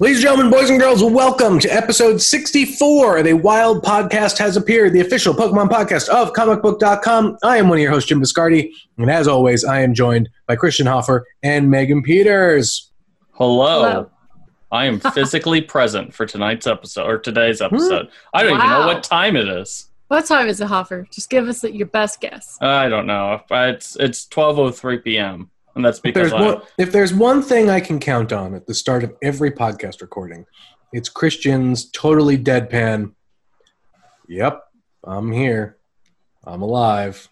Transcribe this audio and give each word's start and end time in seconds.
Ladies 0.00 0.16
and 0.16 0.22
gentlemen, 0.22 0.50
boys 0.50 0.70
and 0.70 0.80
girls, 0.80 1.04
welcome 1.04 1.58
to 1.58 1.68
episode 1.68 2.22
64 2.22 3.18
of 3.18 3.26
A 3.26 3.34
Wild 3.34 3.84
Podcast 3.84 4.38
Has 4.38 4.56
Appeared, 4.56 4.94
the 4.94 5.00
official 5.00 5.34
Pokemon 5.34 5.68
podcast 5.68 6.08
of 6.08 6.32
comicbook.com. 6.32 7.36
I 7.42 7.58
am 7.58 7.68
one 7.68 7.76
of 7.76 7.82
your 7.82 7.90
hosts, 7.90 8.08
Jim 8.08 8.18
Biscardi, 8.18 8.70
and 8.96 9.10
as 9.10 9.28
always, 9.28 9.62
I 9.62 9.82
am 9.82 9.92
joined 9.92 10.30
by 10.46 10.56
Christian 10.56 10.86
Hoffer 10.86 11.26
and 11.42 11.70
Megan 11.70 12.02
Peters. 12.02 12.90
Hello. 13.32 13.82
Hello. 13.82 14.10
I 14.72 14.86
am 14.86 15.00
physically 15.12 15.60
present 15.60 16.14
for 16.14 16.24
tonight's 16.24 16.66
episode 16.66 17.06
or 17.06 17.18
today's 17.18 17.58
hmm. 17.58 17.66
episode. 17.66 18.08
I 18.32 18.42
don't 18.42 18.56
even 18.56 18.70
know 18.70 18.86
what 18.86 19.02
time 19.02 19.36
it 19.36 19.48
is. 19.48 19.90
What 20.08 20.24
time 20.24 20.48
is 20.48 20.62
it, 20.62 20.68
Hoffer? 20.68 21.08
Just 21.12 21.28
give 21.28 21.46
us 21.46 21.62
your 21.62 21.88
best 21.88 22.22
guess. 22.22 22.56
I 22.62 22.88
don't 22.88 23.06
know. 23.06 23.42
It's 23.50 23.96
it's 23.96 24.26
12:03 24.28 25.04
p.m. 25.04 25.50
and 25.74 25.84
that's 25.84 25.98
If 25.98 26.02
because 26.02 26.30
there's, 26.30 26.32
I, 26.32 26.46
one, 26.46 26.62
if 26.78 26.92
there's 26.92 27.14
one 27.14 27.42
thing 27.42 27.70
I 27.70 27.80
can 27.80 27.98
count 28.00 28.32
on 28.32 28.54
at 28.54 28.66
the 28.66 28.74
start 28.74 29.04
of 29.04 29.14
every 29.22 29.50
podcast 29.50 30.00
recording, 30.00 30.46
it's 30.92 31.08
Christian's 31.08 31.90
totally 31.90 32.36
deadpan. 32.36 33.12
Yep, 34.28 34.62
I'm 35.04 35.32
here. 35.32 35.76
I'm 36.44 36.62
alive. 36.62 37.28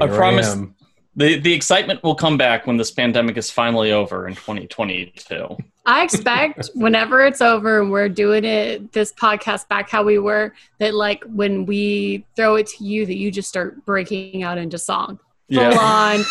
I 0.00 0.06
Here 0.06 0.14
promise- 0.14 0.52
am. 0.52 0.74
the 1.16 1.38
the 1.38 1.52
excitement 1.52 2.02
will 2.02 2.14
come 2.14 2.36
back 2.36 2.66
when 2.66 2.76
this 2.76 2.90
pandemic 2.90 3.36
is 3.36 3.50
finally 3.50 3.92
over 3.92 4.26
in 4.26 4.34
2022. 4.34 5.56
I 5.86 6.02
expect 6.02 6.70
whenever 6.74 7.24
it's 7.24 7.40
over 7.40 7.80
and 7.80 7.90
we're 7.90 8.08
doing 8.08 8.44
it, 8.44 8.92
this 8.92 9.12
podcast 9.12 9.68
back 9.68 9.90
how 9.90 10.02
we 10.02 10.18
were, 10.18 10.54
that 10.78 10.94
like 10.94 11.22
when 11.24 11.66
we 11.66 12.24
throw 12.36 12.56
it 12.56 12.66
to 12.68 12.84
you, 12.84 13.06
that 13.06 13.16
you 13.16 13.30
just 13.30 13.48
start 13.48 13.84
breaking 13.84 14.42
out 14.42 14.58
into 14.58 14.78
song. 14.78 15.20
Full 15.52 15.62
Yeah. 15.62 15.78
on, 15.78 16.22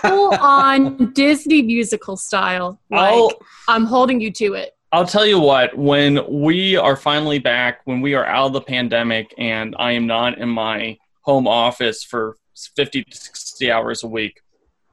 full 0.00 0.34
on 0.34 1.12
Disney 1.12 1.62
musical 1.62 2.16
style. 2.16 2.80
Like 2.90 3.12
I'll 3.14 3.32
I'm 3.68 3.84
holding 3.84 4.20
you 4.20 4.30
to 4.32 4.54
it. 4.54 4.76
I'll 4.92 5.06
tell 5.06 5.24
you 5.24 5.40
what, 5.40 5.76
when 5.76 6.20
we 6.28 6.76
are 6.76 6.96
finally 6.96 7.38
back, 7.38 7.80
when 7.86 8.02
we 8.02 8.12
are 8.14 8.26
out 8.26 8.48
of 8.48 8.52
the 8.52 8.60
pandemic 8.60 9.34
and 9.38 9.74
I 9.78 9.92
am 9.92 10.06
not 10.06 10.36
in 10.36 10.50
my 10.50 10.98
home 11.22 11.46
office 11.48 12.04
for 12.04 12.36
50 12.76 13.04
to 13.04 13.16
60 13.16 13.70
hours 13.70 14.02
a 14.02 14.06
week, 14.08 14.42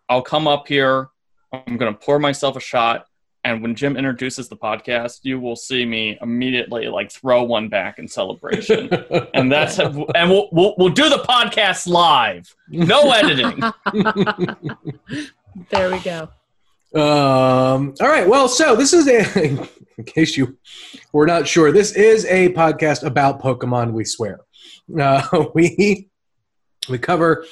I'll 0.08 0.22
come 0.22 0.48
up 0.48 0.70
here. 0.70 1.10
I'm 1.52 1.76
going 1.76 1.92
to 1.92 2.00
pour 2.00 2.18
myself 2.18 2.56
a 2.56 2.62
shot. 2.62 3.08
And 3.44 3.62
when 3.62 3.74
Jim 3.74 3.96
introduces 3.96 4.50
the 4.50 4.58
podcast, 4.58 5.20
you 5.24 5.40
will 5.40 5.56
see 5.56 5.86
me 5.86 6.18
immediately 6.22 6.88
like 6.88 7.12
throw 7.12 7.44
one 7.44 7.70
back 7.70 7.98
in 7.98 8.08
celebration. 8.08 8.90
and 9.34 9.52
that's 9.52 9.80
and 9.80 10.30
we'll, 10.30 10.50
we'll 10.52 10.76
we'll 10.78 10.90
do 10.90 11.10
the 11.10 11.24
podcast 11.28 11.88
live, 11.88 12.54
no 12.70 13.12
editing. 13.14 13.60
There 15.70 15.92
we 15.92 16.00
go. 16.00 16.30
Um, 16.96 17.94
all 18.02 18.08
right. 18.08 18.28
Well, 18.28 18.48
so 18.48 18.76
this 18.76 18.94
is 18.94 19.08
a, 19.08 19.68
in 19.98 20.04
case 20.06 20.36
you 20.36 20.58
were 21.14 21.26
not 21.26 21.48
sure, 21.48 21.72
this 21.72 21.94
is 21.94 22.26
a 22.26 22.52
podcast 22.54 23.04
about 23.04 23.42
Pokemon. 23.42 23.94
We 23.94 24.06
swear. 24.06 24.42
Uh, 25.00 25.46
we 25.54 26.10
we 26.90 26.98
cover 26.98 27.46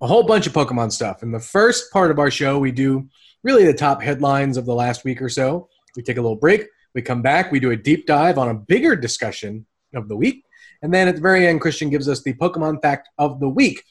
a 0.00 0.06
whole 0.06 0.22
bunch 0.22 0.46
of 0.46 0.52
Pokemon 0.52 0.92
stuff. 0.92 1.22
In 1.22 1.30
the 1.30 1.40
first 1.40 1.92
part 1.92 2.10
of 2.10 2.18
our 2.18 2.30
show, 2.30 2.58
we 2.58 2.72
do 2.72 3.08
really 3.42 3.64
the 3.64 3.74
top 3.74 4.02
headlines 4.02 4.56
of 4.56 4.66
the 4.66 4.74
last 4.74 5.04
week 5.04 5.20
or 5.20 5.28
so. 5.28 5.68
We 5.96 6.02
take 6.02 6.16
a 6.16 6.22
little 6.22 6.36
break. 6.36 6.66
We 6.94 7.02
come 7.02 7.22
back. 7.22 7.52
We 7.52 7.60
do 7.60 7.70
a 7.70 7.76
deep 7.76 8.06
dive 8.06 8.38
on 8.38 8.48
a 8.48 8.54
bigger 8.54 8.96
discussion 8.96 9.66
of 9.94 10.08
the 10.08 10.16
week, 10.16 10.44
and 10.82 10.92
then 10.94 11.08
at 11.08 11.16
the 11.16 11.20
very 11.20 11.46
end, 11.46 11.60
Christian 11.60 11.90
gives 11.90 12.08
us 12.08 12.22
the 12.22 12.34
Pokemon 12.34 12.80
fact 12.80 13.08
of 13.18 13.40
the 13.40 13.48
week. 13.48 13.82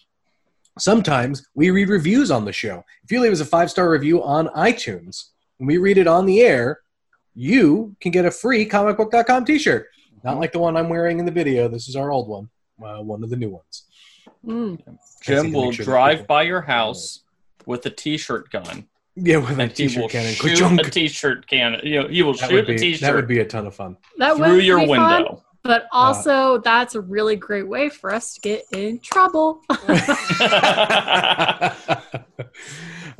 Sometimes 0.77 1.45
we 1.55 1.71
read 1.71 1.89
reviews 1.89 2.31
on 2.31 2.45
the 2.45 2.53
show. 2.53 2.83
If 3.03 3.11
you 3.11 3.19
leave 3.19 3.33
us 3.33 3.41
a 3.41 3.45
five 3.45 3.69
star 3.69 3.89
review 3.89 4.23
on 4.23 4.47
iTunes 4.49 5.25
and 5.59 5.67
we 5.67 5.77
read 5.77 5.97
it 5.97 6.07
on 6.07 6.25
the 6.25 6.41
air, 6.41 6.79
you 7.35 7.95
can 7.99 8.11
get 8.11 8.25
a 8.25 8.31
free 8.31 8.67
comicbook.com 8.67 9.45
t 9.45 9.59
shirt. 9.59 9.87
Not 10.23 10.39
like 10.39 10.51
the 10.51 10.59
one 10.59 10.77
I'm 10.77 10.89
wearing 10.89 11.19
in 11.19 11.25
the 11.25 11.31
video. 11.31 11.67
This 11.67 11.87
is 11.87 11.95
our 11.95 12.11
old 12.11 12.27
one, 12.27 12.49
uh, 12.83 13.01
one 13.01 13.23
of 13.23 13.29
the 13.29 13.35
new 13.35 13.49
ones. 13.49 13.85
Mm. 14.45 14.79
Jim 15.21 15.51
will 15.51 15.71
sure 15.71 15.85
drive 15.85 16.27
by 16.27 16.43
your 16.43 16.61
house 16.61 17.21
with 17.65 17.85
a 17.85 17.89
t-shirt 17.89 18.49
gun. 18.51 18.87
Yeah, 19.15 19.37
with 19.37 19.59
a 19.59 19.61
and 19.63 19.71
he 19.71 19.87
t 19.87 19.99
will 19.99 20.07
shirt 20.07 20.11
cannon. 20.11 20.33
shoot 20.33 20.87
a 20.87 20.89
t-shirt 20.89 21.47
cannon. 21.47 21.81
You 21.83 22.03
know, 22.03 22.07
he 22.07 22.23
will 22.23 22.33
That 22.33 22.49
shoot 22.49 22.55
would, 22.55 22.67
be, 22.67 22.77
t-shirt 22.77 23.01
that 23.01 23.15
would 23.15 23.27
be 23.27 23.39
a 23.39 23.45
ton 23.45 23.67
of 23.67 23.75
fun. 23.75 23.97
That 24.17 24.37
through 24.37 24.55
would 24.55 24.63
your 24.63 24.79
be 24.79 24.87
fun, 24.95 25.23
window. 25.23 25.43
but 25.63 25.87
also 25.91 26.59
that's 26.59 26.95
a 26.95 27.01
really 27.01 27.35
great 27.35 27.67
way 27.67 27.89
for 27.89 28.13
us 28.13 28.33
to 28.35 28.41
get 28.41 28.63
in 28.71 28.99
trouble. 28.99 29.61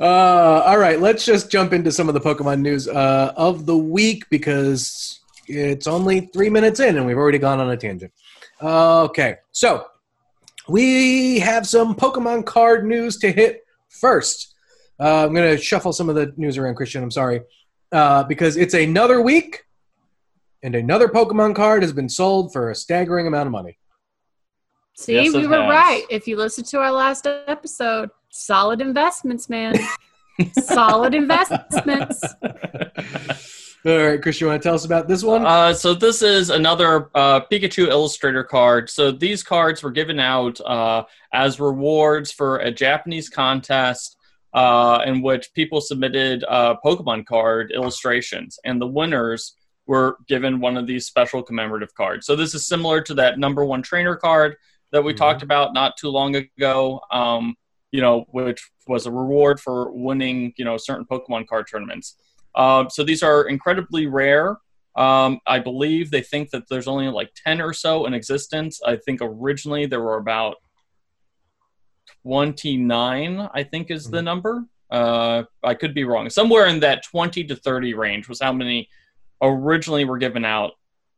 all 0.00 0.78
right, 0.78 1.00
let's 1.00 1.24
just 1.24 1.50
jump 1.50 1.72
into 1.72 1.92
some 1.92 2.08
of 2.08 2.14
the 2.14 2.20
Pokemon 2.20 2.60
news 2.60 2.88
uh, 2.88 3.32
of 3.36 3.66
the 3.66 3.76
week 3.76 4.28
because 4.30 5.20
it's 5.46 5.86
only 5.86 6.20
three 6.32 6.48
minutes 6.48 6.80
in 6.80 6.96
and 6.96 7.06
we've 7.06 7.18
already 7.18 7.38
gone 7.38 7.60
on 7.60 7.70
a 7.70 7.76
tangent. 7.76 8.12
Okay, 8.62 9.36
so 9.52 9.86
we 10.70 11.40
have 11.40 11.66
some 11.66 11.94
Pokemon 11.94 12.46
card 12.46 12.86
news 12.86 13.18
to 13.18 13.32
hit 13.32 13.64
first. 13.88 14.54
Uh, 15.00 15.26
I'm 15.26 15.34
going 15.34 15.56
to 15.56 15.62
shuffle 15.62 15.92
some 15.92 16.08
of 16.08 16.14
the 16.14 16.32
news 16.36 16.58
around, 16.58 16.76
Christian. 16.76 17.02
I'm 17.02 17.10
sorry. 17.10 17.40
Uh, 17.90 18.22
because 18.24 18.56
it's 18.56 18.74
another 18.74 19.20
week 19.20 19.64
and 20.62 20.74
another 20.74 21.08
Pokemon 21.08 21.56
card 21.56 21.82
has 21.82 21.92
been 21.92 22.08
sold 22.08 22.52
for 22.52 22.70
a 22.70 22.74
staggering 22.74 23.26
amount 23.26 23.46
of 23.46 23.52
money. 23.52 23.78
See, 24.96 25.14
Yes, 25.14 25.34
we 25.34 25.46
were 25.46 25.62
has. 25.62 25.70
right. 25.70 26.04
If 26.10 26.28
you 26.28 26.36
listen 26.36 26.62
to 26.64 26.78
our 26.80 26.92
last 26.92 27.26
episode, 27.26 28.10
solid 28.28 28.80
investments, 28.80 29.48
man. 29.48 29.74
solid 30.52 31.14
investments. 31.14 32.22
All 33.86 33.96
right, 33.96 34.20
Chris, 34.20 34.42
you 34.42 34.46
want 34.46 34.62
to 34.62 34.66
tell 34.68 34.74
us 34.74 34.84
about 34.84 35.08
this 35.08 35.22
one? 35.22 35.46
Uh, 35.46 35.72
so 35.72 35.94
this 35.94 36.20
is 36.20 36.50
another 36.50 37.08
uh, 37.14 37.40
Pikachu 37.40 37.88
Illustrator 37.88 38.44
card. 38.44 38.90
So 38.90 39.10
these 39.10 39.42
cards 39.42 39.82
were 39.82 39.90
given 39.90 40.20
out 40.20 40.60
uh, 40.60 41.04
as 41.32 41.58
rewards 41.58 42.30
for 42.30 42.58
a 42.58 42.70
Japanese 42.70 43.30
contest 43.30 44.18
uh, 44.52 45.00
in 45.06 45.22
which 45.22 45.54
people 45.54 45.80
submitted 45.80 46.44
uh, 46.46 46.74
Pokemon 46.84 47.24
card 47.24 47.72
illustrations, 47.74 48.58
and 48.66 48.78
the 48.78 48.86
winners 48.86 49.54
were 49.86 50.18
given 50.28 50.60
one 50.60 50.76
of 50.76 50.86
these 50.86 51.06
special 51.06 51.42
commemorative 51.42 51.94
cards. 51.94 52.26
So 52.26 52.36
this 52.36 52.54
is 52.54 52.68
similar 52.68 53.00
to 53.00 53.14
that 53.14 53.38
number 53.38 53.64
one 53.64 53.80
trainer 53.80 54.14
card 54.14 54.56
that 54.92 55.02
we 55.02 55.14
Mhm. 55.14 55.16
talked 55.16 55.42
about 55.42 55.72
not 55.72 55.96
too 55.96 56.10
long 56.10 56.36
ago. 56.36 57.00
Um, 57.10 57.54
you 57.92 58.02
know, 58.02 58.24
which 58.30 58.70
was 58.86 59.06
a 59.06 59.10
reward 59.10 59.58
for 59.58 59.90
winning, 59.90 60.52
you 60.56 60.64
know, 60.64 60.76
certain 60.76 61.06
Pokemon 61.06 61.48
card 61.48 61.66
tournaments. 61.68 62.16
Um, 62.54 62.90
so 62.90 63.04
these 63.04 63.22
are 63.22 63.44
incredibly 63.44 64.06
rare. 64.06 64.56
Um, 64.96 65.38
I 65.46 65.60
believe 65.60 66.10
they 66.10 66.22
think 66.22 66.50
that 66.50 66.64
there's 66.68 66.88
only 66.88 67.06
like 67.08 67.30
10 67.46 67.60
or 67.60 67.72
so 67.72 68.06
in 68.06 68.14
existence. 68.14 68.80
I 68.84 68.96
think 68.96 69.20
originally 69.22 69.86
there 69.86 70.02
were 70.02 70.16
about 70.16 70.56
29, 72.22 73.48
I 73.54 73.62
think 73.62 73.90
is 73.90 74.10
the 74.10 74.20
number. 74.20 74.64
Uh, 74.90 75.44
I 75.62 75.74
could 75.74 75.94
be 75.94 76.04
wrong. 76.04 76.28
Somewhere 76.28 76.66
in 76.66 76.80
that 76.80 77.04
20 77.04 77.44
to 77.44 77.54
30 77.54 77.94
range 77.94 78.28
was 78.28 78.40
how 78.40 78.52
many 78.52 78.88
originally 79.40 80.04
were 80.04 80.18
given 80.18 80.44
out. 80.44 80.72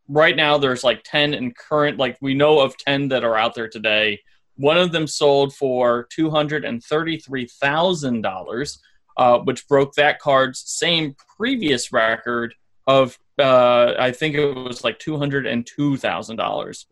Right 0.08 0.36
now, 0.36 0.58
there's 0.58 0.84
like 0.84 1.02
10 1.04 1.32
in 1.32 1.52
current, 1.52 1.96
like 1.98 2.18
we 2.20 2.34
know 2.34 2.60
of 2.60 2.76
10 2.76 3.08
that 3.08 3.24
are 3.24 3.36
out 3.36 3.54
there 3.54 3.68
today. 3.68 4.20
One 4.56 4.76
of 4.76 4.92
them 4.92 5.06
sold 5.06 5.54
for 5.54 6.06
$233,000 6.16 8.78
uh, 9.16 9.38
which 9.38 9.66
broke 9.68 9.94
that 9.94 10.18
card's 10.18 10.60
same 10.60 11.14
previous 11.36 11.92
record 11.92 12.54
of 12.86 13.18
uh, 13.38 13.94
I 13.98 14.12
think 14.12 14.34
it 14.34 14.54
was 14.54 14.84
like 14.84 14.98
two 14.98 15.16
hundred 15.16 15.46
and 15.46 15.66
two 15.66 15.96
thousand 15.96 16.36
dollars. 16.36 16.86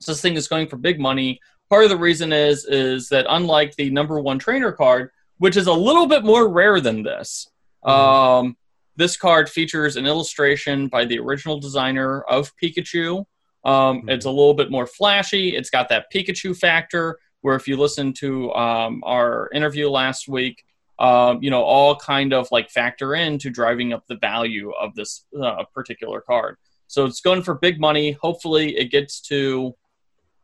So 0.00 0.12
this 0.12 0.20
thing 0.20 0.34
is 0.34 0.48
going 0.48 0.68
for 0.68 0.76
big 0.76 1.00
money. 1.00 1.40
Part 1.70 1.84
of 1.84 1.90
the 1.90 1.96
reason 1.96 2.32
is 2.32 2.64
is 2.64 3.08
that 3.08 3.26
unlike 3.28 3.74
the 3.76 3.90
number 3.90 4.20
one 4.20 4.38
trainer 4.38 4.72
card, 4.72 5.10
which 5.38 5.56
is 5.56 5.66
a 5.66 5.72
little 5.72 6.06
bit 6.06 6.24
more 6.24 6.48
rare 6.48 6.80
than 6.80 7.02
this, 7.02 7.48
um, 7.82 8.56
this 8.96 9.16
card 9.16 9.48
features 9.48 9.96
an 9.96 10.06
illustration 10.06 10.88
by 10.88 11.04
the 11.04 11.18
original 11.18 11.58
designer 11.58 12.22
of 12.22 12.52
Pikachu. 12.62 13.24
Um, 13.64 14.08
It's 14.08 14.26
a 14.26 14.30
little 14.30 14.54
bit 14.54 14.70
more 14.70 14.86
flashy. 14.86 15.56
It's 15.56 15.70
got 15.70 15.88
that 15.88 16.06
Pikachu 16.12 16.56
factor. 16.56 17.18
Where 17.40 17.56
if 17.56 17.66
you 17.66 17.76
listen 17.76 18.12
to 18.14 18.52
um, 18.54 19.02
our 19.04 19.50
interview 19.52 19.88
last 19.88 20.28
week, 20.28 20.64
um, 20.98 21.42
you 21.42 21.50
know, 21.50 21.62
all 21.62 21.96
kind 21.96 22.32
of 22.32 22.48
like 22.52 22.70
factor 22.70 23.14
into 23.14 23.50
driving 23.50 23.92
up 23.92 24.04
the 24.06 24.16
value 24.16 24.70
of 24.72 24.94
this 24.94 25.24
uh, 25.42 25.64
particular 25.74 26.20
card. 26.20 26.56
So 26.86 27.04
it's 27.06 27.20
going 27.20 27.42
for 27.42 27.54
big 27.54 27.80
money. 27.80 28.12
Hopefully, 28.12 28.76
it 28.76 28.90
gets 28.90 29.20
to 29.22 29.74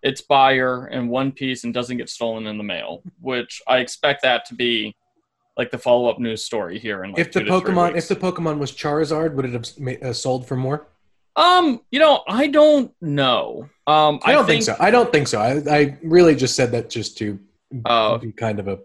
its 0.03 0.23
buyer 0.23 0.89
in 0.89 1.09
one 1.09 1.33
piece 1.33 1.65
and 1.65 1.75
doesn't 1.75 1.97
get 1.97 2.09
stolen 2.09 2.47
in 2.47 2.57
the 2.57 2.65
mail, 2.65 3.03
which 3.21 3.61
I 3.67 3.79
expect 3.79 4.23
that 4.23 4.45
to 4.47 4.55
be 4.55 4.95
like 5.57 5.71
the 5.71 5.79
follow 5.79 6.09
up 6.09 6.19
news 6.19 6.45
story 6.45 6.79
here. 6.79 7.05
In 7.05 7.11
like 7.13 7.21
if 7.21 7.33
the 7.33 7.41
two 7.41 7.47
to 7.47 7.61
three 7.61 7.71
Pokemon, 7.75 7.97
if 7.97 8.09
the 8.09 8.17
Pokemon 8.17 8.59
was 8.59 8.73
Charizard, 8.73 9.35
would 9.35 9.45
it 9.45 9.53
have 9.53 10.03
uh, 10.03 10.13
sold 10.13 10.47
for 10.47 10.57
more? 10.57 10.87
um, 11.37 11.81
you 11.93 12.01
know, 12.01 12.23
I 12.27 12.49
don't 12.49 12.93
know. 13.01 13.69
Um, 13.87 14.19
I 14.25 14.33
don't 14.33 14.45
think, 14.47 14.65
so. 14.65 14.75
I 14.81 14.91
don't 14.91 15.13
think 15.13 15.29
so. 15.29 15.41
I, 15.41 15.63
I 15.71 15.99
really 16.03 16.35
just 16.35 16.57
said 16.57 16.73
that 16.73 16.91
just 16.91 17.17
to 17.19 17.39
Oh. 17.87 18.19
be 18.19 18.33
kind 18.33 18.59
of 18.59 18.67
a, 18.67 18.79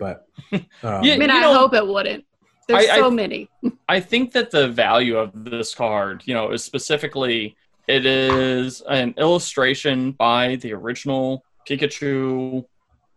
but 0.00 0.26
um, 0.52 1.04
Yeah, 1.04 1.14
I 1.14 1.18
mean, 1.18 1.30
I 1.30 1.40
know- 1.42 1.54
hope 1.54 1.74
it 1.74 1.86
wouldn't. 1.86 2.24
There's 2.66 2.88
I- 2.88 2.94
I- 2.94 2.98
so 2.98 3.10
many. 3.10 3.48
I 3.88 4.00
think 4.00 4.32
that 4.32 4.50
the 4.50 4.66
value 4.68 5.16
of 5.18 5.30
this 5.44 5.74
card, 5.74 6.22
you 6.24 6.34
know, 6.34 6.50
is 6.50 6.64
specifically 6.64 7.56
it 7.86 8.06
is 8.06 8.80
an 8.88 9.14
illustration 9.18 10.12
by 10.12 10.56
the 10.56 10.72
original 10.72 11.44
Pikachu, 11.68 12.64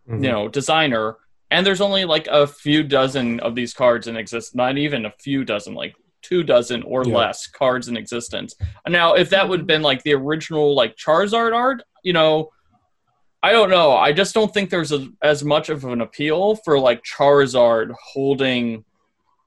Mhm. 0.08 0.22
you 0.24 0.30
know, 0.30 0.48
designer, 0.48 1.16
and 1.50 1.64
there's 1.64 1.80
only 1.80 2.04
like 2.04 2.26
a 2.26 2.46
few 2.46 2.82
dozen 2.82 3.40
of 3.40 3.54
these 3.54 3.72
cards 3.72 4.06
in 4.08 4.16
existence. 4.16 4.54
Not 4.54 4.76
even 4.76 5.06
a 5.06 5.12
few 5.20 5.44
dozen, 5.44 5.74
like 5.74 5.94
two 6.22 6.42
dozen 6.42 6.82
or 6.82 7.04
Yeah. 7.06 7.16
less 7.16 7.46
cards 7.46 7.88
in 7.88 7.96
existence. 7.96 8.54
Now, 8.88 9.14
if 9.14 9.30
that 9.30 9.48
would 9.48 9.60
have 9.60 9.66
been 9.66 9.82
like 9.82 10.02
the 10.02 10.14
original 10.14 10.74
like 10.74 10.96
Charizard 10.96 11.54
art, 11.54 11.82
you 12.02 12.12
know. 12.12 12.50
I 13.44 13.52
don't 13.52 13.68
know. 13.70 13.92
I 13.92 14.12
just 14.12 14.34
don't 14.34 14.52
think 14.54 14.70
there's 14.70 14.90
a, 14.92 15.06
as 15.22 15.44
much 15.44 15.68
of 15.68 15.84
an 15.84 16.00
appeal 16.00 16.56
for 16.64 16.78
like 16.78 17.02
Charizard 17.04 17.92
holding 18.12 18.84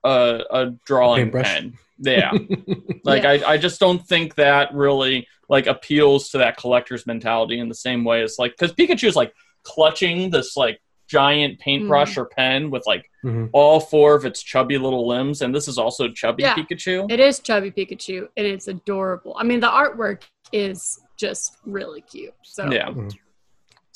a, 0.04 0.42
a 0.52 0.66
drawing 0.86 1.24
Paintbrush? 1.32 1.46
pen. 1.46 1.78
Yeah. 2.00 2.32
Like 3.04 3.24
Yeah. 3.24 3.32
I, 3.48 3.54
I 3.54 3.58
just 3.58 3.80
don't 3.80 4.06
think 4.06 4.36
that 4.36 4.74
really 4.74 5.28
like 5.50 5.66
appeals 5.66 6.30
to 6.32 6.38
that 6.40 6.58
collector's 6.58 7.08
mentality 7.08 7.58
in 7.60 7.70
the 7.70 7.76
same 7.76 8.04
way 8.04 8.22
as 8.22 8.36
like 8.38 8.52
because 8.52 8.74
Pikachu 8.74 9.08
is 9.08 9.16
like 9.16 9.34
clutching 9.64 10.30
this 10.30 10.56
like 10.58 10.80
giant 11.08 11.58
paintbrush 11.60 12.18
or 12.18 12.26
pen 12.26 12.70
with 12.70 12.84
like 12.86 13.10
Mhm. 13.26 13.50
all 13.54 13.80
four 13.80 14.14
of 14.14 14.26
its 14.26 14.44
chubby 14.44 14.78
little 14.78 15.08
limbs, 15.08 15.42
and 15.42 15.54
this 15.56 15.68
is 15.68 15.78
also 15.78 16.10
chubby 16.10 16.44
Yeah. 16.44 16.54
Pikachu. 16.56 17.10
It 17.10 17.20
is 17.20 17.40
chubby 17.40 17.72
Pikachu, 17.72 18.28
and 18.38 18.46
it's 18.46 18.68
adorable. 18.68 19.36
I 19.40 19.44
mean, 19.44 19.60
the 19.60 19.68
artwork 19.70 20.22
is 20.54 21.00
just 21.18 21.58
really 21.66 22.02
cute. 22.02 22.34
So 22.44 22.70
yeah. 22.72 22.90
Mhm. 22.90 23.12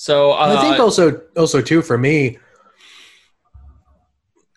So 0.02 0.32
uh, 0.32 0.58
I 0.58 0.62
think 0.62 0.80
also 0.80 1.22
also 1.38 1.62
too 1.62 1.84
for 1.84 1.96
me, 1.96 2.40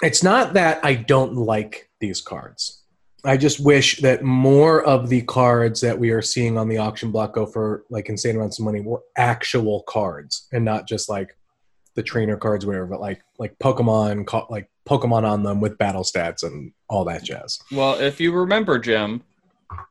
it's 0.00 0.22
not 0.22 0.54
that 0.54 0.82
I 0.82 0.94
don't 0.94 1.34
like 1.34 1.90
these 2.00 2.22
cards. 2.22 2.82
I 3.26 3.36
just 3.36 3.62
wish 3.62 3.98
that 3.98 4.22
more 4.22 4.82
of 4.82 5.10
the 5.10 5.20
cards 5.20 5.82
that 5.82 5.98
we 5.98 6.12
are 6.12 6.22
seeing 6.22 6.56
on 6.56 6.70
the 6.70 6.78
auction 6.78 7.10
block 7.10 7.34
go 7.34 7.44
for 7.44 7.84
like 7.90 8.08
insane 8.08 8.36
amounts 8.36 8.58
of 8.58 8.64
money 8.64 8.80
were 8.80 9.02
actual 9.18 9.82
cards 9.82 10.48
and 10.50 10.64
not 10.64 10.88
just 10.88 11.10
like 11.10 11.36
the 11.94 12.02
trainer 12.02 12.38
cards, 12.38 12.64
whatever, 12.64 12.86
but 12.86 13.02
like 13.02 13.20
like 13.38 13.54
Pokemon, 13.58 14.48
like 14.48 14.70
Pokemon 14.88 15.24
on 15.24 15.42
them 15.42 15.60
with 15.60 15.76
battle 15.76 16.04
stats 16.04 16.42
and 16.42 16.72
all 16.88 17.04
that 17.04 17.22
jazz. 17.22 17.58
Well, 17.70 18.00
if 18.00 18.18
you 18.18 18.32
remember, 18.32 18.78
Jim, 18.78 19.22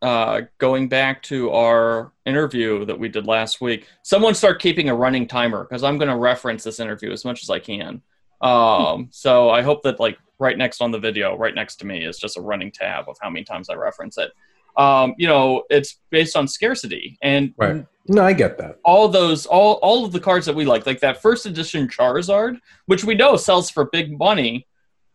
uh, 0.02 0.42
going 0.58 0.88
back 0.90 1.22
to 1.24 1.52
our 1.52 2.12
interview 2.26 2.86
that 2.86 2.98
we 2.98 3.10
did 3.10 3.26
last 3.28 3.62
week, 3.62 3.88
someone 4.02 4.34
start 4.34 4.62
keeping 4.62 4.90
a 4.90 4.96
running 4.96 5.28
timer 5.28 5.64
because 5.64 5.84
I'm 5.84 5.98
going 5.98 6.10
to 6.10 6.18
reference 6.18 6.64
this 6.64 6.80
interview 6.80 7.12
as 7.12 7.26
much 7.26 7.44
as 7.44 7.50
I 7.50 7.60
can. 7.60 8.02
Um, 8.42 9.08
so 9.12 9.50
I 9.50 9.62
hope 9.62 9.84
that 9.84 10.00
like 10.00 10.18
right 10.40 10.58
next 10.58 10.82
on 10.82 10.92
the 10.92 11.00
video, 11.00 11.38
right 11.38 11.56
next 11.56 11.78
to 11.78 11.86
me, 11.86 12.04
is 12.04 12.18
just 12.18 12.38
a 12.38 12.42
running 12.42 12.72
tab 12.72 13.08
of 13.08 13.18
how 13.22 13.30
many 13.30 13.44
times 13.46 13.70
I 13.70 13.76
reference 13.76 14.18
it. 14.18 14.32
Um, 14.76 15.14
you 15.18 15.28
know, 15.28 15.64
it's 15.70 16.00
based 16.10 16.36
on 16.36 16.48
scarcity, 16.48 17.18
and 17.22 17.54
Right. 17.58 17.86
No, 18.08 18.24
I 18.24 18.34
get 18.34 18.58
that. 18.58 18.80
all 18.84 19.08
those 19.08 19.46
all 19.46 19.76
all 19.76 20.04
of 20.04 20.12
the 20.12 20.20
cards 20.20 20.46
that 20.48 20.56
we 20.56 20.66
like 20.66 20.86
like 20.86 21.00
that 21.00 21.22
first 21.22 21.46
edition 21.46 21.88
charizard 21.88 22.58
which 22.88 23.06
we 23.06 23.16
know 23.16 23.38
sells 23.38 23.70
for 23.70 23.86
big 23.94 24.18
money 24.20 24.68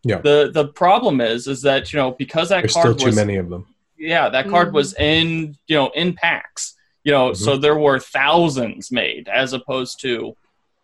Yeah. 0.03 0.21
the 0.21 0.49
the 0.51 0.69
problem 0.69 1.21
is 1.21 1.45
is 1.45 1.61
that 1.61 1.93
you 1.93 1.99
know 1.99 2.13
because 2.13 2.49
that 2.49 2.61
There's 2.61 2.73
card 2.73 2.85
still 2.85 2.95
too 2.95 3.05
was 3.05 3.15
many 3.15 3.35
of 3.35 3.49
them. 3.49 3.67
Yeah 3.99 4.29
that 4.29 4.47
card 4.49 4.69
Mhm. 4.69 4.73
was 4.73 4.93
in 4.95 5.55
you 5.67 5.75
know 5.75 5.89
in 5.95 6.13
packs 6.13 6.75
you 7.03 7.11
know 7.11 7.33
so 7.33 7.51
Mm-hmm. 7.53 7.61
there 7.61 7.77
were 7.77 7.99
thousands 7.99 8.91
made 8.91 9.27
as 9.27 9.53
opposed 9.53 9.99
to 10.01 10.35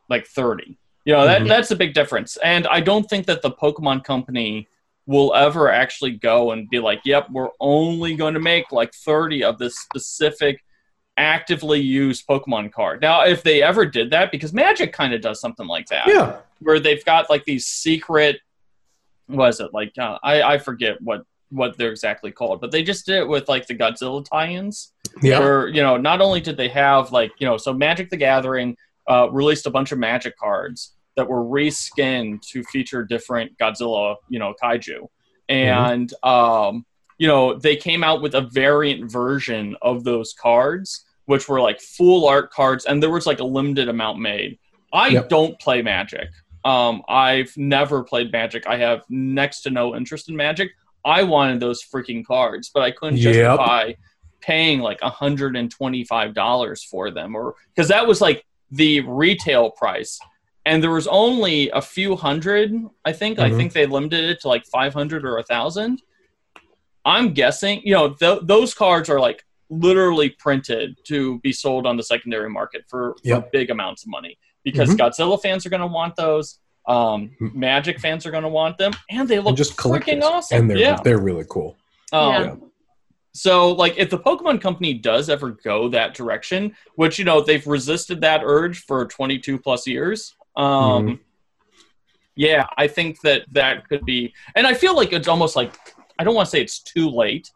like 0.10 0.28
30 0.28 0.78
you 1.06 1.14
know 1.14 1.26
that 1.26 1.42
Mhm. 1.42 1.48
that's 1.48 1.72
a 1.72 1.76
big 1.76 1.94
difference 1.94 2.38
and 2.38 2.68
i 2.68 2.80
don't 2.82 3.10
think 3.10 3.26
that 3.28 3.42
the 3.42 3.52
pokemon 3.52 4.04
company 4.04 4.68
will 5.08 5.34
ever 5.36 5.70
actually 5.72 6.12
go 6.12 6.52
and 6.52 6.70
be 6.70 6.80
like 6.80 7.00
yep 7.06 7.28
we're 7.32 7.50
only 7.60 8.16
going 8.16 8.34
to 8.34 8.40
make 8.40 8.72
like 8.72 8.94
30 8.94 9.44
of 9.44 9.58
this 9.60 9.78
specific 9.80 10.64
actively 11.18 11.80
used 11.80 12.28
pokemon 12.28 12.72
card 12.72 13.02
now 13.02 13.24
if 13.24 13.42
they 13.44 13.62
ever 13.62 13.86
did 13.86 14.10
that 14.12 14.32
because 14.32 14.52
magic 14.52 14.92
kind 14.92 15.14
of 15.14 15.22
does 15.22 15.40
something 15.40 15.68
like 15.68 15.88
that 15.88 16.08
Yeah. 16.08 16.38
where 16.60 16.80
they've 16.80 17.06
got 17.06 17.30
like 17.30 17.46
these 17.46 17.66
secret 17.66 18.40
what 19.28 19.50
is 19.50 19.60
it 19.60 19.74
like 19.74 19.94
uh, 19.98 20.18
I, 20.24 20.42
I 20.44 20.58
forget 20.58 21.02
what 21.02 21.24
what 21.50 21.78
they're 21.78 21.92
exactly 21.92 22.32
called 22.32 22.60
but 22.60 22.72
they 22.72 22.82
just 22.84 23.06
did 23.06 23.18
it 23.18 23.28
with 23.28 23.48
like 23.48 23.66
the 23.68 23.76
godzilla 23.76 24.24
tie-ins. 24.26 24.94
Yeah. 25.22 25.40
where 25.40 25.68
you 25.68 25.82
know 25.82 25.96
not 25.98 26.20
only 26.22 26.42
did 26.42 26.58
they 26.58 26.68
have 26.70 27.12
like 27.12 27.32
you 27.40 27.48
know 27.48 27.58
so 27.58 27.74
magic 27.74 28.10
the 28.10 28.18
gathering 28.18 28.76
uh, 29.08 29.30
released 29.32 29.66
a 29.68 29.70
bunch 29.70 29.92
of 29.92 30.00
magic 30.00 30.36
cards 30.38 30.96
that 31.16 31.28
were 31.30 31.44
reskinned 31.46 32.42
to 32.52 32.64
feature 32.64 33.04
different 33.04 33.58
godzilla 33.58 34.16
you 34.30 34.40
know 34.40 34.54
kaiju. 34.62 35.08
And 35.48 36.12
um 36.24 36.86
you 37.18 37.28
know 37.28 37.58
they 37.58 37.76
came 37.76 38.04
out 38.04 38.22
with 38.22 38.34
a 38.36 38.42
variant 38.52 39.10
version 39.12 39.76
of 39.82 40.04
those 40.04 40.34
cards 40.34 41.06
which 41.26 41.48
were 41.48 41.62
like 41.62 41.80
full 41.80 42.28
art 42.28 42.52
cards 42.52 42.86
and 42.86 43.02
there 43.02 43.10
was 43.12 43.26
like 43.26 43.40
a 43.40 43.44
limited 43.44 43.88
amount 43.88 44.20
made. 44.20 44.58
I 44.92 45.10
Yep. 45.10 45.30
don't 45.30 45.60
play 45.60 45.82
magic. 45.82 46.28
Um 46.66 47.04
i've 47.08 47.56
never 47.56 48.04
played 48.04 48.32
magic. 48.32 48.66
I 48.68 48.78
have 48.78 49.04
next 49.10 49.62
to 49.62 49.70
no 49.70 49.96
interest 49.96 50.30
in 50.30 50.36
magic 50.36 50.72
i 51.06 51.24
wanted 51.24 51.60
those 51.60 51.82
freaking 51.84 52.26
cards 52.26 52.70
but 52.74 52.82
i 52.84 52.92
couldn't 52.92 53.18
Yep. 53.20 53.34
justify 53.34 53.94
paying 54.42 54.80
like 54.80 55.00
$125 55.02 56.84
for 56.90 57.12
them 57.12 57.36
or 57.36 57.56
because 57.74 57.88
that 57.90 58.06
was 58.08 58.22
like 58.22 58.46
the 58.72 59.02
retail 59.02 59.72
price 59.72 60.20
and 60.66 60.82
there 60.82 60.92
was 60.92 61.08
only 61.08 61.70
a 61.72 61.82
few 61.82 62.16
hundred 62.16 62.74
i 63.06 63.12
think 63.12 63.40
i 63.40 63.50
Mhm. 63.50 63.58
think 63.58 63.74
they 63.74 63.86
limited 63.86 64.24
it 64.32 64.42
to 64.42 64.48
like 64.48 64.66
500 64.66 65.26
or 65.26 65.38
a 65.38 65.44
thousand 65.44 66.02
i'm 67.06 67.34
guessing 67.34 67.82
you 67.84 67.94
know 67.94 68.10
th- 68.14 68.40
those 68.44 68.74
cards 68.74 69.10
are 69.10 69.20
like 69.20 69.44
literally 69.70 70.30
printed 70.30 70.96
to 71.06 71.40
be 71.40 71.52
sold 71.52 71.88
on 71.88 71.98
the 71.98 72.04
secondary 72.04 72.50
market 72.50 72.84
for, 72.88 73.16
for 73.28 73.42
big 73.52 73.70
amounts 73.72 74.04
of 74.04 74.10
money 74.10 74.38
because 74.64 74.90
Mhm. 74.90 74.98
godzilla 74.98 75.42
fans 75.42 75.66
are 75.66 75.70
going 75.70 75.82
to 75.82 75.88
want 75.88 76.16
those 76.16 76.60
um, 76.88 77.32
Mhm. 77.42 77.54
magic 77.56 78.00
fans 78.00 78.26
are 78.26 78.32
going 78.32 78.44
to 78.44 78.50
want 78.50 78.78
them 78.78 78.94
and 79.10 79.28
they 79.28 79.38
look 79.40 79.48
And 79.50 79.58
just 79.58 79.76
freaking 79.78 80.04
collectors. 80.22 80.24
awesome 80.24 80.60
And 80.62 80.70
they're 80.70 80.78
yeah 80.78 80.98
they're 81.04 81.20
really 81.20 81.46
cool. 81.50 81.76
um, 82.14 82.30
Yeah. 82.44 82.56
so, 83.34 83.72
like, 83.72 83.96
if 83.98 84.10
the 84.10 84.20
Pokemon 84.20 84.62
Company 84.62 84.94
does 84.94 85.30
ever 85.30 85.52
go 85.52 85.90
that 85.90 86.14
direction, 86.14 86.76
which 86.96 87.18
you 87.20 87.26
know 87.26 87.42
they've 87.42 87.66
resisted 87.66 88.22
that 88.22 88.42
urge 88.44 88.86
for 88.86 89.06
22 89.08 89.58
plus 89.58 89.86
years, 89.88 90.36
um, 90.56 91.08
Mhm. 91.08 91.20
yeah, 92.36 92.68
I 92.78 92.88
think 92.88 93.20
that 93.22 93.44
that 93.52 93.88
could 93.90 94.06
be, 94.06 94.34
and 94.56 94.66
I 94.68 94.74
feel 94.74 94.96
like 94.96 95.12
it's 95.14 95.28
almost 95.28 95.56
like 95.56 95.74
I 96.20 96.24
don't 96.24 96.36
want 96.36 96.46
to 96.46 96.52
say 96.52 96.62
it's 96.62 96.80
too 96.80 97.10
late, 97.10 97.52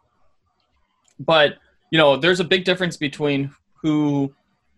but 1.19 1.57
you 1.91 1.97
know, 1.97 2.17
there's 2.17 2.39
a 2.39 2.43
big 2.43 2.65
difference 2.65 2.97
between 2.97 3.51
who 3.81 4.33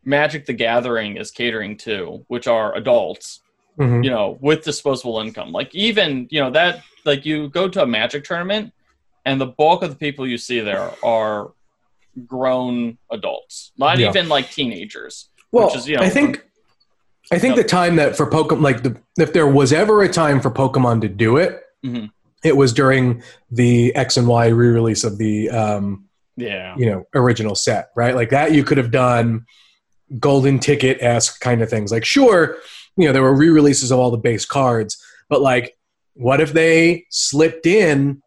Magic 0.05 0.45
the 0.45 0.53
Gathering 0.53 1.17
is 1.17 1.29
catering 1.31 1.75
to, 1.77 2.23
which 2.27 2.47
are 2.47 2.75
adults, 2.75 3.41
Mhm. 3.79 4.03
you 4.03 4.09
know, 4.09 4.37
with 4.41 4.63
disposable 4.63 5.19
income. 5.19 5.51
Like 5.51 5.73
even, 5.73 6.27
you 6.29 6.39
know, 6.41 6.51
that 6.51 6.83
like 7.05 7.25
you 7.25 7.49
go 7.49 7.67
to 7.67 7.81
a 7.81 7.85
magic 7.87 8.23
tournament 8.23 8.73
and 9.25 9.39
the 9.39 9.45
bulk 9.45 9.81
of 9.83 9.89
the 9.91 9.95
people 9.95 10.27
you 10.27 10.37
see 10.37 10.59
there 10.59 10.91
are 11.03 11.51
grown 12.27 12.97
adults. 13.11 13.71
Not 13.77 13.97
Yeah. 13.99 14.09
even 14.09 14.27
like 14.29 14.51
teenagers. 14.51 15.29
Well, 15.51 15.67
which 15.67 15.77
is, 15.77 15.87
you 15.87 15.97
know, 15.97 16.03
I 16.03 16.09
think 16.09 16.43
I 17.31 17.39
think 17.39 17.55
Yep. 17.55 17.65
the 17.65 17.69
time 17.69 17.95
that 17.95 18.17
for 18.17 18.29
Pokemon, 18.29 18.61
like 18.61 18.83
the 18.83 18.97
if 19.17 19.31
there 19.31 19.47
was 19.47 19.71
ever 19.71 20.01
a 20.03 20.09
time 20.09 20.41
for 20.41 20.51
Pokemon 20.51 20.99
to 21.01 21.07
do 21.07 21.37
it, 21.37 21.61
Mhm. 21.85 22.09
it 22.43 22.57
was 22.57 22.73
during 22.73 23.23
the 23.49 23.95
X 23.95 24.17
and 24.17 24.27
Y 24.27 24.47
re-release 24.47 25.05
of 25.05 25.17
the 25.17 25.49
um, 25.49 26.05
Yeah. 26.35 26.75
you 26.77 26.85
know 26.87 27.05
original 27.15 27.55
set, 27.55 27.89
right? 27.95 28.15
Like 28.15 28.31
that, 28.31 28.51
you 28.53 28.63
could 28.65 28.77
have 28.77 28.91
done 28.91 29.45
golden 30.19 30.59
ticket 30.59 30.97
esque 31.01 31.39
kind 31.39 31.61
of 31.61 31.69
things. 31.69 31.89
Like, 31.91 32.03
sure, 32.03 32.57
you 32.97 33.07
know 33.07 33.13
there 33.13 33.23
were 33.23 33.35
re-releases 33.35 33.91
of 33.91 33.99
all 33.99 34.11
the 34.11 34.17
base 34.17 34.45
cards, 34.45 35.03
but 35.29 35.41
like, 35.41 35.77
what 36.13 36.41
if 36.41 36.53
they 36.53 37.05
slipped 37.09 37.65
in? 37.65 38.21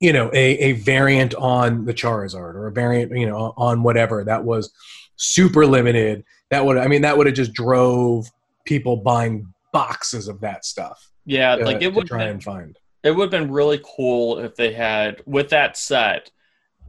You 0.00 0.12
know, 0.12 0.30
a, 0.32 0.58
a 0.58 0.72
variant 0.72 1.34
on 1.34 1.84
the 1.84 1.92
Charizard 1.92 2.54
or 2.54 2.68
a 2.68 2.72
variant, 2.72 3.10
you 3.10 3.26
know, 3.26 3.52
on 3.56 3.82
whatever 3.82 4.22
that 4.22 4.44
was 4.44 4.72
super 5.20 5.66
limited 5.66 6.24
that 6.50 6.64
would 6.64 6.78
i 6.78 6.86
mean 6.86 7.02
that 7.02 7.16
would 7.16 7.26
have 7.26 7.36
just 7.36 7.52
drove 7.52 8.26
people 8.64 8.96
buying 8.96 9.46
boxes 9.70 10.28
of 10.28 10.40
that 10.40 10.64
stuff 10.64 11.10
Yeah, 11.26 11.52
uh, 11.52 11.64
like 11.66 11.82
it 11.82 11.92
would 11.92 12.06
try 12.06 12.24
and 12.24 12.42
find 12.42 12.78
it 13.02 13.10
would 13.10 13.24
have 13.24 13.30
been 13.30 13.52
really 13.52 13.82
cool 13.96 14.38
if 14.38 14.56
they 14.56 14.72
had 14.72 15.22
with 15.26 15.50
that 15.50 15.76
set 15.76 16.30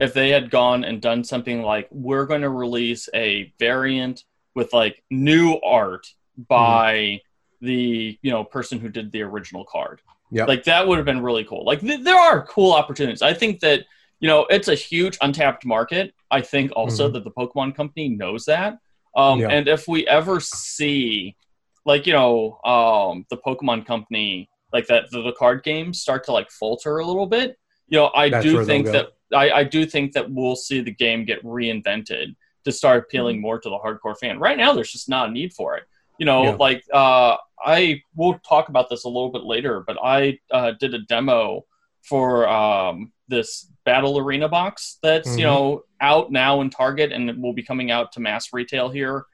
if 0.00 0.14
they 0.14 0.30
had 0.30 0.50
gone 0.50 0.82
and 0.82 1.02
done 1.02 1.22
something 1.22 1.60
like 1.60 1.88
we're 1.90 2.24
going 2.24 2.40
to 2.40 2.48
release 2.48 3.06
a 3.14 3.52
variant 3.58 4.24
with 4.54 4.72
like 4.72 5.02
new 5.10 5.60
art 5.62 6.06
by 6.48 7.20
the 7.60 8.18
you 8.22 8.30
know 8.30 8.44
person 8.44 8.78
who 8.78 8.88
did 8.88 9.12
the 9.12 9.22
original 9.22 9.64
card 9.64 10.00
Yep. 10.30 10.48
like 10.48 10.64
that 10.64 10.88
would 10.88 10.96
have 10.96 11.04
been 11.04 11.20
really 11.22 11.44
cool 11.44 11.64
like 11.64 11.80
th- 11.80 12.02
there 12.02 12.18
are 12.18 12.44
cool 12.46 12.72
opportunities 12.72 13.20
i 13.22 13.34
think 13.34 13.60
that 13.60 13.84
you 14.18 14.28
know 14.28 14.46
it's 14.48 14.68
a 14.68 14.74
huge 14.74 15.18
untapped 15.20 15.64
market 15.66 16.14
i 16.30 16.40
think 16.40 16.72
also 16.74 17.08
Mhm. 17.08 17.12
that 17.14 17.24
the 17.24 17.30
pokemon 17.30 17.74
company 17.74 18.08
knows 18.08 18.46
that 18.46 18.78
um, 19.14 19.40
Yeah. 19.40 19.48
and 19.50 19.68
if 19.68 19.86
we 19.86 20.06
ever 20.06 20.40
see 20.40 21.36
like 21.84 22.06
you 22.06 22.14
know 22.14 22.58
um, 22.64 23.26
the 23.28 23.36
pokemon 23.36 23.84
company 23.84 24.48
like 24.72 24.86
that 24.86 25.10
the, 25.10 25.20
the 25.22 25.32
card 25.32 25.62
games 25.64 26.00
start 26.00 26.24
to 26.24 26.32
like 26.32 26.50
falter 26.50 26.96
a 26.98 27.04
little 27.04 27.26
bit, 27.26 27.58
you 27.88 27.98
know, 27.98 28.10
I 28.14 28.30
That's 28.30 28.42
do 28.42 28.64
think 28.64 28.86
that 28.86 29.08
I, 29.34 29.50
I 29.50 29.64
do 29.64 29.84
think 29.84 30.12
that 30.14 30.30
we'll 30.30 30.56
see 30.56 30.80
the 30.80 30.90
game 30.94 31.26
get 31.26 31.44
reinvented 31.44 32.34
to 32.64 32.72
start 32.72 33.04
appealing 33.04 33.36
Mm-hmm. 33.36 33.42
more 33.42 33.58
to 33.60 33.68
the 33.68 33.76
hardcore 33.78 34.16
fan. 34.18 34.38
Right 34.38 34.56
now, 34.56 34.72
there's 34.72 34.90
just 34.90 35.10
not 35.10 35.28
a 35.28 35.32
need 35.32 35.52
for 35.52 35.76
it. 35.76 35.84
You 36.22 36.26
know, 36.26 36.44
Yeah. 36.44 36.56
like 36.66 36.84
uh, 36.94 37.36
I 37.64 38.00
will 38.14 38.38
talk 38.48 38.68
about 38.68 38.88
this 38.88 39.02
a 39.02 39.08
little 39.08 39.32
bit 39.32 39.42
later, 39.42 39.82
but 39.84 39.98
I 40.00 40.38
uh, 40.52 40.70
did 40.78 40.94
a 40.94 41.00
demo 41.00 41.64
for 42.02 42.48
um, 42.48 43.12
this 43.26 43.68
battle 43.84 44.16
arena 44.18 44.48
box 44.48 44.98
that's 45.02 45.30
Mhm. 45.30 45.38
you 45.38 45.44
know 45.46 45.82
out 46.00 46.30
now 46.30 46.60
in 46.60 46.70
Target 46.70 47.10
and 47.10 47.42
will 47.42 47.52
be 47.54 47.64
coming 47.64 47.90
out 47.90 48.12
to 48.12 48.20
mass 48.20 48.52
retail 48.52 48.88
here 48.88 49.24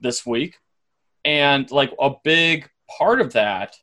this 0.00 0.26
week. 0.26 0.56
And 1.24 1.70
like 1.70 1.92
a 2.00 2.10
big 2.24 2.68
part 2.98 3.20
of 3.20 3.32
that 3.34 3.76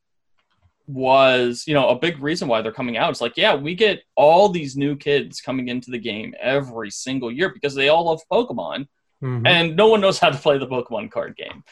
was, 0.88 1.64
you 1.66 1.74
know, 1.74 1.88
a 1.90 1.96
big 1.98 2.20
reason 2.20 2.50
why 2.50 2.62
they're 2.62 2.74
coming 2.74 2.98
out. 2.98 3.10
It's 3.12 3.22
like, 3.22 3.38
yeah, 3.38 3.56
we 3.56 3.74
get 3.74 4.04
all 4.18 4.50
these 4.50 4.76
new 4.76 4.98
kids 4.98 5.40
coming 5.40 5.70
into 5.70 5.92
the 5.92 5.98
game 6.00 6.34
every 6.42 6.92
single 6.92 7.32
year 7.32 7.48
because 7.54 7.74
they 7.74 7.88
all 7.88 8.06
love 8.08 8.22
Pokemon 8.30 8.88
Mhm. 9.22 9.46
and 9.46 9.76
no 9.76 9.88
one 9.88 10.00
knows 10.00 10.18
how 10.18 10.30
to 10.30 10.38
play 10.38 10.58
the 10.58 10.68
Pokemon 10.68 11.12
card 11.12 11.36
game. 11.36 11.64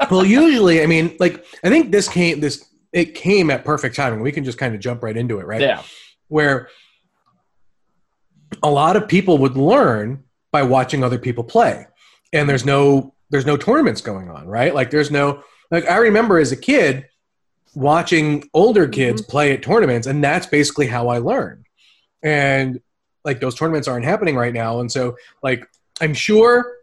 well, 0.10 0.24
usually, 0.24 0.82
I 0.82 0.86
mean, 0.86 1.14
like 1.20 1.44
I 1.62 1.68
think 1.68 1.92
this 1.92 2.08
came 2.08 2.40
this 2.40 2.64
it 2.92 3.14
came 3.14 3.50
at 3.50 3.64
perfect 3.64 3.96
timing. 3.96 4.20
We 4.20 4.32
can 4.32 4.44
just 4.44 4.58
kind 4.58 4.74
of 4.74 4.80
jump 4.80 5.02
right 5.02 5.16
into 5.16 5.40
it, 5.40 5.46
right? 5.46 5.60
Yeah. 5.60 5.82
Where 6.28 6.68
a 8.62 8.70
lot 8.70 8.96
of 8.96 9.08
people 9.08 9.38
would 9.38 9.56
learn 9.56 10.24
by 10.52 10.62
watching 10.62 11.02
other 11.02 11.18
people 11.18 11.44
play, 11.44 11.86
and 12.32 12.48
there's 12.48 12.64
no 12.64 13.14
there's 13.30 13.46
no 13.46 13.56
tournaments 13.56 14.00
going 14.00 14.30
on, 14.30 14.46
right? 14.46 14.74
Like 14.74 14.90
there's 14.90 15.10
no 15.10 15.42
like 15.70 15.88
I 15.88 15.96
remember 15.98 16.38
as 16.38 16.52
a 16.52 16.56
kid 16.56 17.06
watching 17.74 18.48
older 18.52 18.86
kids 18.86 19.22
play 19.22 19.52
at 19.52 19.62
tournaments, 19.62 20.06
and 20.06 20.22
that's 20.22 20.46
basically 20.46 20.86
how 20.86 21.08
I 21.08 21.18
learned. 21.18 21.64
And 22.22 22.80
like 23.24 23.40
those 23.40 23.54
tournaments 23.54 23.88
aren't 23.88 24.04
happening 24.04 24.36
right 24.36 24.52
now, 24.52 24.80
and 24.80 24.90
so 24.92 25.16
like 25.42 25.66
I'm 26.02 26.12
sure 26.14 26.74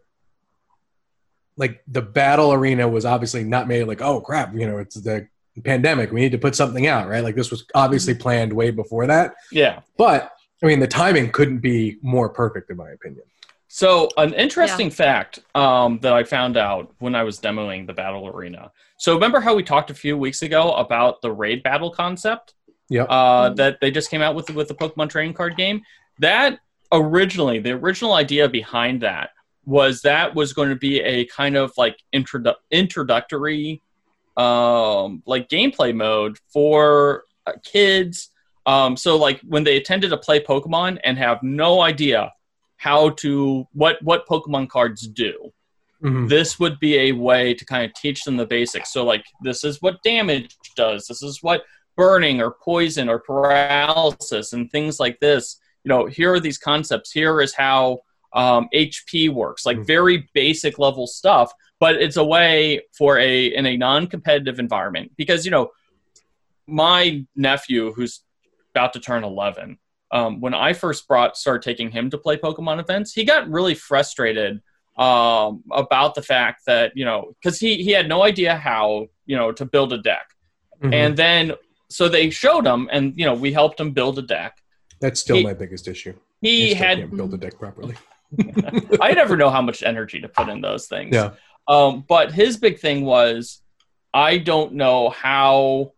like 1.56 1.82
the 1.86 2.02
battle 2.02 2.52
arena 2.52 2.88
was 2.88 3.04
obviously 3.04 3.44
not 3.44 3.68
made 3.68 3.84
like 3.84 4.00
oh 4.00 4.20
crap 4.20 4.54
you 4.54 4.66
know 4.66 4.78
it's 4.78 4.94
the 4.94 5.28
pandemic 5.64 6.10
we 6.10 6.20
need 6.20 6.32
to 6.32 6.38
put 6.38 6.54
something 6.56 6.86
out 6.86 7.06
right 7.08 7.22
like 7.22 7.34
this 7.34 7.50
was 7.50 7.64
obviously 7.74 8.14
planned 8.14 8.50
way 8.52 8.70
before 8.70 9.06
that 9.06 9.34
Yeah. 9.52 9.80
but 9.98 10.32
i 10.62 10.66
mean 10.66 10.80
the 10.80 10.86
timing 10.86 11.30
couldn't 11.30 11.58
be 11.58 11.98
more 12.02 12.30
perfect 12.30 12.70
in 12.70 12.76
my 12.78 12.90
opinion 12.90 13.24
So, 13.68 14.08
an 14.16 14.32
interesting 14.34 14.90
fact 14.90 15.40
um, 15.54 15.98
that 16.00 16.12
I 16.12 16.24
found 16.24 16.56
out 16.56 16.92
when 16.98 17.14
I 17.14 17.22
was 17.22 17.38
demoing 17.38 17.86
the 17.86 17.92
battle 17.92 18.26
arena. 18.26 18.72
So, 18.96 19.14
remember 19.14 19.38
how 19.40 19.54
we 19.54 19.62
talked 19.62 19.90
a 19.90 19.94
few 19.94 20.18
weeks 20.18 20.42
ago 20.42 20.72
about 20.72 21.22
the 21.22 21.30
raid 21.30 21.62
battle 21.62 21.90
concept? 21.90 22.54
Yeah. 22.88 23.04
Uh, 23.04 23.50
that 23.54 23.78
they 23.80 23.92
just 23.92 24.10
came 24.10 24.22
out 24.22 24.34
with 24.34 24.50
with 24.50 24.66
the 24.66 24.74
Pokemon 24.74 25.08
trading 25.10 25.34
card 25.34 25.56
game. 25.56 25.82
That 26.18 26.58
originally, 26.92 27.58
the 27.58 27.72
original 27.72 28.14
idea 28.14 28.48
behind 28.48 29.02
that 29.02 29.30
was 29.64 30.02
that 30.02 30.34
was 30.34 30.52
going 30.52 30.70
to 30.70 30.76
be 30.76 31.00
a 31.00 31.26
kind 31.26 31.56
of 31.56 31.72
like 31.76 31.96
introdu- 32.14 32.54
introductory, 32.70 33.82
um, 34.36 35.22
like 35.26 35.48
gameplay 35.48 35.94
mode 35.94 36.38
for 36.52 37.24
uh, 37.46 37.52
kids. 37.64 38.30
Um, 38.66 38.96
so, 38.96 39.16
like 39.16 39.40
when 39.40 39.64
they 39.64 39.76
intended 39.76 40.10
to 40.10 40.16
play 40.16 40.40
Pokemon 40.40 40.98
and 41.04 41.18
have 41.18 41.42
no 41.42 41.80
idea 41.80 42.32
how 42.76 43.10
to 43.10 43.66
what 43.72 44.02
what 44.02 44.26
Pokemon 44.26 44.68
cards 44.68 45.06
do. 45.06 45.52
Mhm. 46.02 46.30
This 46.30 46.58
would 46.58 46.80
be 46.80 46.96
a 46.96 47.12
way 47.12 47.52
to 47.52 47.64
kind 47.66 47.84
of 47.84 47.92
teach 47.92 48.24
them 48.24 48.38
the 48.38 48.46
basics. 48.46 48.90
So 48.90 49.04
like 49.04 49.24
this 49.42 49.64
is 49.64 49.82
what 49.82 50.02
damage 50.02 50.56
does. 50.76 51.06
This 51.06 51.22
is 51.22 51.42
what 51.42 51.64
burning 51.94 52.40
or 52.40 52.52
poison 52.52 53.10
or 53.10 53.18
paralysis 53.18 54.54
and 54.54 54.70
things 54.70 54.98
like 54.98 55.20
this. 55.20 55.60
You 55.84 55.88
know, 55.88 56.06
here 56.06 56.32
are 56.32 56.40
these 56.40 56.58
concepts. 56.58 57.10
Here 57.10 57.40
is 57.40 57.54
how 57.54 58.00
um, 58.32 58.68
HP 58.72 59.28
works. 59.28 59.66
Like 59.66 59.78
Mhm. 59.78 59.86
very 59.86 60.28
basic 60.34 60.78
level 60.78 61.06
stuff, 61.06 61.52
but 61.80 61.96
it's 61.96 62.16
a 62.16 62.24
way 62.24 62.82
for 62.96 63.18
a 63.18 63.46
in 63.46 63.66
a 63.66 63.76
non-competitive 63.76 64.58
environment 64.60 65.10
because 65.16 65.44
you 65.44 65.50
know 65.50 65.70
my 66.66 67.24
nephew 67.34 67.92
who's 67.92 68.20
about 68.72 68.92
to 68.92 69.00
turn 69.00 69.24
11 69.24 69.78
um, 70.12 70.40
when 70.40 70.54
I 70.54 70.72
first 70.72 71.06
brought 71.08 71.36
started 71.36 71.62
taking 71.62 71.90
him 71.90 72.10
to 72.10 72.18
play 72.18 72.36
Pokemon 72.36 72.80
events, 72.80 73.12
he 73.12 73.24
got 73.24 73.48
really 73.48 73.74
frustrated 73.74 74.60
um, 74.96 75.62
about 75.72 76.14
the 76.16 76.22
fact 76.22 76.62
that 76.66 76.92
you 76.96 77.04
know 77.04 77.32
because 77.40 77.58
he 77.60 77.82
he 77.82 77.90
had 77.92 78.08
no 78.08 78.22
idea 78.22 78.54
how 78.56 79.06
you 79.26 79.36
know 79.36 79.50
to 79.52 79.64
build 79.64 79.92
a 79.92 79.98
deck, 79.98 80.26
Mhm. 80.82 80.94
and 80.94 81.16
then 81.16 81.52
so 81.88 82.08
they 82.08 82.30
showed 82.30 82.66
him, 82.66 82.88
and 82.92 83.14
you 83.16 83.24
know 83.24 83.34
we 83.34 83.52
helped 83.52 83.80
him 83.80 83.90
build 83.92 84.18
a 84.18 84.22
deck. 84.22 84.56
That's 85.00 85.20
still 85.20 85.36
he- 85.36 85.42
my 85.44 85.54
biggest 85.54 85.88
issue 85.88 86.14
He 86.40 86.74
had 86.74 86.98
can't 86.98 87.16
build 87.16 87.34
a 87.34 87.38
deck 87.38 87.58
properly 87.58 87.94
I 89.00 89.12
never 89.12 89.36
know 89.36 89.50
how 89.50 89.60
much 89.62 89.82
energy 89.82 90.20
to 90.20 90.28
put 90.28 90.48
in 90.48 90.60
those 90.60 90.86
things. 90.86 91.14
yeah 91.14 91.30
Um, 91.66 92.04
but 92.08 92.32
his 92.32 92.56
big 92.56 92.78
thing 92.78 93.04
was, 93.04 93.60
I 94.14 94.38
don't 94.38 94.74
know 94.74 95.10
how, 95.10 95.92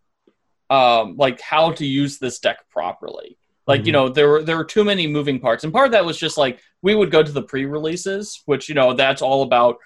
um, 0.70 1.16
like 1.18 1.40
how 1.40 1.72
to 1.72 1.84
use 1.86 2.18
this 2.18 2.38
deck 2.38 2.58
properly. 2.70 3.36
Like 3.66 3.84
you 3.86 3.90
Mhm. 3.92 3.92
know, 3.92 4.08
there 4.08 4.28
were 4.28 4.42
there 4.42 4.56
were 4.56 4.64
too 4.64 4.82
many 4.84 5.06
moving 5.06 5.38
parts, 5.40 5.62
and 5.64 5.72
part 5.72 5.86
of 5.86 5.92
that 5.92 6.04
was 6.04 6.18
just 6.18 6.36
like 6.36 6.58
we 6.82 6.94
would 6.94 7.10
go 7.10 7.22
to 7.22 7.30
the 7.32 7.42
pre-releases, 7.42 8.42
which 8.46 8.68
you 8.68 8.74
know 8.74 8.92
that's 8.94 9.22
all 9.22 9.42
about 9.42 9.76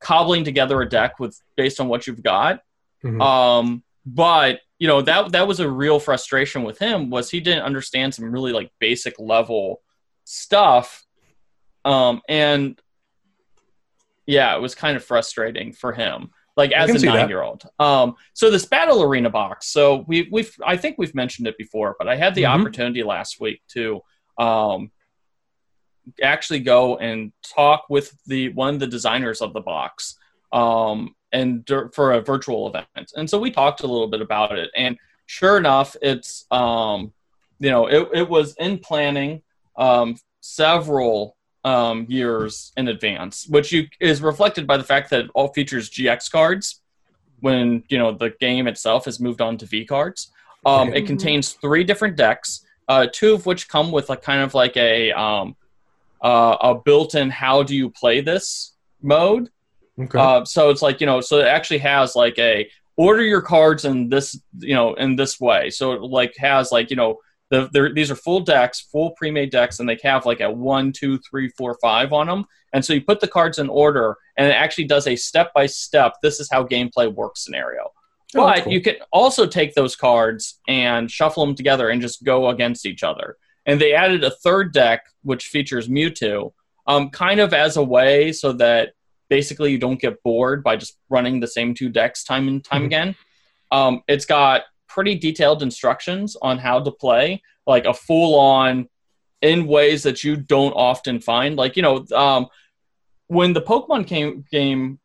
cobbling 0.00 0.44
together 0.44 0.80
a 0.82 0.88
deck 0.88 1.18
with 1.18 1.40
based 1.56 1.80
on 1.80 1.86
what 1.88 2.06
you've 2.06 2.22
got. 2.22 2.60
Mhm. 3.04 3.20
Um, 3.22 3.82
but 4.04 4.60
you 4.78 4.88
know 4.88 5.00
that 5.02 5.32
that 5.32 5.46
was 5.46 5.60
a 5.60 5.70
real 5.70 6.00
frustration 6.00 6.64
with 6.64 6.78
him 6.78 7.08
was 7.10 7.30
he 7.30 7.40
didn't 7.40 7.62
understand 7.62 8.14
some 8.14 8.30
really 8.32 8.52
like 8.52 8.70
basic 8.80 9.14
level 9.18 9.80
stuff, 10.24 11.04
um, 11.84 12.20
and 12.28 12.80
yeah, 14.26 14.54
it 14.56 14.60
was 14.60 14.74
kind 14.74 14.96
of 14.96 15.04
frustrating 15.04 15.72
for 15.72 15.92
him. 15.92 16.30
Like 16.56 16.72
as 16.72 16.90
a 17.02 17.06
nine 17.06 17.28
year 17.28 17.42
old. 17.42 17.64
Um, 17.78 18.14
so 18.34 18.50
this 18.50 18.66
battle 18.66 19.02
arena 19.02 19.30
box. 19.30 19.68
So 19.68 20.04
we 20.06 20.28
we've 20.30 20.54
I 20.64 20.76
think 20.76 20.96
we've 20.98 21.14
mentioned 21.14 21.46
it 21.48 21.56
before, 21.56 21.96
but 21.98 22.08
I 22.08 22.16
had 22.16 22.34
the 22.34 22.42
Mhm. 22.42 22.60
opportunity 22.60 23.02
last 23.02 23.40
week 23.40 23.62
to 23.68 24.02
um, 24.38 24.90
actually 26.22 26.60
go 26.60 26.98
and 26.98 27.32
talk 27.42 27.84
with 27.88 28.12
the 28.26 28.50
one 28.50 28.74
of 28.74 28.80
the 28.80 28.86
designers 28.86 29.40
of 29.40 29.54
the 29.54 29.60
box 29.60 30.18
um, 30.52 31.14
and 31.32 31.68
for 31.92 32.12
a 32.12 32.20
virtual 32.20 32.68
event. 32.68 33.12
And 33.16 33.28
so 33.28 33.38
we 33.38 33.50
talked 33.50 33.82
a 33.82 33.86
little 33.86 34.08
bit 34.08 34.20
about 34.20 34.58
it. 34.58 34.70
And 34.76 34.98
sure 35.26 35.56
enough, 35.56 35.96
it's 36.02 36.46
um, 36.50 37.12
you 37.58 37.70
know 37.70 37.86
it, 37.86 38.08
it 38.12 38.28
was 38.28 38.54
in 38.56 38.78
planning 38.78 39.42
um, 39.76 40.16
several 40.40 41.36
um, 41.64 42.06
years 42.08 42.72
in 42.76 42.88
advance, 42.88 43.46
which 43.48 43.72
you, 43.72 43.86
is 44.00 44.20
reflected 44.20 44.66
by 44.66 44.76
the 44.76 44.84
fact 44.84 45.10
that 45.10 45.26
it 45.26 45.30
all 45.34 45.52
features 45.52 45.90
GX 45.90 46.30
cards 46.30 46.80
when 47.40 47.82
you 47.88 47.98
know 47.98 48.12
the 48.12 48.30
game 48.40 48.66
itself 48.66 49.04
has 49.06 49.20
moved 49.20 49.40
on 49.40 49.56
to 49.58 49.66
V 49.66 49.84
cards. 49.84 50.30
Um, 50.64 50.92
It 50.94 51.06
contains 51.06 51.54
three 51.54 51.82
different 51.82 52.16
decks, 52.16 52.64
uh, 52.88 53.08
two 53.12 53.34
of 53.34 53.46
which 53.46 53.68
come 53.68 53.90
with 53.90 54.10
a 54.10 54.16
kind 54.16 54.42
of 54.42 54.54
like 54.54 54.76
a 54.76 55.10
um, 55.12 55.56
uh, 56.20 56.56
a 56.60 56.74
built-in 56.74 57.30
"How 57.30 57.62
do 57.62 57.74
you 57.74 57.90
play 57.90 58.20
this?" 58.20 58.74
mode. 59.02 59.50
Okay 60.02 60.18
Uh, 60.18 60.44
so 60.44 60.70
it's 60.70 60.82
like 60.82 61.00
you 61.00 61.06
know, 61.06 61.20
so 61.20 61.38
it 61.38 61.46
actually 61.46 61.78
has 61.78 62.14
like 62.16 62.38
a 62.38 62.68
order 62.96 63.22
your 63.22 63.42
cards 63.42 63.84
in 63.84 64.08
this 64.08 64.38
you 64.58 64.74
know 64.74 64.94
in 64.94 65.16
this 65.16 65.40
way. 65.40 65.70
So 65.70 65.92
it 65.92 66.02
like 66.02 66.34
has 66.38 66.72
like 66.72 66.90
you 66.90 66.96
know 66.96 67.18
the 67.50 67.90
these 67.94 68.10
are 68.10 68.16
full 68.16 68.40
decks, 68.40 68.80
full 68.80 69.10
pre-made 69.12 69.50
decks, 69.50 69.78
and 69.78 69.88
they 69.88 69.98
have 70.02 70.24
like 70.24 70.40
a 70.40 70.50
one, 70.50 70.90
two, 70.92 71.18
three, 71.18 71.48
four, 71.50 71.76
five 71.82 72.12
on 72.12 72.26
them. 72.26 72.46
And 72.72 72.82
so 72.82 72.94
you 72.94 73.02
put 73.02 73.20
the 73.20 73.28
cards 73.28 73.58
in 73.58 73.68
order, 73.68 74.16
and 74.38 74.46
it 74.48 74.52
actually 74.52 74.84
does 74.84 75.06
a 75.06 75.14
step-by-step. 75.14 76.14
This 76.22 76.40
is 76.40 76.48
how 76.50 76.64
gameplay 76.64 77.12
works 77.12 77.44
scenario. 77.44 77.90
Oh, 78.34 78.46
But 78.46 78.64
cool. 78.64 78.72
you 78.72 78.80
can 78.80 78.94
also 79.12 79.46
take 79.46 79.74
those 79.74 79.94
cards 79.94 80.58
and 80.66 81.10
shuffle 81.10 81.44
them 81.44 81.54
together 81.54 81.90
and 81.90 82.00
just 82.00 82.24
go 82.24 82.48
against 82.48 82.86
each 82.86 83.02
other. 83.02 83.36
And 83.66 83.78
they 83.78 83.92
added 83.92 84.24
a 84.24 84.30
third 84.30 84.72
deck 84.72 85.02
which 85.22 85.48
features 85.48 85.88
Mewtwo, 85.88 86.54
um, 86.86 87.10
kind 87.10 87.38
of 87.40 87.52
as 87.52 87.76
a 87.76 87.84
way 87.84 88.32
so 88.32 88.54
that 88.54 88.94
basically 89.36 89.72
you 89.72 89.78
don't 89.78 89.98
get 89.98 90.22
bored 90.22 90.62
by 90.62 90.76
just 90.76 90.98
running 91.08 91.40
the 91.40 91.46
same 91.46 91.72
two 91.72 91.88
decks 91.88 92.22
time 92.22 92.48
and 92.48 92.62
time 92.62 92.82
Mhm. 92.82 92.86
again. 92.86 93.16
Um, 93.70 94.02
it's 94.06 94.26
got 94.26 94.64
pretty 94.88 95.14
detailed 95.14 95.62
instructions 95.62 96.36
on 96.42 96.58
how 96.58 96.80
to 96.80 96.90
play, 96.90 97.40
like 97.66 97.86
a 97.86 97.94
full 97.94 98.38
on 98.38 98.90
in 99.40 99.66
ways 99.66 100.02
that 100.02 100.22
you 100.22 100.36
don't 100.36 100.74
often 100.74 101.18
find. 101.18 101.56
Like, 101.56 101.76
you 101.78 101.82
know, 101.82 102.04
um, 102.14 102.48
when 103.28 103.54
the 103.54 103.62
Pokemon 103.62 104.06
came, 104.06 104.44
game 104.52 104.98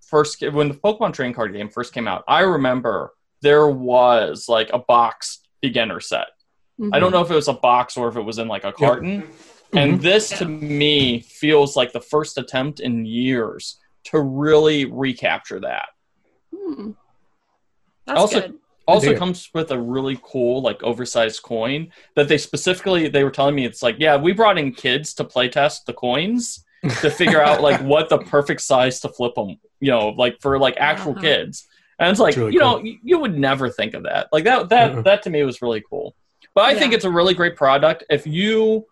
first, 0.00 0.40
when 0.40 0.68
the 0.68 0.74
Pokemon 0.74 1.12
trading 1.12 1.34
card 1.34 1.52
game 1.52 1.68
first 1.68 1.92
came 1.92 2.08
out, 2.08 2.24
I 2.26 2.40
remember 2.40 3.12
there 3.42 3.68
was 3.68 4.48
like 4.48 4.70
a 4.72 4.78
box 4.78 5.40
beginner 5.60 6.00
set. 6.00 6.28
I 6.90 6.98
don't 7.00 7.12
know 7.12 7.20
if 7.20 7.30
it 7.30 7.34
was 7.34 7.48
a 7.48 7.52
box 7.70 7.98
or 7.98 8.08
if 8.08 8.16
it 8.16 8.22
was 8.22 8.38
in 8.38 8.48
like 8.48 8.64
a 8.64 8.72
carton. 8.72 9.28
And 9.72 10.00
this 10.00 10.30
to 10.38 10.44
me 10.46 11.20
feels 11.20 11.76
like 11.76 11.92
the 11.92 12.00
first 12.00 12.38
attempt 12.38 12.80
in 12.80 13.04
years 13.04 13.78
to 14.04 14.20
really 14.20 14.84
recapture 14.84 15.60
that. 15.60 15.88
Hmm. 16.54 16.92
That's 18.06 18.18
Also- 18.18 18.40
good. 18.40 18.54
also 18.86 19.16
comes 19.16 19.50
with 19.52 19.72
a 19.72 19.78
really 19.78 20.18
cool 20.22 20.62
like 20.62 20.80
oversized 20.84 21.42
coin 21.42 21.90
that 22.14 22.28
they 22.28 22.38
specifically 22.38 23.08
they 23.08 23.24
were 23.24 23.32
telling 23.32 23.54
me 23.56 23.64
it's 23.66 23.82
like 23.82 23.96
yeah 23.98 24.16
we 24.16 24.32
brought 24.32 24.56
in 24.58 24.70
kids 24.72 25.12
to 25.14 25.24
play 25.24 25.48
test 25.48 25.84
the 25.86 25.92
coins 25.92 26.64
to 27.00 27.10
figure 27.10 27.42
out 27.42 27.60
like 27.62 27.80
what 27.82 28.08
the 28.08 28.18
perfect 28.18 28.60
size 28.60 29.00
to 29.00 29.08
flip 29.08 29.34
them 29.34 29.58
you 29.80 29.90
know 29.90 30.10
like 30.10 30.36
for 30.40 30.56
like 30.60 30.76
actual 30.78 31.10
Uh-huh. 31.12 31.20
kids 31.20 31.66
and 31.98 32.08
it's 32.10 32.20
like 32.20 32.36
really 32.36 32.52
you 32.52 32.60
know 32.60 32.78
you, 32.80 32.96
you 33.02 33.18
would 33.18 33.36
never 33.36 33.68
think 33.68 33.94
of 33.94 34.04
that 34.04 34.28
like 34.30 34.44
that 34.44 34.68
that 34.68 34.92
Uh-uh. 34.92 35.02
that 35.02 35.24
to 35.24 35.30
me 35.30 35.42
was 35.42 35.60
really 35.60 35.82
cool 35.90 36.14
but 36.54 36.64
i 36.64 36.76
think 36.78 36.92
it's 36.94 37.04
a 37.04 37.10
really 37.10 37.34
great 37.34 37.56
product 37.56 38.04
if 38.08 38.24
you 38.24 38.86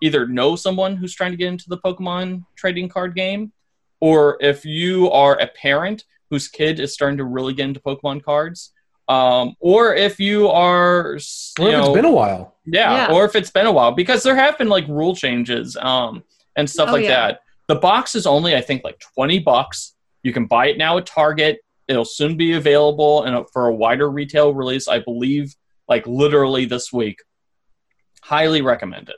either 0.00 0.26
know 0.26 0.56
someone 0.56 0.96
who's 0.96 1.14
trying 1.14 1.30
to 1.30 1.36
get 1.36 1.48
into 1.48 1.68
the 1.68 1.78
pokemon 1.78 2.44
trading 2.56 2.88
card 2.88 3.14
game 3.14 3.52
or 4.00 4.38
if 4.40 4.64
you 4.64 5.10
are 5.10 5.38
a 5.40 5.46
parent 5.46 6.04
whose 6.30 6.48
kid 6.48 6.80
is 6.80 6.92
starting 6.94 7.18
to 7.18 7.24
really 7.24 7.52
get 7.52 7.64
into 7.64 7.80
pokemon 7.80 8.22
cards 8.22 8.72
um, 9.08 9.54
or 9.60 9.94
if 9.94 10.20
you 10.20 10.48
are 10.48 11.16
s- 11.16 11.52
Or 11.58 11.66
you 11.68 11.72
if 11.72 11.78
it's 11.80 11.88
know, 11.88 11.94
been 11.94 12.04
a 12.04 12.10
while. 12.12 12.56
yeah, 12.64 13.08
Yeah. 13.08 13.14
or 13.14 13.24
if 13.24 13.34
it's 13.34 13.50
been 13.50 13.66
a 13.66 13.72
while, 13.72 13.90
because 13.90 14.22
there 14.22 14.36
have 14.36 14.56
been 14.56 14.68
like 14.68 14.86
rule 14.86 15.16
changes 15.16 15.76
um, 15.76 16.22
and 16.54 16.70
stuff 16.70 16.90
Oh, 16.90 16.92
like 16.92 17.02
yeah. 17.04 17.26
that. 17.32 17.40
The 17.66 17.74
box 17.74 18.14
is 18.14 18.24
only, 18.24 18.54
I 18.54 18.60
think, 18.60 18.84
like 18.84 19.00
twenty 19.00 19.40
bucks. 19.40 19.94
You 20.22 20.32
can 20.32 20.46
buy 20.46 20.66
it 20.68 20.78
now 20.78 20.96
at 20.98 21.06
Target. 21.06 21.58
It'll 21.88 22.04
soon 22.04 22.36
be 22.36 22.52
available 22.52 23.24
and 23.24 23.44
for 23.52 23.66
a 23.66 23.74
wider 23.74 24.08
retail 24.08 24.54
release, 24.54 24.86
I 24.86 25.00
believe, 25.00 25.56
like 25.88 26.06
literally 26.06 26.64
this 26.64 26.92
week. 26.92 27.18
Highly 28.22 28.62
recommend 28.62 29.08
it. 29.08 29.16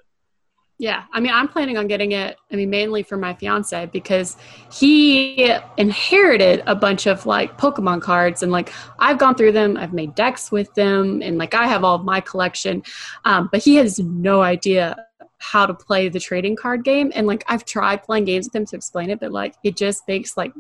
Yeah, 0.83 1.05
I 1.13 1.21
mean, 1.21 1.31
I'm 1.33 1.47
planning 1.47 1.77
on 1.77 1.87
getting 1.87 2.11
it. 2.11 2.37
I 2.51 2.57
mean, 2.57 2.69
mainly 2.69 3.05
for 3.05 3.17
my 3.17 3.35
fiance 3.35 3.87
because 3.93 4.37
he 4.73 5.49
inherited 5.77 6.65
a 6.67 6.75
bunch 6.75 7.07
of 7.07 7.25
like 7.25 7.57
Pokemon 7.57 8.03
cards, 8.03 8.43
and 8.43 8.51
like 8.51 8.73
I've 8.99 9.17
gone 9.17 9.37
through 9.37 9.53
them. 9.53 9.77
I've 9.77 9.93
made 9.93 10.17
decks 10.17 10.51
with 10.51 10.75
them, 10.75 11.23
and 11.23 11.39
like 11.39 11.55
I 11.55 11.69
have 11.69 11.85
all 11.85 11.95
of 11.95 12.05
my 12.05 12.21
collection. 12.21 12.83
Um, 13.25 13.49
but 13.53 13.63
he 13.63 13.77
has 13.77 14.01
no 14.01 14.43
idea 14.43 14.97
how 15.39 15.67
to 15.67 15.75
play 15.75 16.09
the 16.09 16.19
trading 16.19 16.57
card 16.57 16.83
game, 16.83 17.13
and 17.15 17.29
like 17.29 17.45
I've 17.47 17.65
tried 17.65 18.03
playing 18.03 18.25
games 18.25 18.47
with 18.47 18.57
him 18.57 18.67
to 18.67 18.75
explain 18.75 19.11
it, 19.11 19.21
but 19.21 19.31
like 19.31 19.55
it 19.63 19.77
just 19.77 20.03
makes 20.09 20.37
like 20.37 20.53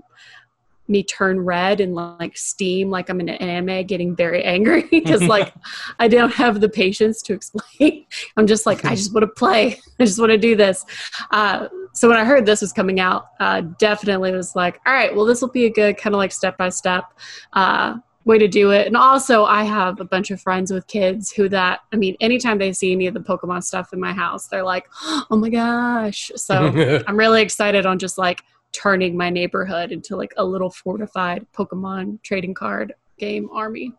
me 0.88 1.02
turn 1.02 1.40
red 1.40 1.80
and 1.80 1.94
like 1.94 2.36
steam 2.36 2.90
like 2.90 3.08
I'm 3.08 3.20
in 3.20 3.28
an 3.28 3.36
anime 3.36 3.86
getting 3.86 4.16
very 4.16 4.42
angry 4.44 4.82
because 4.90 5.22
like 5.22 5.52
I 5.98 6.08
don't 6.08 6.32
have 6.34 6.60
the 6.60 6.68
patience 6.68 7.22
to 7.22 7.32
explain. 7.32 8.06
I'm 8.36 8.46
just 8.46 8.66
like, 8.66 8.84
I 8.84 8.94
just 8.94 9.14
want 9.14 9.22
to 9.22 9.28
play. 9.28 9.80
I 9.98 10.04
just 10.04 10.18
want 10.18 10.32
to 10.32 10.38
do 10.38 10.56
this. 10.56 10.84
Uh, 11.30 11.68
so 11.94 12.08
when 12.08 12.16
I 12.16 12.24
heard 12.24 12.46
this 12.46 12.62
was 12.62 12.72
coming 12.72 13.00
out, 13.00 13.26
uh, 13.38 13.62
definitely 13.78 14.32
was 14.32 14.56
like, 14.56 14.80
all 14.86 14.92
right, 14.92 15.14
well, 15.14 15.24
this 15.24 15.40
will 15.40 15.50
be 15.50 15.66
a 15.66 15.70
good 15.70 15.98
kind 15.98 16.14
of 16.14 16.18
like 16.18 16.32
step 16.32 16.56
by 16.56 16.70
step 16.70 17.04
uh, 17.52 17.96
way 18.24 18.38
to 18.38 18.48
do 18.48 18.70
it. 18.70 18.86
And 18.86 18.96
also, 18.96 19.44
I 19.44 19.64
have 19.64 20.00
a 20.00 20.04
bunch 20.04 20.30
of 20.30 20.40
friends 20.40 20.72
with 20.72 20.86
kids 20.86 21.32
who 21.32 21.48
that, 21.50 21.80
I 21.92 21.96
mean, 21.96 22.16
anytime 22.20 22.58
they 22.58 22.72
see 22.72 22.92
any 22.92 23.06
of 23.06 23.14
the 23.14 23.20
Pokemon 23.20 23.62
stuff 23.62 23.92
in 23.92 24.00
my 24.00 24.12
house, 24.12 24.48
they're 24.48 24.64
like, 24.64 24.86
oh 25.30 25.36
my 25.36 25.50
gosh. 25.50 26.30
So 26.36 27.02
I'm 27.06 27.16
really 27.16 27.42
excited 27.42 27.84
on 27.84 27.98
just 27.98 28.18
like 28.18 28.42
turning 28.72 29.16
my 29.16 29.30
neighborhood 29.30 29.92
into 29.92 30.16
like 30.16 30.32
a 30.36 30.44
little 30.44 30.70
fortified 30.70 31.46
Pokemon 31.52 32.22
trading 32.22 32.54
card 32.54 32.94
game 33.18 33.48
army. 33.52 33.92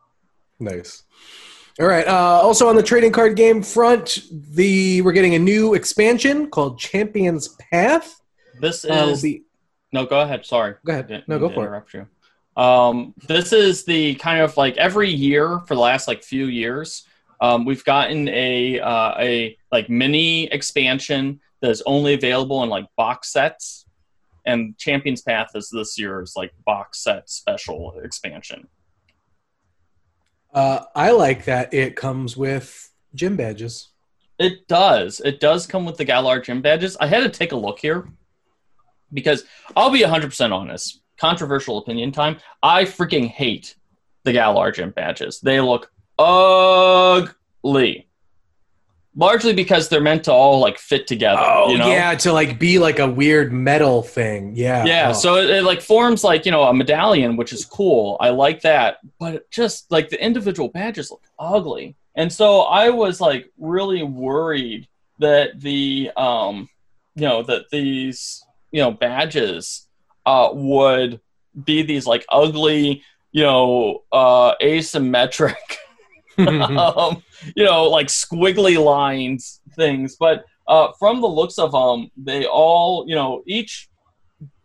Nice. 0.59 1.03
All 1.79 1.87
right. 1.87 2.07
Uh, 2.07 2.39
also 2.41 2.67
on 2.67 2.75
the 2.75 2.83
trading 2.83 3.11
card 3.11 3.35
game 3.35 3.63
front, 3.63 4.19
the 4.31 5.01
we're 5.01 5.11
getting 5.11 5.35
a 5.35 5.39
new 5.39 5.73
expansion 5.73 6.49
called 6.49 6.77
Champions 6.79 7.49
Path. 7.71 8.21
This 8.59 8.85
Uh, 8.85 8.89
will 8.89 9.09
is 9.09 9.21
be, 9.23 9.43
no. 9.91 10.05
Go 10.05 10.21
ahead. 10.21 10.45
Sorry. 10.45 10.75
go 10.85 10.93
ahead. 10.93 11.23
No, 11.27 11.39
go 11.39 11.47
to 11.47 11.53
for 11.53 11.61
it. 11.63 11.67
interrupt 11.67 11.93
you. 11.93 12.07
Um, 12.55 13.15
this 13.27 13.51
is 13.51 13.83
the 13.85 14.13
kind 14.15 14.41
of 14.41 14.55
like 14.57 14.77
every 14.77 15.09
year 15.09 15.59
for 15.65 15.73
the 15.73 15.81
last 15.81 16.07
like 16.07 16.23
few 16.23 16.45
years, 16.45 17.07
um, 17.41 17.65
we've 17.65 17.83
gotten 17.83 18.29
a 18.29 18.79
uh, 18.79 19.15
a 19.19 19.57
like 19.71 19.89
mini 19.89 20.45
expansion 20.45 21.39
that 21.61 21.71
is 21.71 21.81
only 21.87 22.13
available 22.13 22.61
in 22.61 22.69
like 22.69 22.85
box 22.95 23.31
sets, 23.33 23.82
and 24.45 24.77
Champions 24.77 25.21
Path 25.21 25.49
is 25.55 25.69
this 25.69 25.97
year's 25.97 26.33
like 26.35 26.51
box 26.65 27.03
set 27.03 27.29
special 27.29 27.99
expansion. 28.03 28.67
Uh, 30.53 30.85
I 30.95 31.11
like 31.11 31.45
that 31.45 31.73
it 31.73 31.95
comes 31.95 32.37
with 32.37 32.91
gym 33.15 33.35
badges. 33.35 33.89
It 34.39 34.67
does. 34.67 35.19
It 35.23 35.39
does 35.39 35.65
come 35.65 35.85
with 35.85 35.97
the 35.97 36.05
Galar 36.05 36.41
gym 36.41 36.61
badges. 36.61 36.97
I 36.99 37.07
had 37.07 37.21
to 37.21 37.29
take 37.29 37.51
a 37.51 37.55
look 37.55 37.79
here 37.79 38.07
because 39.11 39.45
I'll 39.75 39.91
be 39.91 40.01
100% 40.01 40.51
honest. 40.51 41.01
Controversial 41.17 41.77
opinion 41.77 42.11
time. 42.11 42.37
I 42.61 42.83
freaking 42.83 43.27
hate 43.27 43.75
the 44.23 44.33
Galar 44.33 44.71
gym 44.71 44.91
badges. 44.91 45.39
They 45.39 45.59
look 45.59 45.91
ugly. 46.19 48.07
Largely 49.15 49.53
because 49.53 49.89
they're 49.89 50.01
meant 50.01 50.23
to 50.23 50.31
all 50.31 50.59
like 50.59 50.79
fit 50.79 51.05
together. 51.05 51.41
Oh 51.43 51.69
you 51.69 51.77
know? 51.77 51.87
yeah, 51.87 52.15
to 52.15 52.33
like 52.33 52.57
be 52.57 52.79
like 52.79 52.97
a 52.99 53.07
weird 53.07 53.53
metal 53.53 54.01
thing. 54.01 54.53
Yeah. 54.55 54.83
Yeah, 54.85 55.09
Oh. 55.09 55.13
so 55.13 55.35
it, 55.35 55.49
it 55.49 55.63
like 55.63 55.81
forms 55.81 56.23
like 56.23 56.45
you 56.45 56.51
know 56.51 56.63
a 56.63 56.73
medallion, 56.73 57.37
which 57.37 57.53
is 57.53 57.63
cool. 57.65 58.17
I 58.19 58.29
like 58.29 58.61
that, 58.61 58.97
but 59.19 59.49
just 59.51 59.91
like 59.91 60.09
the 60.09 60.23
individual 60.23 60.69
badges 60.69 61.11
look 61.11 61.21
ugly, 61.37 61.95
and 62.15 62.33
so 62.33 62.61
I 62.61 62.89
was 62.89 63.21
like 63.21 63.51
really 63.59 64.01
worried 64.01 64.87
that 65.19 65.59
the 65.61 66.09
um 66.17 66.67
you 67.15 67.27
know 67.27 67.43
that 67.43 67.69
these 67.71 68.43
you 68.71 68.81
know 68.81 68.89
badges 68.91 69.87
uh 70.25 70.49
would 70.53 71.21
be 71.63 71.83
these 71.83 72.07
like 72.07 72.25
ugly 72.29 73.03
you 73.31 73.43
know 73.43 74.01
uh 74.11 74.55
asymmetric 74.59 75.55
um, 76.47 77.23
you 77.55 77.63
know, 77.63 77.85
like 77.85 78.07
squiggly 78.07 78.83
lines 78.83 79.61
things. 79.75 80.15
But 80.19 80.45
uh, 80.67 80.89
from 80.97 81.21
the 81.21 81.27
looks 81.27 81.57
of 81.57 81.71
them, 81.71 82.09
they 82.17 82.45
all, 82.45 83.05
you 83.07 83.15
know, 83.15 83.43
each 83.45 83.89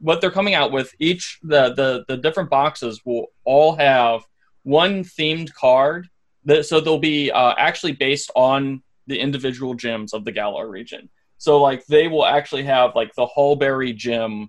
what 0.01 0.21
they're 0.21 0.31
coming 0.31 0.55
out 0.55 0.73
with, 0.73 0.95
each 0.99 1.39
the 1.43 1.75
the 1.75 2.05
the 2.09 2.17
different 2.17 2.51
boxes 2.51 3.01
will 3.05 3.27
all 3.45 3.75
have 3.77 4.23
one 4.63 5.03
themed 5.03 5.53
card. 5.55 6.09
That, 6.45 6.67
so 6.67 6.81
they'll 6.81 6.99
be 6.99 7.31
uh, 7.31 7.55
actually 7.59 7.93
based 7.93 8.31
on 8.35 8.83
the 9.07 9.19
individual 9.19 9.75
gyms 9.75 10.13
of 10.13 10.25
the 10.25 10.33
Galar 10.33 10.69
region. 10.69 11.09
So 11.39 11.61
like 11.61 11.85
they 11.87 12.09
will 12.09 12.27
actually 12.27 12.65
have 12.65 12.95
like 12.95 13.15
the 13.15 13.27
Hulbury 13.27 13.95
Gym, 13.95 14.49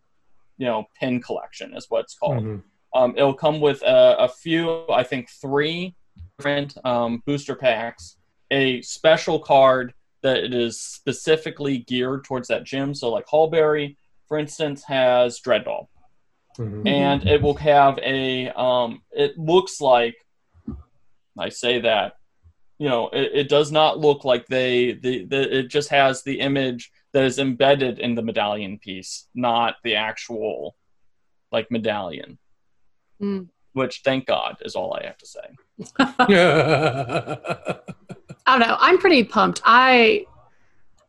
you 0.58 0.66
know, 0.66 0.88
pin 1.00 1.22
collection 1.22 1.76
is 1.76 1.88
what 1.90 2.02
it's 2.02 2.16
called. 2.16 2.44
Mhm. 2.44 2.64
Um, 2.94 3.14
it'll 3.16 3.36
come 3.36 3.60
with 3.60 3.82
a, 3.84 4.16
a 4.20 4.28
few, 4.28 4.86
I 4.90 5.04
think, 5.04 5.30
three 5.30 5.96
different 6.40 6.78
um, 6.86 7.22
booster 7.26 7.56
packs, 7.56 8.16
a 8.50 8.82
special 8.82 9.40
card 9.40 9.94
that 10.24 10.54
is 10.54 10.80
specifically 10.82 11.80
geared 11.80 12.24
towards 12.24 12.48
that 12.48 12.64
gym. 12.64 12.94
So, 12.96 13.10
like 13.10 13.28
Hulbury, 13.28 13.98
for 14.28 14.38
instance, 14.38 14.84
has 14.86 15.40
Drednaw, 15.42 15.88
Mhm. 16.58 16.88
and 16.88 17.28
it 17.28 17.42
will 17.42 17.56
have 17.56 18.00
a. 18.00 18.50
Um, 18.50 19.02
it 19.12 19.38
looks 19.38 19.82
like, 19.82 20.16
I 21.38 21.50
say 21.50 21.82
that, 21.82 22.14
you 22.78 22.88
know, 22.90 23.10
it, 23.10 23.32
it 23.34 23.50
does 23.50 23.72
not 23.72 24.00
look 24.00 24.24
like 24.24 24.48
they. 24.48 24.94
The, 24.94 25.26
the 25.26 25.60
it 25.60 25.64
just 25.68 25.90
has 25.90 26.24
the 26.24 26.40
image 26.40 26.92
that 27.14 27.24
is 27.24 27.40
embedded 27.40 28.00
in 28.00 28.16
the 28.16 28.22
medallion 28.22 28.78
piece, 28.80 29.28
not 29.34 29.76
the 29.84 29.96
actual, 29.96 30.76
like 31.52 31.70
medallion. 31.72 32.38
Mm. 33.22 33.50
Which, 33.74 34.02
thank 34.04 34.26
God, 34.26 34.58
is 34.62 34.76
all 34.76 34.94
I 34.94 35.06
have 35.06 35.18
to 35.18 35.26
say. 35.26 35.48
I 36.00 37.78
don't 38.48 38.60
know. 38.60 38.78
I'm 38.80 38.98
pretty 38.98 39.24
pumped. 39.24 39.62
I, 39.64 40.26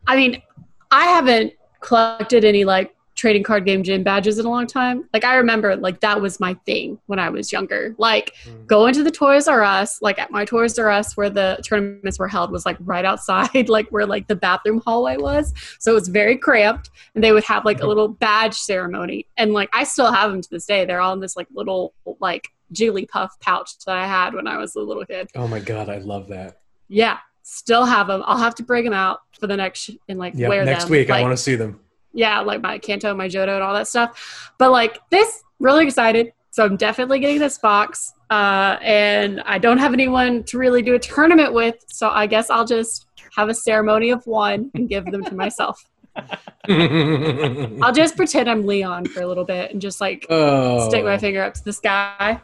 I 0.07 0.17
mean, 0.17 0.43
I 0.91 1.05
haven't 1.07 1.55
collected 1.81 2.45
any 2.45 2.65
like 2.65 2.95
trading 3.21 3.43
card 3.43 3.67
game 3.67 3.83
gym 3.83 4.03
badges 4.03 4.39
in 4.39 4.47
a 4.47 4.49
long 4.49 4.67
time. 4.67 5.07
Like 5.13 5.25
I 5.25 5.35
remember, 5.37 5.77
like 5.77 6.01
that 6.01 6.23
was 6.23 6.41
my 6.41 6.55
thing 6.65 6.99
when 7.05 7.19
I 7.19 7.29
was 7.29 7.53
younger. 7.53 7.95
Like 7.99 8.33
Mm. 8.47 8.67
going 8.67 8.95
to 8.95 9.03
the 9.03 9.11
Toys 9.11 9.47
R 9.47 9.63
Us, 9.63 10.01
like 10.01 10.19
at 10.19 10.31
my 10.31 10.47
Toys 10.47 10.79
R 10.79 10.89
Us 10.89 11.17
where 11.19 11.29
the 11.29 11.61
tournaments 11.63 12.19
were 12.19 12.29
held 12.29 12.51
was 12.51 12.65
like 12.65 12.79
right 12.81 13.05
outside, 13.05 13.69
like 13.77 13.89
where 13.91 14.07
like 14.07 14.27
the 14.27 14.37
bathroom 14.37 14.81
hallway 14.87 15.19
was. 15.19 15.53
So 15.79 15.91
it 15.93 15.95
was 15.95 16.09
very 16.09 16.37
cramped, 16.39 16.89
and 17.15 17.23
they 17.23 17.33
would 17.33 17.45
have 17.45 17.67
like 17.67 17.83
a 17.83 17.87
little 17.87 18.09
badge 18.09 18.55
ceremony, 18.55 19.27
and 19.37 19.53
like 19.53 19.69
I 19.75 19.85
still 19.85 20.11
have 20.11 20.31
them 20.31 20.41
to 20.41 20.49
this 20.51 20.65
day. 20.65 20.87
They're 20.87 21.01
all 21.03 21.13
in 21.13 21.21
this 21.21 21.37
like 21.37 21.49
little 21.53 21.93
like 22.21 22.49
Jigglypuff 22.73 23.31
pouch 23.41 23.71
that 23.85 23.97
I 23.97 24.07
had 24.07 24.33
when 24.33 24.47
I 24.47 24.57
was 24.57 24.75
a 24.77 24.81
little 24.81 25.05
kid. 25.05 25.29
oh 25.37 25.47
my 25.47 25.61
god, 25.61 25.91
I 25.91 25.99
love 25.99 26.29
that. 26.29 26.61
Yeah, 26.89 27.19
still 27.43 27.85
have 27.85 28.07
them. 28.07 28.23
I'll 28.27 28.39
have 28.39 28.55
to 28.55 28.63
bring 28.63 28.85
them 28.85 28.95
out 28.95 29.21
for 29.39 29.47
the 29.47 29.57
next 29.59 29.81
sh- 29.81 29.91
and 30.09 30.19
like 30.19 30.33
Yeah, 30.37 30.49
wear 30.49 30.65
next 30.65 30.85
them. 30.85 30.93
week 30.93 31.11
I 31.11 31.21
want 31.21 31.33
to 31.37 31.37
see 31.43 31.55
them. 31.57 31.79
Yeah, 32.13 32.41
like 32.41 32.61
my 32.61 32.79
Kanto, 32.79 33.15
my 33.15 33.29
Johto, 33.29 33.55
and 33.55 33.63
all 33.63 33.75
that 33.75 33.89
stuff. 33.89 34.53
But 34.59 34.71
like 34.71 34.99
this, 35.11 35.43
really 35.59 35.85
excited. 35.85 36.33
So 36.51 36.65
I'm 36.65 36.77
definitely 36.77 37.21
getting 37.21 37.39
this 37.39 37.59
box. 37.59 38.15
Uh, 38.31 38.77
and 38.81 39.41
I 39.43 39.59
don't 39.59 39.79
have 39.79 39.93
anyone 39.93 40.45
to 40.45 40.59
really 40.59 40.83
do 40.83 40.95
a 40.95 40.99
tournament 40.99 41.53
with, 41.53 41.85
so 41.89 42.11
I 42.11 42.27
guess 42.27 42.49
I'll 42.49 42.65
just 42.65 43.07
have 43.37 43.49
a 43.49 43.55
ceremony 43.55 44.11
of 44.11 44.25
one 44.27 44.71
and 44.75 44.89
give 44.89 45.05
them 45.07 45.25
to 45.25 45.35
myself. 45.35 45.85
I'll 46.69 47.93
just 47.93 48.17
pretend 48.17 48.49
I'm 48.49 48.67
Leon 48.67 49.07
for 49.07 49.23
a 49.23 49.27
little 49.27 49.45
bit 49.45 49.73
and 49.73 49.81
just 49.81 50.01
like 50.01 50.27
oh. 50.29 50.89
stick 50.89 51.05
my 51.05 51.19
finger 51.19 51.43
up 51.43 51.55
to 51.55 51.65
the 51.65 51.73
sky 51.73 52.41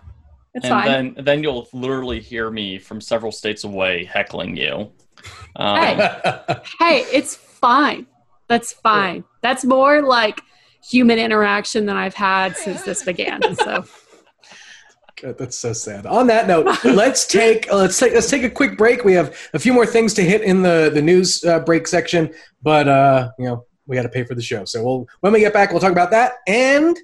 It's 0.55 0.64
and 0.64 0.70
fine. 0.70 0.87
then 0.87 1.24
then 1.24 1.42
you'll 1.42 1.68
literally 1.72 2.20
hear 2.20 2.50
me 2.50 2.79
from 2.79 3.00
several 3.00 3.33
states 3.33 3.64
away 3.64 4.05
heckling 4.05 4.57
you. 4.57 4.90
Um, 5.57 5.76
Hey. 5.76 6.57
hey, 6.79 6.98
it's 7.12 7.35
fine. 7.35 8.07
That's 8.49 8.73
fine. 8.73 9.25
That's 9.43 9.65
more 9.65 10.03
like 10.03 10.43
human 10.83 11.19
interaction 11.19 11.87
than 11.87 11.97
I've 11.97 12.15
had 12.15 12.57
since 12.57 12.83
this 12.83 13.03
began. 13.03 13.43
So 13.57 13.85
God, 15.21 15.39
that's 15.39 15.57
so 15.57 15.73
sad. 15.73 16.05
On 16.05 16.27
that 16.27 16.47
note, 16.47 16.67
let's 16.85 17.27
take 17.27 17.71
uh, 17.73 17.77
let's 17.77 17.99
take 17.99 18.13
let's 18.13 18.29
take 18.29 18.43
a 18.43 18.51
quick 18.51 18.77
break. 18.77 19.05
We 19.05 19.15
have 19.15 19.37
a 19.55 19.59
few 19.59 19.73
more 19.73 19.87
things 19.87 20.13
to 20.15 20.23
hit 20.23 20.43
in 20.43 20.63
the 20.63 20.91
the 20.93 21.03
news 21.03 21.43
uh, 21.45 21.61
break 21.61 21.89
section, 21.89 22.33
but 22.63 22.87
uh, 22.87 23.31
you 23.39 23.47
know 23.47 23.65
we 23.87 23.97
got 23.97 24.03
to 24.03 24.09
pay 24.09 24.25
for 24.25 24.35
the 24.35 24.43
show. 24.43 24.65
So 24.65 24.85
we'll 24.85 25.07
when 25.21 25.33
we 25.33 25.41
get 25.41 25.53
back, 25.53 25.71
we'll 25.71 25.81
talk 25.81 25.93
about 25.93 26.11
that 26.11 26.35
and 26.47 26.99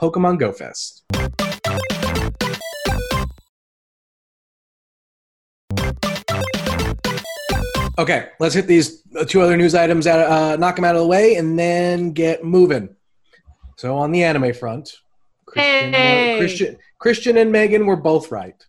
Pokemon 0.00 0.38
Go 0.38 0.52
Fest. 0.52 1.04
Okay, 7.98 8.28
let's 8.38 8.54
hit 8.54 8.66
these 8.68 9.02
uh, 9.18 9.24
two 9.24 9.40
other 9.40 9.56
news 9.56 9.74
items 9.74 10.06
out, 10.06 10.20
uh, 10.20 10.56
knock 10.56 10.76
them 10.76 10.84
out 10.84 10.94
of 10.94 11.00
the 11.00 11.06
way, 11.06 11.34
and 11.34 11.58
then 11.58 12.12
get 12.12 12.44
moving. 12.44 12.94
So 13.76 13.96
on 13.96 14.12
the 14.12 14.22
anime 14.22 14.52
front, 14.54 14.94
Christian, 15.46 15.92
Hey. 15.92 16.36
Christian, 16.38 16.76
Christian 16.98 17.36
and 17.36 17.50
Megan 17.50 17.86
were 17.86 17.96
both 17.96 18.30
right. 18.30 18.64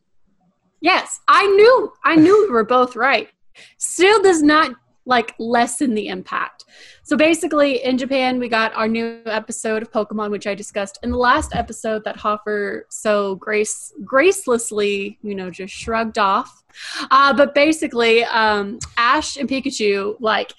yes, 0.82 1.20
I 1.28 1.46
knew 1.46 1.94
I 2.04 2.16
knew 2.16 2.46
we 2.48 2.52
were 2.54 2.64
both 2.64 2.96
right. 2.96 3.30
Still 3.78 4.22
does 4.24 4.42
not 4.42 4.72
like 5.06 5.36
lessen 5.40 5.94
the 5.96 6.08
impact. 6.08 6.66
So 7.10 7.18
basically 7.18 7.84
in 7.84 7.98
Japan 7.98 8.38
we 8.38 8.48
got 8.48 8.72
our 8.76 8.88
new 8.88 9.20
episode 9.26 9.82
of 9.82 9.92
Pokemon, 9.92 10.30
which 10.30 10.46
I 10.46 10.54
discussed 10.54 11.00
in 11.02 11.10
the 11.10 11.18
last 11.18 11.56
episode 11.56 12.04
that 12.04 12.18
Hoffer 12.18 12.86
so 12.90 13.34
grace 13.34 13.92
gracelessly, 14.04 15.18
you 15.24 15.34
know, 15.34 15.50
just 15.50 15.74
shrugged 15.74 16.20
off. 16.20 16.64
Uh, 17.10 17.34
but 17.34 17.56
basically, 17.56 18.24
um, 18.26 18.78
Ash 18.96 19.38
and 19.38 19.50
Pikachu 19.50 20.18
like 20.20 20.54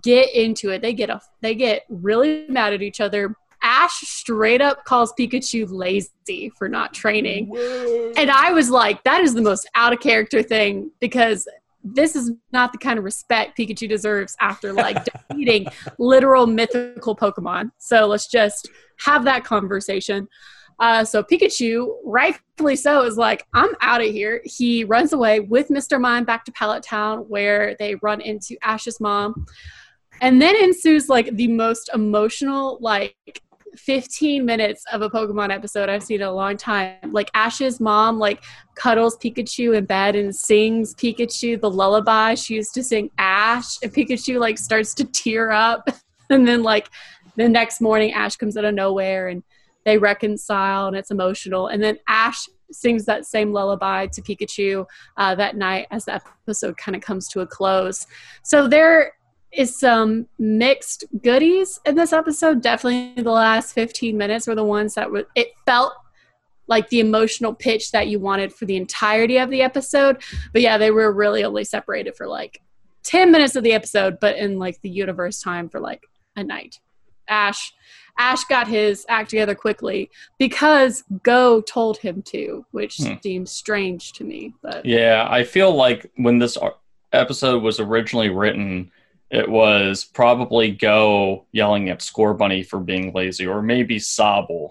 get 0.00 0.32
into 0.32 0.70
it. 0.70 0.82
They 0.82 0.92
get 0.92 1.10
a 1.10 1.20
they 1.40 1.56
get 1.56 1.82
really 1.88 2.46
mad 2.48 2.74
at 2.74 2.80
each 2.80 3.00
other. 3.00 3.34
Ash 3.60 3.98
straight 4.02 4.60
up 4.60 4.84
calls 4.84 5.12
Pikachu 5.18 5.66
lazy 5.68 6.52
for 6.56 6.68
not 6.68 6.94
training. 6.94 7.52
And 8.16 8.30
I 8.30 8.52
was 8.52 8.70
like, 8.70 9.02
that 9.02 9.22
is 9.22 9.34
the 9.34 9.42
most 9.42 9.68
out 9.74 9.92
of 9.92 9.98
character 9.98 10.44
thing 10.44 10.92
because 11.00 11.48
this 11.94 12.16
is 12.16 12.32
not 12.52 12.72
the 12.72 12.78
kind 12.78 12.98
of 12.98 13.04
respect 13.04 13.56
Pikachu 13.58 13.88
deserves 13.88 14.36
after 14.40 14.72
like 14.72 15.04
defeating 15.28 15.66
literal 15.98 16.46
mythical 16.46 17.16
Pokemon. 17.16 17.70
So 17.78 18.06
let's 18.06 18.26
just 18.26 18.68
have 19.04 19.24
that 19.24 19.44
conversation. 19.44 20.28
Uh, 20.80 21.04
so 21.04 21.22
Pikachu, 21.22 21.96
rightfully 22.04 22.76
so, 22.76 23.02
is 23.02 23.16
like, 23.16 23.44
I'm 23.52 23.70
out 23.80 24.00
of 24.00 24.08
here. 24.08 24.40
He 24.44 24.84
runs 24.84 25.12
away 25.12 25.40
with 25.40 25.68
Mr. 25.68 26.00
Mime 26.00 26.24
back 26.24 26.44
to 26.44 26.52
Pallet 26.52 26.84
Town 26.84 27.20
where 27.28 27.74
they 27.78 27.96
run 27.96 28.20
into 28.20 28.56
Ash's 28.62 29.00
mom. 29.00 29.46
And 30.20 30.40
then 30.40 30.56
ensues 30.56 31.08
like 31.08 31.34
the 31.36 31.48
most 31.48 31.90
emotional, 31.94 32.78
like 32.80 33.42
15 33.76 34.44
minutes 34.44 34.84
of 34.92 35.02
a 35.02 35.10
Pokemon 35.10 35.52
episode 35.52 35.88
I've 35.88 36.02
seen 36.02 36.20
in 36.20 36.26
a 36.26 36.32
long 36.32 36.56
time. 36.56 36.96
Like 37.12 37.30
Ash's 37.34 37.80
mom 37.80 38.18
like 38.18 38.42
cuddles 38.74 39.16
Pikachu 39.18 39.76
in 39.76 39.84
bed 39.84 40.16
and 40.16 40.34
sings 40.34 40.94
Pikachu 40.94 41.60
the 41.60 41.70
lullaby 41.70 42.34
she 42.34 42.54
used 42.54 42.74
to 42.74 42.82
sing 42.82 43.10
Ash 43.18 43.76
and 43.82 43.92
Pikachu 43.92 44.38
like 44.38 44.58
starts 44.58 44.94
to 44.94 45.04
tear 45.04 45.50
up 45.50 45.88
and 46.30 46.46
then 46.46 46.62
like 46.62 46.88
the 47.36 47.48
next 47.48 47.80
morning 47.80 48.12
Ash 48.12 48.36
comes 48.36 48.56
out 48.56 48.64
of 48.64 48.74
nowhere 48.74 49.28
and 49.28 49.42
they 49.84 49.98
reconcile 49.98 50.86
and 50.86 50.96
it's 50.96 51.10
emotional 51.10 51.68
and 51.68 51.82
then 51.82 51.98
Ash 52.08 52.48
sings 52.70 53.04
that 53.06 53.24
same 53.24 53.52
lullaby 53.52 54.06
to 54.06 54.22
Pikachu 54.22 54.84
uh, 55.16 55.34
that 55.34 55.56
night 55.56 55.86
as 55.90 56.04
the 56.04 56.20
episode 56.46 56.76
kind 56.76 56.94
of 56.94 57.02
comes 57.02 57.28
to 57.28 57.40
a 57.40 57.46
close. 57.46 58.06
So 58.42 58.68
there 58.68 59.14
is 59.52 59.78
some 59.78 60.26
mixed 60.38 61.04
goodies 61.22 61.80
in 61.86 61.94
this 61.94 62.12
episode. 62.12 62.62
Definitely 62.62 63.22
the 63.22 63.30
last 63.30 63.72
15 63.72 64.16
minutes 64.16 64.46
were 64.46 64.54
the 64.54 64.64
ones 64.64 64.94
that 64.94 65.10
were, 65.10 65.24
it 65.34 65.48
felt 65.64 65.92
like 66.66 66.88
the 66.90 67.00
emotional 67.00 67.54
pitch 67.54 67.92
that 67.92 68.08
you 68.08 68.18
wanted 68.18 68.52
for 68.52 68.66
the 68.66 68.76
entirety 68.76 69.38
of 69.38 69.48
the 69.50 69.62
episode. 69.62 70.22
But 70.52 70.60
yeah, 70.62 70.76
they 70.76 70.90
were 70.90 71.12
really 71.12 71.44
only 71.44 71.64
separated 71.64 72.14
for 72.14 72.26
like 72.26 72.60
10 73.04 73.32
minutes 73.32 73.56
of 73.56 73.64
the 73.64 73.72
episode, 73.72 74.20
but 74.20 74.36
in 74.36 74.58
like 74.58 74.78
the 74.82 74.90
universe 74.90 75.40
time 75.40 75.68
for 75.70 75.80
like 75.80 76.02
a 76.36 76.44
night. 76.44 76.78
Ash 77.26 77.72
Ash 78.20 78.42
got 78.44 78.66
his 78.66 79.06
act 79.08 79.30
together 79.30 79.54
quickly 79.54 80.10
because 80.38 81.04
Go 81.22 81.60
told 81.60 81.98
him 81.98 82.20
to, 82.22 82.66
which 82.72 82.96
Hmm. 82.98 83.14
seems 83.22 83.50
strange 83.52 84.12
to 84.14 84.24
me. 84.24 84.54
But 84.60 84.84
Yeah, 84.84 85.26
I 85.30 85.44
feel 85.44 85.72
like 85.72 86.10
when 86.16 86.38
this 86.38 86.58
episode 87.12 87.62
was 87.62 87.78
originally 87.80 88.28
written, 88.28 88.90
it 89.30 89.48
was 89.48 90.04
probably 90.04 90.70
Go 90.70 91.46
yelling 91.52 91.88
at 91.90 92.00
Scorbunny 92.00 92.66
for 92.66 92.80
being 92.80 93.12
lazy, 93.12 93.46
or 93.46 93.62
maybe 93.62 93.98
Sobble. 93.98 94.70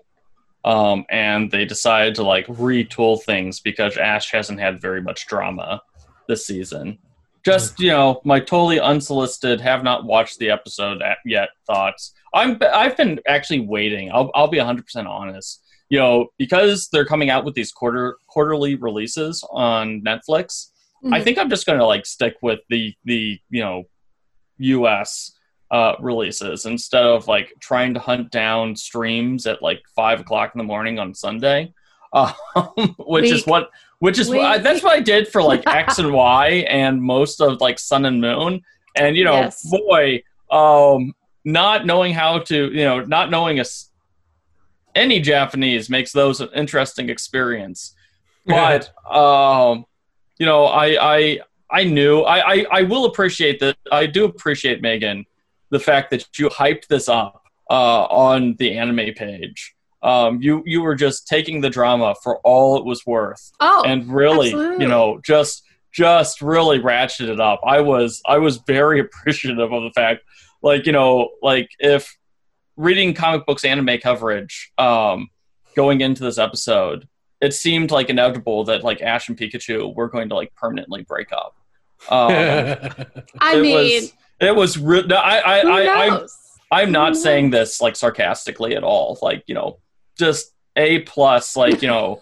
Um, 0.65 1.06
and 1.10 1.50
they 1.52 1.63
decided 1.65 2.15
to 2.15 2.24
like 2.24 2.48
retool 2.48 3.22
things 3.24 3.60
because 3.60 3.96
Ash 3.98 4.32
hasn't 4.32 4.60
had 4.60 4.82
very 4.82 5.02
much 5.02 5.28
drama 5.28 5.82
this 6.28 6.46
season. 6.46 6.98
Just 7.46 7.80
you 7.80 7.91
know, 7.91 8.20
my 8.26 8.39
totally 8.39 8.80
unsolicited, 8.80 9.62
have 9.62 9.84
not 9.84 10.04
watched 10.04 10.39
the 10.39 10.50
episode 10.50 11.02
yet 11.24 11.50
thoughts. 11.65 12.13
I'm 12.34 12.58
I've 12.74 12.98
been 12.98 13.22
actually 13.28 13.62
waiting. 13.62 14.12
I'll 14.12 14.30
I'll 14.36 14.50
be 14.50 14.58
100 14.58 14.84
percent 14.86 15.08
honest. 15.08 15.62
You 15.89 16.00
know, 16.00 16.28
because 16.38 16.89
they're 16.91 17.06
coming 17.06 17.30
out 17.30 17.46
with 17.46 17.54
these 17.56 17.72
quarter 17.72 18.17
quarterly 18.28 18.76
releases 18.76 19.41
on 19.52 20.02
Netflix. 20.02 20.72
I 21.06 21.20
Mhm. 21.20 21.24
think 21.24 21.38
I'm 21.38 21.50
just 21.50 21.65
going 21.65 21.80
to 21.80 21.86
like 21.86 22.06
stick 22.06 22.36
with 22.41 22.60
the 22.70 22.93
the 23.06 23.39
you 23.50 23.62
know 23.62 23.84
U.S. 24.60 25.34
Uh, 25.70 25.96
releases 26.00 26.65
instead 26.65 27.04
of 27.04 27.28
like 27.28 27.54
trying 27.60 27.93
to 27.93 28.00
hunt 28.00 28.32
down 28.32 28.76
streams 28.76 29.46
at 29.46 29.62
like 29.62 29.82
five 29.96 30.22
o'clock 30.22 30.52
in 30.54 30.60
the 30.60 30.63
morning 30.63 30.98
on 30.98 31.13
Sunday, 31.13 31.74
um, 32.13 32.34
which 33.00 33.30
is 33.32 33.46
what 33.46 33.70
which 34.00 34.20
is 34.20 34.30
what 34.30 34.39
I, 34.39 34.58
that's 34.60 34.84
what 34.84 34.93
I 34.93 35.02
did 35.02 35.28
for 35.28 35.41
like 35.43 35.63
X 35.67 36.00
and 36.00 36.13
Y 36.13 36.50
and 36.70 37.02
most 37.02 37.41
of 37.41 37.60
like 37.60 37.80
Sun 37.80 38.06
and 38.06 38.22
Moon, 38.22 38.62
and 38.96 39.17
you 39.17 39.26
know, 39.26 39.41
Yes. 39.41 39.70
boy, 39.70 40.24
um, 40.52 41.13
not 41.43 41.86
knowing 41.86 42.13
how 42.13 42.39
to 42.39 42.72
you 42.72 42.84
know 42.86 43.02
not 43.02 43.30
knowing 43.30 43.60
a 43.60 43.65
any 44.96 45.20
Japanese 45.20 45.89
makes 45.89 46.12
those 46.12 46.41
an 46.41 46.50
interesting 46.56 47.10
experience, 47.10 47.93
but 48.46 48.89
um, 49.06 49.86
you 50.38 50.46
know, 50.46 50.65
I 50.65 51.15
I 51.17 51.39
I 51.71 51.84
knew 51.84 52.21
I, 52.21 52.53
I 52.53 52.65
I 52.71 52.82
will 52.84 53.06
appreciate 53.06 53.60
that. 53.60 53.77
I 53.91 54.06
do 54.06 54.25
appreciate 54.25 54.82
Megan 54.82 55.25
the 55.69 55.80
fact 55.80 56.12
that 56.12 56.25
you 56.38 56.49
hyped 56.49 56.88
this 56.88 57.10
up 57.10 57.43
uh, 57.69 58.03
on 58.06 58.56
the 58.58 58.77
anime 58.77 59.13
page. 59.15 59.75
Um, 60.03 60.41
you 60.41 60.63
you 60.65 60.82
were 60.82 60.95
just 60.95 61.27
taking 61.27 61.62
the 61.62 61.69
drama 61.69 62.15
for 62.23 62.39
all 62.39 62.77
it 62.77 62.86
was 62.86 63.06
worth, 63.06 63.51
oh, 63.60 63.84
and 63.86 64.08
really, 64.12 64.49
absolutely. 64.49 64.84
you 64.86 64.89
know, 64.89 65.19
just 65.25 65.63
just 65.91 66.41
really 66.41 66.80
ratcheted 66.80 67.30
it 67.30 67.39
up. 67.39 67.60
I 67.65 67.82
was 67.82 68.21
I 68.25 68.38
was 68.38 68.58
very 68.58 68.99
appreciative 69.06 69.71
of 69.71 69.84
the 69.84 69.91
fact, 69.95 70.21
like 70.62 70.86
you 70.86 70.91
know, 70.91 71.30
like 71.41 71.69
if 71.80 72.15
reading 72.75 73.13
comic 73.13 73.45
books 73.45 73.65
anime 73.65 73.97
coverage 74.01 74.71
um, 74.77 75.30
going 75.75 76.01
into 76.01 76.23
this 76.23 76.38
episode, 76.38 77.08
it 77.41 77.54
seemed 77.54 77.91
like 77.91 78.10
inevitable 78.10 78.63
that 78.65 78.84
like 78.84 79.02
Ash 79.02 79.30
and 79.30 79.38
Pikachu 79.38 79.93
were 79.95 80.10
going 80.10 80.30
to 80.30 80.36
like 80.36 80.54
permanently 80.56 81.04
break 81.04 81.32
up. 81.32 81.56
Um, 82.10 82.30
I 82.32 83.56
it 83.56 83.62
mean, 83.63 83.73
was, 83.73 84.13
it 84.39 84.56
was 84.56 84.78
re- 84.78 85.08
no, 85.08 85.15
I 85.15 85.39
I 85.39 85.62
who 85.62 85.69
I 85.69 86.06
I'm. 86.06 86.28
I'm 86.69 86.91
not 86.91 87.17
saying 87.17 87.50
this 87.50 87.82
like 87.82 87.95
sarcastically 87.95 88.76
at 88.76 88.84
all. 88.84 89.17
Like 89.23 89.43
you 89.47 89.56
know, 89.56 89.80
just 90.15 90.54
a 90.76 91.00
plus. 91.00 91.56
Like 91.56 91.82
you 91.82 91.88
know, 91.88 92.21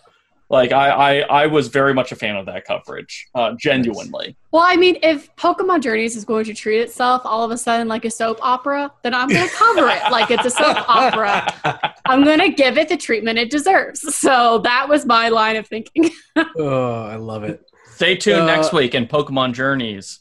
like 0.49 0.71
I 0.71 0.89
I 0.89 1.19
I 1.43 1.47
was 1.47 1.67
very 1.69 1.93
much 1.93 2.12
a 2.12 2.15
fan 2.15 2.36
of 2.36 2.45
that 2.45 2.65
coverage. 2.65 3.27
Uh, 3.34 3.53
genuinely. 3.58 4.36
Well, 4.51 4.63
I 4.65 4.75
mean, 4.75 4.97
if 5.01 5.36
Pokemon 5.36 5.81
Journeys 5.81 6.15
is 6.15 6.23
going 6.25 6.45
to 6.45 6.53
treat 6.53 6.79
itself 6.81 7.23
all 7.25 7.43
of 7.43 7.51
a 7.51 7.58
sudden 7.58 7.88
like 7.88 8.05
a 8.05 8.12
soap 8.12 8.38
opera, 8.41 8.91
then 9.03 9.13
I'm 9.13 9.27
going 9.27 9.47
to 9.47 9.53
cover 9.55 9.88
it 9.89 10.12
like 10.12 10.29
it's 10.31 10.45
a 10.45 10.49
soap 10.49 10.77
opera. 10.88 11.95
I'm 12.05 12.23
going 12.23 12.39
to 12.39 12.49
give 12.49 12.77
it 12.77 12.89
the 12.89 12.97
treatment 12.97 13.39
it 13.39 13.49
deserves. 13.49 14.15
So 14.15 14.60
that 14.60 14.88
was 14.88 15.05
my 15.05 15.29
line 15.29 15.55
of 15.55 15.67
thinking. 15.67 16.12
oh, 16.58 17.03
I 17.03 17.15
love 17.15 17.43
it. 17.43 17.65
Stay 17.95 18.15
tuned 18.15 18.41
Uh, 18.41 18.45
next 18.45 18.71
week 18.73 18.93
in 18.93 19.08
Pokemon 19.08 19.53
Journeys. 19.53 20.19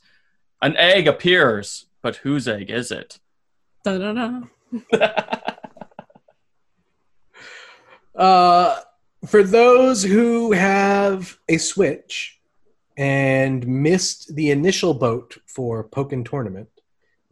An 0.62 0.76
egg 0.78 1.06
appears, 1.06 1.86
but 2.02 2.16
whose 2.16 2.48
egg 2.48 2.70
is 2.70 2.90
it? 2.90 3.18
Da-da-da. 3.84 4.40
Uh, 8.16 8.76
for 9.26 9.42
those 9.42 10.02
who 10.02 10.52
have 10.52 11.36
a 11.48 11.56
Switch 11.58 12.38
and 12.96 13.66
missed 13.66 14.34
the 14.36 14.50
initial 14.50 14.94
boat 14.94 15.36
for 15.46 15.88
Pokken 15.88 16.24
Tournament, 16.28 16.68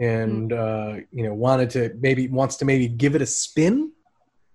and 0.01 0.53
uh, 0.53 0.97
you 1.11 1.23
know 1.25 1.35
wanted 1.35 1.71
to 1.71 1.95
maybe 2.01 2.29
wants 2.29 2.57
to 2.57 2.65
maybe 2.65 2.89
give 2.89 3.15
it 3.15 3.23
a 3.23 3.27
spin, 3.27 3.93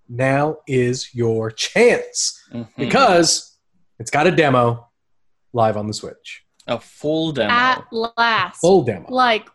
now 0.10 0.58
is 0.67 1.13
your 1.13 1.52
chance 1.52 2.41
Mhm. 2.54 2.67
because 2.78 3.54
It's 4.00 4.12
got 4.12 4.28
a 4.28 4.32
demo 4.32 4.88
live 5.54 5.76
on 5.76 5.88
the 5.88 5.93
Switch. 5.93 6.43
A 6.67 6.80
full 6.80 7.32
demo. 7.32 7.50
At 7.52 7.86
last. 7.91 8.60
Full 8.62 8.84
demo. 8.84 9.08
Like, 9.10 9.47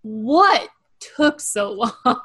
what 0.00 0.70
took 1.16 1.38
so 1.38 1.72
long? 2.06 2.20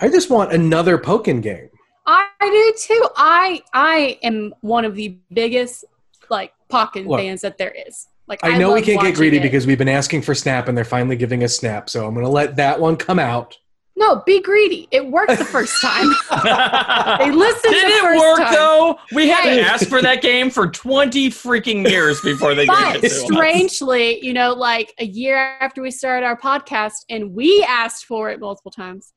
I 0.00 0.08
just 0.08 0.30
want 0.30 0.52
another 0.52 0.98
Pokken 0.98 1.40
game. 1.42 1.68
I 2.06 2.26
do 2.40 2.74
too. 2.78 3.08
I 3.16 3.62
I 3.72 4.18
am 4.22 4.54
one 4.60 4.84
of 4.84 4.94
the 4.94 5.18
biggest 5.32 5.84
like 6.30 6.52
Pokken 6.70 7.06
Look, 7.06 7.20
fans 7.20 7.40
that 7.42 7.58
there 7.58 7.74
is. 7.86 8.06
Like 8.28 8.40
I 8.42 8.58
know 8.58 8.72
we 8.72 8.82
can't 8.82 9.00
get 9.00 9.14
greedy 9.14 9.36
it. 9.38 9.42
because 9.42 9.66
we've 9.66 9.78
been 9.78 9.88
asking 9.88 10.22
for 10.22 10.34
Snap 10.34 10.68
and 10.68 10.76
they're 10.76 10.84
finally 10.84 11.16
giving 11.16 11.44
us 11.44 11.56
Snap. 11.56 11.88
So 11.88 12.06
I'm 12.06 12.14
going 12.14 12.26
to 12.26 12.30
let 12.32 12.56
that 12.56 12.80
one 12.80 12.96
come 12.96 13.18
out. 13.20 13.56
no, 13.96 14.22
be 14.26 14.42
greedy. 14.42 14.88
It 14.90 15.06
worked 15.06 15.38
the 15.38 15.44
first 15.44 15.80
time. 15.82 16.08
they 17.20 17.30
listened 17.30 17.72
Did 17.72 17.84
the 17.84 17.94
it 17.96 18.00
first 18.02 18.20
work 18.20 18.38
time. 18.38 18.52
though? 18.52 18.98
We 19.12 19.28
had 19.28 19.44
Hey. 19.44 19.56
to 19.56 19.62
ask 19.62 19.88
for 19.88 20.02
that 20.02 20.22
game 20.22 20.50
for 20.50 20.68
20 20.68 21.30
freaking 21.30 21.88
years 21.88 22.20
before 22.20 22.54
they 22.56 22.66
gave 22.66 22.76
But 22.76 22.96
it 22.96 23.00
to 23.02 23.06
us. 23.06 23.22
strangely, 23.22 24.24
you 24.24 24.32
know, 24.32 24.52
like 24.54 24.92
a 24.98 25.04
year 25.06 25.36
after 25.60 25.80
we 25.80 25.90
started 25.92 26.26
our 26.26 26.36
podcast, 26.38 27.04
and 27.08 27.32
we 27.32 27.64
asked 27.68 28.06
for 28.06 28.28
it 28.30 28.40
multiple 28.40 28.72
times. 28.72 29.12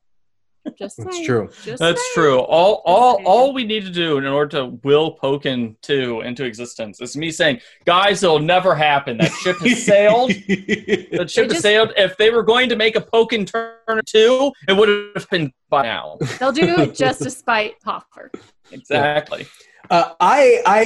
Just 0.78 0.98
That's 0.98 1.16
saying. 1.16 1.26
true. 1.26 1.50
Just 1.64 1.80
That's 1.80 2.02
saying. 2.02 2.12
true. 2.14 2.40
All 2.40 2.82
all 2.86 3.16
saying. 3.16 3.28
all 3.28 3.54
we 3.54 3.64
need 3.64 3.84
to 3.86 3.92
do 3.92 4.18
in 4.18 4.26
order 4.26 4.58
to 4.60 4.80
will 4.84 5.18
Pokken 5.18 5.76
2 5.82 6.22
into 6.22 6.46
existence 6.46 7.02
is 7.02 7.16
me 7.18 7.32
saying, 7.32 7.60
guys, 7.86 8.24
it'll 8.24 8.40
never 8.40 8.76
happen. 8.76 9.18
That 9.18 9.32
ship 9.32 9.58
has 9.60 9.84
sailed. 9.86 10.30
The 10.32 11.26
ship 11.28 11.52
has 11.52 11.62
sailed. 11.62 11.94
If 11.98 12.18
they 12.18 12.30
were 12.30 12.44
going 12.44 12.70
to 12.70 12.76
make 12.76 12.96
a 12.96 13.02
Pokken 13.02 13.46
Turner 13.48 14.02
2, 14.06 14.52
it 14.68 14.74
would 14.78 15.12
have 15.16 15.30
been 15.30 15.52
by 15.70 15.84
now. 15.84 16.18
They'll 16.40 16.52
do 16.52 16.64
it 16.80 16.96
just 16.96 17.22
to 17.24 17.30
spite 17.32 17.76
Hoffer. 17.84 18.32
Exactly. 18.72 19.48
Uh, 19.90 20.14
I 20.20 20.62
I 20.66 20.84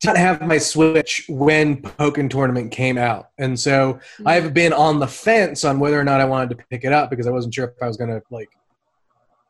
did 0.00 0.08
not 0.08 0.16
have 0.18 0.42
my 0.42 0.58
Switch 0.58 1.24
when 1.28 1.80
Pokken 1.82 2.28
Tournament 2.30 2.70
came 2.70 2.98
out, 2.98 3.30
and 3.38 3.58
so 3.58 3.98
I've 4.24 4.52
been 4.54 4.72
on 4.72 5.00
the 5.00 5.06
fence 5.08 5.64
on 5.64 5.80
whether 5.80 5.98
or 5.98 6.04
not 6.04 6.20
I 6.20 6.26
wanted 6.26 6.50
to 6.50 6.64
pick 6.70 6.84
it 6.84 6.92
up 6.92 7.10
because 7.10 7.26
I 7.26 7.30
wasn't 7.30 7.54
sure 7.54 7.64
if 7.64 7.82
I 7.82 7.86
was 7.88 7.96
going 7.96 8.10
to 8.10 8.22
like 8.30 8.48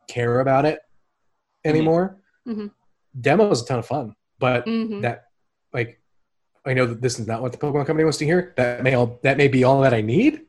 care 0.09 0.41
about 0.41 0.65
it 0.65 0.81
anymore. 1.65 2.19
Mhm. 2.47 2.71
Demo 3.21 3.51
is 3.51 3.63
a 3.63 3.67
ton 3.67 3.79
of 3.81 3.87
fun, 3.87 4.15
but 4.39 4.67
Mhm. 4.67 5.03
that 5.03 5.25
like 5.73 6.01
I 6.65 6.75
know 6.75 6.87
that 6.87 7.01
this 7.01 7.19
is 7.19 7.27
not 7.27 7.43
what 7.43 7.53
the 7.53 7.59
Pokemon 7.59 7.87
Company 7.87 8.05
wants 8.05 8.19
to 8.19 8.25
hear. 8.25 8.53
That 8.57 8.83
may 8.83 8.95
all 8.95 9.19
that 9.23 9.37
may 9.37 9.49
be 9.49 9.65
all 9.65 9.81
that 9.83 9.95
I 9.95 10.01
need. 10.01 10.43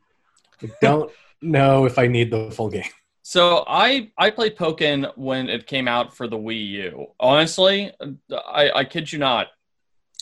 I 0.62 0.70
don't 0.80 1.10
know 1.40 1.84
if 1.86 1.98
I 1.98 2.06
need 2.08 2.30
the 2.30 2.50
full 2.50 2.68
game. 2.70 2.90
So 3.22 3.64
I 3.66 4.10
I 4.18 4.30
played 4.30 4.56
Pokken 4.56 5.12
when 5.16 5.48
it 5.48 5.66
came 5.66 5.86
out 5.86 6.14
for 6.16 6.26
the 6.28 6.36
Wii 6.36 6.66
U. 6.70 7.06
Honestly, 7.20 7.92
I, 8.30 8.70
I 8.70 8.84
kid 8.84 9.12
you 9.12 9.18
not, 9.18 9.48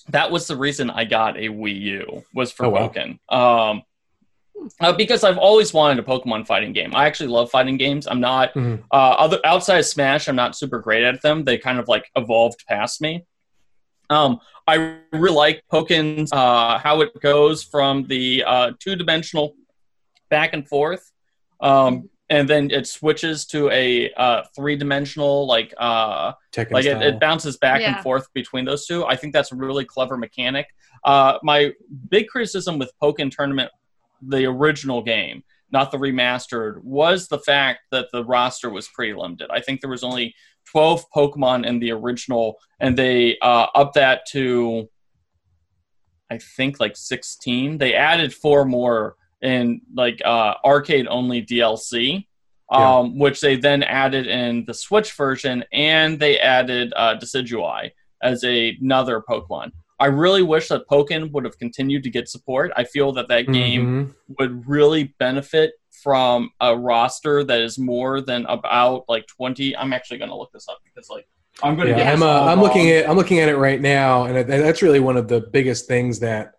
that 0.08 0.30
was 0.30 0.46
the 0.48 0.56
reason 0.56 0.90
I 0.90 1.04
got 1.04 1.36
a 1.36 1.48
Wii 1.48 1.80
U 1.80 2.24
was 2.34 2.52
for 2.52 2.66
Oh, 2.66 2.70
wow. 2.70 2.88
Pokken. 2.88 3.18
Um, 3.32 3.82
uh, 4.80 4.92
because 4.92 5.24
I've 5.24 5.38
always 5.38 5.72
wanted 5.74 5.98
a 5.98 6.02
Pokemon 6.06 6.46
fighting 6.46 6.72
game. 6.72 6.94
I 6.94 7.06
actually 7.06 7.28
love 7.28 7.50
fighting 7.50 7.76
games. 7.76 8.06
I'm 8.06 8.20
not 8.20 8.52
Mhm. 8.54 8.82
uh, 8.90 8.94
other 8.94 9.38
outside 9.44 9.78
of 9.78 9.86
Smash. 9.86 10.28
I'm 10.28 10.36
not 10.36 10.56
super 10.56 10.78
great 10.80 11.04
at 11.04 11.22
them. 11.22 11.44
They 11.44 11.58
kind 11.58 11.78
of 11.78 11.88
like 11.88 12.10
evolved 12.16 12.64
past 12.68 13.00
me. 13.00 13.24
Um, 14.10 14.40
I 14.66 14.96
really 15.12 15.34
like 15.34 15.62
Pokken's 15.72 16.32
uh, 16.32 16.78
how 16.78 17.00
it 17.00 17.10
goes 17.20 17.62
from 17.62 18.06
the 18.06 18.44
uh, 18.46 18.72
two 18.78 18.96
dimensional 18.96 19.54
back 20.30 20.52
and 20.52 20.66
forth. 20.66 21.12
Um, 21.60 22.08
and 22.28 22.48
then 22.48 22.70
it 22.72 22.88
switches 22.88 23.46
to 23.46 23.70
a 23.70 24.12
uh, 24.14 24.42
three 24.56 24.74
dimensional 24.76 25.46
like 25.46 25.72
uh, 25.78 26.32
Tekken 26.52 26.72
like 26.72 26.84
it, 26.84 27.00
it 27.00 27.20
bounces 27.20 27.56
back 27.56 27.80
Yeah. 27.80 27.94
and 27.94 28.02
forth 28.02 28.26
between 28.34 28.64
those 28.64 28.84
two. 28.86 29.04
I 29.04 29.14
think 29.14 29.32
that's 29.32 29.52
a 29.52 29.54
really 29.56 29.84
clever 29.84 30.16
mechanic. 30.16 30.66
Uh, 31.04 31.38
my 31.44 31.72
big 32.10 32.26
criticism 32.26 32.78
with 32.78 32.90
Pokken 33.00 33.30
Tournament, 33.30 33.70
the 34.22 34.44
original 34.46 35.02
game, 35.02 35.42
not 35.70 35.90
the 35.90 35.98
remastered, 35.98 36.82
was 36.82 37.28
the 37.28 37.38
fact 37.38 37.80
that 37.90 38.06
the 38.12 38.24
roster 38.24 38.70
was 38.70 38.88
pretty 38.88 39.14
limited. 39.14 39.48
I 39.50 39.60
think 39.60 39.80
there 39.80 39.90
was 39.90 40.04
only 40.04 40.34
12 40.72 41.04
Pokemon 41.14 41.66
in 41.66 41.78
the 41.78 41.92
original, 41.92 42.56
and 42.80 42.96
they 42.96 43.38
uh, 43.40 43.66
upped 43.74 43.94
that 43.94 44.26
to, 44.30 44.88
I 46.30 46.38
think, 46.38 46.80
like 46.80 46.96
16. 46.96 47.78
They 47.78 47.94
added 47.94 48.34
four 48.34 48.64
more 48.64 49.16
in 49.42 49.80
like 49.94 50.20
uh, 50.24 50.54
arcade 50.64 51.06
only 51.08 51.42
DLC 51.44 52.26
Yeah. 52.72 52.96
um, 52.98 53.18
which 53.18 53.40
they 53.40 53.56
then 53.56 53.82
added 53.84 54.26
in 54.26 54.64
the 54.66 54.74
Switch 54.74 55.12
version, 55.12 55.62
and 55.72 56.18
they 56.18 56.38
added 56.40 56.92
uh, 56.96 57.16
Decidueye 57.16 57.90
as 58.22 58.42
a, 58.44 58.76
another 58.80 59.22
Pokemon. 59.28 59.70
I 59.98 60.06
really 60.06 60.42
wish 60.42 60.68
that 60.68 60.86
Pokken 60.88 61.30
would 61.32 61.44
have 61.44 61.58
continued 61.58 62.02
to 62.02 62.10
get 62.10 62.28
support. 62.28 62.70
I 62.76 62.84
feel 62.84 63.12
that 63.12 63.28
that 63.28 63.46
game 63.50 63.86
Mhm. 63.86 64.14
would 64.38 64.68
really 64.68 65.14
benefit 65.18 65.72
from 66.02 66.50
a 66.60 66.76
roster 66.76 67.42
that 67.44 67.60
is 67.62 67.78
more 67.78 68.20
than 68.20 68.44
about 68.46 69.04
like 69.08 69.26
20. 69.26 69.74
I'm 69.76 69.92
actually 69.94 70.18
going 70.18 70.28
to 70.30 70.36
look 70.36 70.52
this 70.52 70.68
up 70.68 70.78
because 70.84 71.08
like 71.08 71.26
I'm 71.62 71.76
going 71.76 71.86
to 71.88 71.92
Yeah, 71.92 72.04
get 72.04 72.12
I'm, 72.12 72.22
uh, 72.22 72.44
I'm 72.44 72.60
looking 72.60 72.90
at 72.90 73.08
I'm 73.08 73.16
looking 73.16 73.40
at 73.40 73.48
it 73.48 73.56
right 73.56 73.80
now, 73.80 74.24
and 74.24 74.46
that's 74.48 74.82
really 74.82 75.00
one 75.00 75.16
of 75.16 75.28
the 75.28 75.40
biggest 75.40 75.86
things 75.88 76.18
that, 76.20 76.52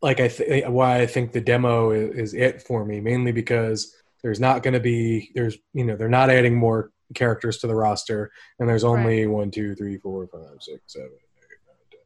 like, 0.00 0.18
I 0.18 0.28
th- 0.28 0.64
why 0.68 1.00
I 1.02 1.06
think 1.06 1.32
the 1.32 1.42
demo 1.42 1.90
is, 1.90 2.16
is 2.16 2.34
it 2.34 2.62
for 2.62 2.86
me, 2.86 3.00
mainly 3.00 3.32
because 3.32 3.94
there's 4.22 4.40
not 4.40 4.62
going 4.62 4.72
to 4.72 4.80
be 4.80 5.30
there's 5.34 5.58
you 5.74 5.84
know 5.84 5.94
they're 5.96 6.08
not 6.08 6.30
adding 6.30 6.54
more 6.56 6.90
characters 7.14 7.58
to 7.58 7.66
the 7.66 7.74
roster, 7.74 8.32
and 8.58 8.66
there's 8.66 8.82
only 8.84 9.26
one, 9.26 9.50
two, 9.50 9.74
three, 9.74 9.98
four, 9.98 10.26
five, 10.28 10.56
six, 10.60 10.80
seven, 10.86 11.10
eight, 11.12 11.60
nine, 11.68 11.76
10, 11.90 12.00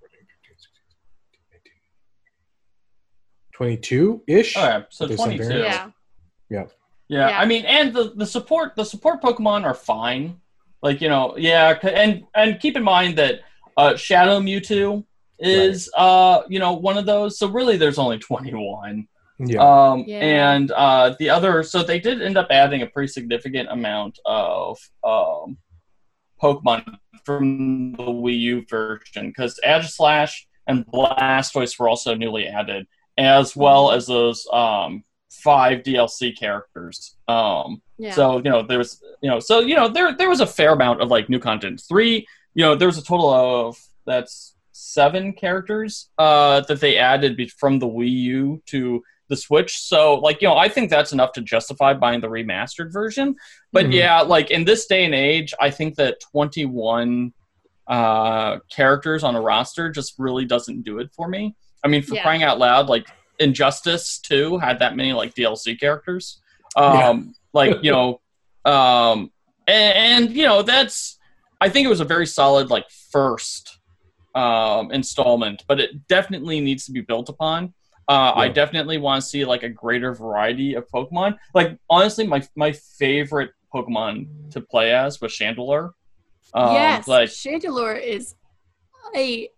14, 0.00 0.18
15, 0.18 0.58
16, 0.58 0.82
17, 1.52 1.72
22 3.56 4.22
ish. 4.26 4.56
All 4.56 4.68
right, 4.68 4.84
so 4.90 5.06
22. 5.06 5.42
variants. 5.42 5.76
Yeah. 6.50 6.64
Yeah, 7.08 7.28
Yeah. 7.28 7.38
I 7.40 7.46
mean, 7.46 7.64
and 7.64 7.94
the 7.94 8.12
the 8.14 8.26
support 8.26 8.76
the 8.76 8.84
support 8.84 9.22
Pokemon 9.22 9.64
are 9.64 9.74
fine. 9.74 10.40
Like 10.82 11.00
you 11.00 11.08
know, 11.08 11.34
yeah, 11.38 11.78
and 11.82 12.24
and 12.34 12.60
keep 12.60 12.76
in 12.76 12.82
mind 12.84 13.16
that 13.16 13.40
uh, 13.78 13.96
Shadow 13.96 14.40
Mewtwo 14.40 15.04
is 15.38 15.90
uh 15.96 16.42
you 16.48 16.58
know 16.58 16.74
one 16.74 16.98
of 16.98 17.06
those. 17.06 17.38
So 17.38 17.48
really, 17.48 17.76
there's 17.78 17.98
only 17.98 18.18
twenty 18.18 18.52
one. 18.52 19.08
Yeah, 19.38 19.60
Um, 19.60 20.04
Yeah. 20.06 20.20
and 20.20 20.70
uh, 20.72 21.14
the 21.18 21.28
other, 21.28 21.62
so 21.62 21.82
they 21.82 21.98
did 22.00 22.22
end 22.22 22.38
up 22.38 22.46
adding 22.50 22.80
a 22.82 22.86
pretty 22.86 23.08
significant 23.08 23.68
amount 23.70 24.18
of 24.24 24.78
um, 25.04 25.58
Pokemon 26.42 26.96
from 27.24 27.92
the 27.92 28.04
Wii 28.04 28.38
U 28.52 28.64
version 28.68 29.28
because 29.28 29.60
Aegislash 29.64 30.32
and 30.66 30.86
Blastoise 30.86 31.78
were 31.78 31.86
also 31.88 32.14
newly 32.14 32.46
added, 32.46 32.86
as 33.18 33.56
well 33.56 33.90
as 33.92 34.06
those 34.06 34.46
um, 34.52 35.04
five 35.30 35.82
DLC 35.82 36.36
characters. 36.38 37.16
Um, 37.28 37.82
Yeah. 37.98 38.12
so 38.12 38.36
you 38.38 38.50
know 38.50 38.62
there 38.62 38.78
was 38.78 39.02
you 39.22 39.30
know 39.30 39.40
so 39.40 39.60
you 39.60 39.74
know 39.74 39.88
there 39.88 40.14
there 40.16 40.28
was 40.28 40.40
a 40.40 40.46
fair 40.46 40.72
amount 40.72 41.00
of 41.02 41.08
like 41.08 41.28
new 41.28 41.38
content. 41.38 41.82
Three 41.88 42.26
you 42.54 42.62
know 42.64 42.74
there 42.74 42.88
was 42.88 42.98
a 42.98 43.02
total 43.04 43.30
of 43.32 43.76
that's 44.06 44.54
seven 44.72 45.32
characters 45.32 46.10
uh, 46.18 46.60
that 46.68 46.80
they 46.80 46.96
added 46.98 47.36
be- 47.36 47.48
from 47.48 47.78
the 47.78 47.86
Wii 47.88 48.10
U 48.10 48.62
to 48.66 49.02
the 49.28 49.36
Switch. 49.36 49.78
So 49.80 50.14
like 50.26 50.40
you 50.42 50.48
know 50.48 50.56
I 50.56 50.68
think 50.68 50.90
that's 50.90 51.12
enough 51.12 51.32
to 51.32 51.40
justify 51.42 51.94
buying 51.94 52.20
the 52.20 52.28
remastered 52.28 52.92
version. 52.92 53.34
But 53.72 53.86
Mhm. 53.86 53.92
yeah, 53.94 54.20
like 54.20 54.50
in 54.50 54.64
this 54.64 54.86
day 54.86 55.04
and 55.04 55.14
age, 55.14 55.54
I 55.58 55.70
think 55.70 55.96
that 55.96 56.20
twenty 56.20 56.64
one 56.66 57.32
uh, 57.88 58.58
characters 58.70 59.22
on 59.24 59.36
a 59.36 59.40
roster 59.40 59.90
just 59.90 60.14
really 60.18 60.44
doesn't 60.44 60.82
do 60.82 60.98
it 60.98 61.08
for 61.14 61.28
me. 61.28 61.54
I 61.84 61.88
mean, 61.88 62.02
for 62.02 62.14
Yeah. 62.14 62.22
crying 62.22 62.42
out 62.42 62.58
loud, 62.58 62.88
like 62.88 63.06
Injustice 63.38 64.18
2 64.18 64.58
had 64.58 64.78
that 64.78 64.96
many 64.96 65.12
like 65.12 65.34
DLC 65.34 65.78
characters. 65.78 66.40
Um, 66.76 67.34
like, 67.52 67.82
you 67.82 67.90
know, 67.90 68.20
um, 68.64 69.30
and, 69.66 70.26
and, 70.26 70.36
you 70.36 70.44
know, 70.44 70.62
that's, 70.62 71.18
I 71.60 71.68
think 71.68 71.86
it 71.86 71.88
was 71.88 72.00
a 72.00 72.04
very 72.04 72.26
solid 72.26 72.70
like 72.70 72.90
first 72.90 73.78
um, 74.34 74.90
installment, 74.92 75.64
but 75.66 75.80
it 75.80 76.06
definitely 76.08 76.60
needs 76.60 76.84
to 76.86 76.92
be 76.92 77.00
built 77.00 77.28
upon. 77.28 77.72
Uh, 78.08 78.32
I 78.36 78.48
definitely 78.48 78.98
want 78.98 79.22
to 79.22 79.28
see 79.28 79.44
like 79.44 79.64
a 79.64 79.68
greater 79.68 80.14
variety 80.14 80.74
of 80.74 80.86
Pokemon. 80.88 81.38
Like 81.54 81.76
honestly, 81.90 82.24
my 82.24 82.40
my 82.54 82.70
favorite 82.70 83.50
Pokemon 83.74 84.52
to 84.52 84.60
play 84.60 84.92
as 84.92 85.20
was 85.20 85.32
Chandelure. 85.32 85.90
Um, 86.54 86.72
yes. 86.72 87.08
like 87.08 87.30
Chandelure 87.30 88.00
is 88.00 88.36
a. 89.16 89.48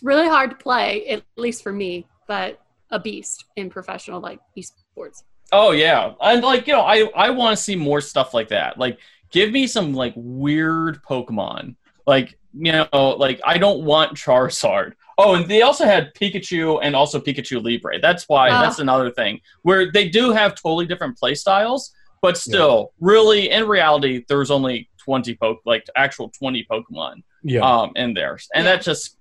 It's 0.00 0.06
really 0.06 0.28
hard 0.28 0.48
to 0.48 0.56
play, 0.56 1.06
at 1.08 1.22
least 1.36 1.62
for 1.62 1.72
me, 1.72 2.06
but 2.26 2.58
a 2.90 2.98
beast 2.98 3.44
in 3.56 3.68
professional 3.68 4.18
like 4.18 4.40
esports. 4.56 5.24
Oh 5.52 5.72
yeah, 5.72 6.14
and 6.22 6.42
like 6.42 6.66
you 6.66 6.72
know, 6.72 6.80
I 6.80 7.10
I 7.14 7.28
want 7.28 7.54
to 7.54 7.62
see 7.62 7.76
more 7.76 8.00
stuff 8.00 8.32
like 8.32 8.48
that. 8.48 8.78
Like, 8.78 8.98
give 9.30 9.52
me 9.52 9.66
some 9.66 9.92
like 9.92 10.14
weird 10.16 11.02
Pokemon. 11.02 11.76
Like 12.06 12.38
you 12.54 12.72
know, 12.72 12.88
like 13.18 13.42
I 13.44 13.58
don't 13.58 13.84
want 13.84 14.16
Charizard. 14.16 14.92
Oh, 15.18 15.34
and 15.34 15.46
they 15.46 15.60
also 15.60 15.84
had 15.84 16.14
Pikachu 16.14 16.78
and 16.82 16.96
also 16.96 17.20
Pikachu 17.20 17.62
Libre. 17.62 18.00
That's 18.00 18.26
why. 18.26 18.48
Ah. 18.48 18.62
That's 18.62 18.78
another 18.78 19.10
thing 19.10 19.38
where 19.60 19.92
they 19.92 20.08
do 20.08 20.30
have 20.32 20.54
totally 20.54 20.86
different 20.86 21.18
play 21.18 21.34
styles, 21.34 21.92
but 22.22 22.38
still, 22.38 22.94
really, 23.00 23.50
in 23.50 23.68
reality, 23.68 24.24
there's 24.30 24.50
only 24.50 24.88
twenty 24.96 25.34
poke 25.34 25.60
like 25.66 25.84
actual 25.94 26.30
twenty 26.30 26.64
Pokemon. 26.70 27.22
Yeah. 27.42 27.60
um, 27.62 27.92
in 27.96 28.14
there, 28.14 28.38
and 28.54 28.64
Yeah. 28.64 28.76
that 28.76 28.82
just 28.82 29.16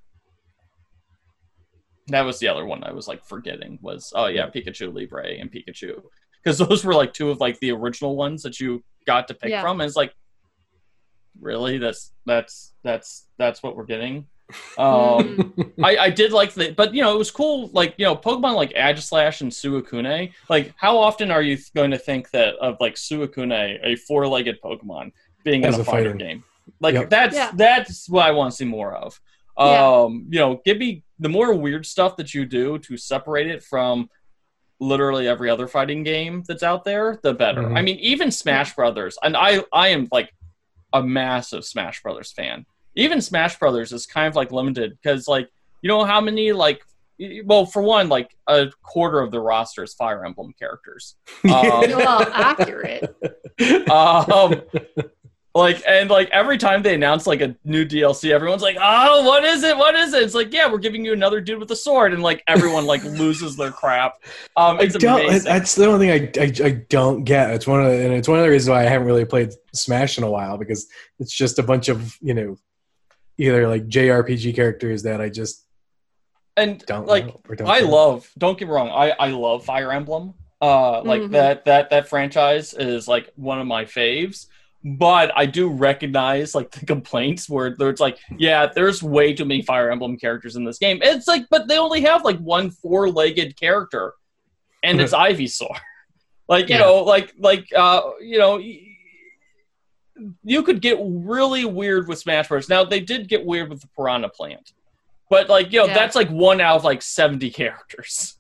that 2.10 2.22
was 2.26 2.40
the 2.40 2.48
other 2.48 2.66
one 2.66 2.84
I 2.84 2.92
was 2.92 3.08
like 3.08 3.24
forgetting 3.26 3.80
was 3.82 4.12
oh 4.16 4.28
yeah 4.28 4.48
Pikachu 4.50 4.94
Libre 4.94 5.28
and 5.40 5.52
Pikachu 5.52 6.02
because 6.44 6.58
those 6.58 6.84
were 6.86 6.94
like 6.94 7.14
two 7.14 7.30
of 7.30 7.40
like 7.40 7.60
the 7.60 7.72
original 7.72 8.16
ones 8.16 8.44
that 8.44 8.60
you 8.60 8.84
got 9.06 9.28
to 9.30 9.34
pick 9.34 9.50
Yeah. 9.52 9.62
from, 9.62 9.82
and 9.82 9.88
it's 9.88 9.96
like 9.98 10.14
really 11.40 11.78
that's 11.78 12.12
that's 12.26 12.74
that's 12.84 13.28
that's 13.38 13.64
what 13.64 13.76
we're 13.76 13.86
getting. 13.86 14.28
Um, 14.80 15.54
Mm. 15.60 15.72
I, 15.84 15.98
I 15.98 16.10
did 16.10 16.32
like 16.32 16.54
the, 16.56 16.72
but 16.72 16.94
you 16.96 17.04
know, 17.04 17.14
it 17.14 17.18
was 17.20 17.30
cool. 17.30 17.70
Like 17.72 17.94
you 17.98 18.06
know, 18.06 18.16
Pokemon 18.16 18.56
like 18.56 18.74
Aegislash 18.74 19.42
and 19.42 19.52
Suicune. 19.52 20.32
Like, 20.50 20.74
how 20.76 20.98
often 20.98 21.30
are 21.30 21.44
you 21.44 21.58
going 21.76 21.92
to 21.92 22.00
think 22.00 22.32
that 22.32 22.56
of 22.56 22.78
like 22.80 22.96
Suicune, 22.96 23.80
a 23.84 23.96
four-legged 24.08 24.60
Pokemon, 24.62 25.12
being 25.44 25.64
As 25.66 25.76
in 25.76 25.82
a, 25.82 25.84
a 25.84 25.86
fighter 25.86 26.12
fighting. 26.14 26.18
game? 26.28 26.44
Like 26.80 26.96
Yep. 26.96 27.10
that's 27.12 27.36
Yeah. 27.36 27.52
that's 27.54 28.10
what 28.10 28.26
I 28.26 28.32
want 28.32 28.52
to 28.52 28.58
see 28.58 28.66
more 28.66 28.96
of. 28.96 29.22
Yeah. 29.60 29.88
Um, 29.88 30.28
you 30.30 30.40
know, 30.40 30.62
give 30.64 30.78
me 30.78 31.04
the 31.20 31.30
more 31.30 31.54
weird 31.54 31.86
stuff 31.86 32.16
that 32.18 32.34
you 32.34 32.46
do 32.46 32.80
to 32.80 32.98
separate 32.98 33.48
it 33.48 33.64
from 33.64 34.10
literally 34.80 35.28
every 35.28 35.50
other 35.50 35.68
fighting 35.68 36.04
game 36.04 36.44
that's 36.48 36.64
out 36.64 36.86
there, 36.86 37.20
the 37.24 37.34
better. 37.34 37.64
Mhm. 37.64 37.78
I 37.78 37.82
mean, 37.82 37.98
even 38.00 38.32
Smash 38.32 38.76
Brothers, 38.76 39.18
and 39.22 39.36
I 39.36 39.64
I 39.74 39.90
am 39.90 40.08
like 40.12 40.34
a 40.94 41.04
massive 41.04 41.66
Smash 41.66 42.02
Brothers 42.02 42.32
fan. 42.32 42.66
Even 42.96 43.22
Smash 43.22 43.60
Brothers 43.60 43.92
is 43.92 44.06
kind 44.06 44.28
of 44.28 44.36
like 44.36 44.52
limited 44.52 44.98
because 45.02 45.28
like 45.28 45.50
you 45.82 45.88
know 45.90 46.06
how 46.06 46.22
many 46.22 46.52
like 46.54 46.82
well 47.44 47.66
for 47.66 47.82
one 47.82 48.08
like 48.08 48.36
a 48.48 48.68
quarter 48.82 49.20
of 49.20 49.32
the 49.32 49.40
roster 49.42 49.84
is 49.84 49.94
Fire 49.94 50.26
Emblem 50.26 50.54
characters. 50.58 51.16
Um, 51.44 51.52
well, 51.52 52.22
accurate. 52.34 53.04
um, 53.92 54.62
like 55.56 55.82
and 55.88 56.10
like 56.10 56.30
every 56.30 56.58
time 56.60 56.84
they 56.84 56.94
announce 56.94 57.26
like 57.26 57.42
a 57.42 57.56
new 57.66 57.84
DLC, 57.86 58.32
everyone's 58.32 58.62
like, 58.62 58.78
"Oh, 58.80 59.24
what 59.26 59.44
is 59.44 59.64
it? 59.64 59.76
What 59.76 59.96
is 59.96 60.14
it?" 60.14 60.22
It's 60.24 60.36
like, 60.36 60.54
"Yeah, 60.54 60.72
we're 60.72 60.78
giving 60.78 61.04
you 61.04 61.12
another 61.12 61.42
dude 61.42 61.60
with 61.60 61.72
a 61.72 61.76
sword," 61.76 62.14
and 62.14 62.22
like 62.22 62.44
everyone 62.48 62.86
like 62.86 63.04
loses 63.22 63.56
their 63.56 63.72
crap. 63.72 64.14
Um, 64.56 64.78
I 64.78 64.84
it's 64.84 64.96
don't. 64.96 65.22
amazing. 65.26 65.52
That's 65.52 65.74
the 65.76 65.86
only 65.88 66.08
thing 66.08 66.32
I, 66.38 66.44
I, 66.44 66.68
I 66.68 66.72
don't 66.90 67.24
get. 67.24 67.50
It's 67.52 67.66
one 67.66 67.84
of 67.84 67.92
the, 67.92 68.04
and 68.06 68.14
it's 68.14 68.28
one 68.28 68.38
of 68.38 68.44
the 68.46 68.50
reasons 68.52 68.70
why 68.70 68.82
I 68.82 68.90
haven't 68.90 69.08
really 69.08 69.26
played 69.26 69.52
Smash 69.74 70.18
in 70.20 70.24
a 70.24 70.30
while 70.30 70.58
because 70.58 70.88
it's 71.20 71.34
just 71.34 71.58
a 71.58 71.64
bunch 71.64 71.90
of 71.90 72.16
you 72.22 72.34
know 72.36 72.58
either 73.40 73.68
like 73.68 73.88
JRPG 73.88 74.56
characters 74.56 75.04
that 75.04 75.20
I 75.20 75.30
just 75.30 75.66
and 76.58 76.84
don't 76.86 77.08
like 77.08 77.26
know 77.26 77.42
or 77.50 77.56
don't 77.56 77.68
I 77.70 77.80
care. 77.80 77.88
love. 77.88 78.30
Don't 78.38 78.58
get 78.58 78.68
me 78.68 78.74
wrong. 78.74 78.90
I 78.90 79.12
I 79.20 79.30
love 79.30 79.66
Fire 79.66 79.92
Emblem. 79.92 80.36
Uh, 80.62 81.02
like 81.04 81.22
Mhm. 81.22 81.32
that 81.32 81.66
that 81.66 81.90
that 81.90 82.08
franchise 82.10 82.74
is 82.74 83.08
like 83.08 83.32
one 83.36 83.60
of 83.60 83.66
my 83.66 83.86
faves. 83.86 84.46
But 84.84 85.32
I 85.36 85.46
do 85.46 85.68
recognize 85.70 86.56
like 86.56 86.72
the 86.72 86.86
complaints 86.86 87.50
where 87.50 87.68
it's 87.68 88.00
like, 88.00 88.18
yeah, 88.38 88.66
there's 88.68 89.04
way 89.04 89.34
too 89.34 89.44
many 89.44 89.62
Fire 89.62 89.92
Emblem 89.92 90.18
characters 90.18 90.56
in 90.56 90.64
this 90.64 90.78
game. 90.78 91.00
It's 91.02 91.28
like, 91.28 91.46
but 91.50 91.68
they 91.68 91.78
only 91.78 92.00
have 92.02 92.24
like 92.24 92.38
one 92.40 92.72
four-legged 92.72 93.60
character, 93.60 94.14
and 94.82 95.02
it's 95.02 95.14
Ivysaur. 95.14 95.78
Like 96.48 96.70
you 96.70 96.76
Yeah. 96.76 96.82
know, 96.82 97.04
like 97.04 97.34
like 97.38 97.68
uh, 97.76 98.02
you 98.22 98.40
know, 98.40 98.58
you 100.44 100.64
could 100.64 100.82
get 100.82 100.98
really 101.02 101.66
weird 101.66 102.08
with 102.08 102.20
Smash 102.20 102.48
Bros. 102.48 102.70
Now 102.70 102.84
they 102.84 103.00
did 103.00 103.28
get 103.28 103.46
weird 103.46 103.70
with 103.70 103.82
the 103.82 103.88
Piranha 103.96 104.30
Plant, 104.30 104.72
but 105.30 105.50
like 105.50 105.72
you 105.72 105.80
know, 105.80 105.88
Yeah. 105.88 105.94
that's 105.94 106.16
like 106.16 106.30
one 106.30 106.60
out 106.62 106.78
of 106.78 106.84
like 106.84 107.02
seventy 107.02 107.50
characters. 107.50 108.38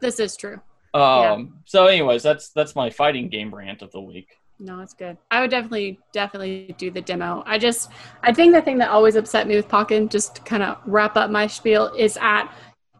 This 0.00 0.18
is 0.18 0.36
true. 0.36 0.60
Um. 0.94 1.60
So, 1.66 1.86
anyways, 1.86 2.22
that's 2.22 2.50
that's 2.50 2.74
my 2.74 2.90
fighting 2.90 3.28
game 3.28 3.54
rant 3.54 3.82
of 3.82 3.92
the 3.92 4.00
week. 4.00 4.28
No, 4.62 4.80
it's 4.80 4.92
good. 4.92 5.16
I 5.30 5.40
would 5.40 5.50
definitely, 5.50 5.98
definitely 6.12 6.74
do 6.76 6.90
the 6.90 7.00
demo. 7.00 7.42
I 7.46 7.56
just, 7.56 7.90
I 8.22 8.30
think 8.32 8.52
the 8.52 8.60
thing 8.60 8.76
that 8.78 8.90
always 8.90 9.16
upset 9.16 9.48
me 9.48 9.56
with 9.56 9.68
Pokken, 9.68 10.10
just 10.10 10.44
kind 10.44 10.62
of 10.62 10.76
wrap 10.84 11.16
up 11.16 11.30
my 11.30 11.46
spiel, 11.46 11.86
is 11.96 12.18
at 12.20 12.52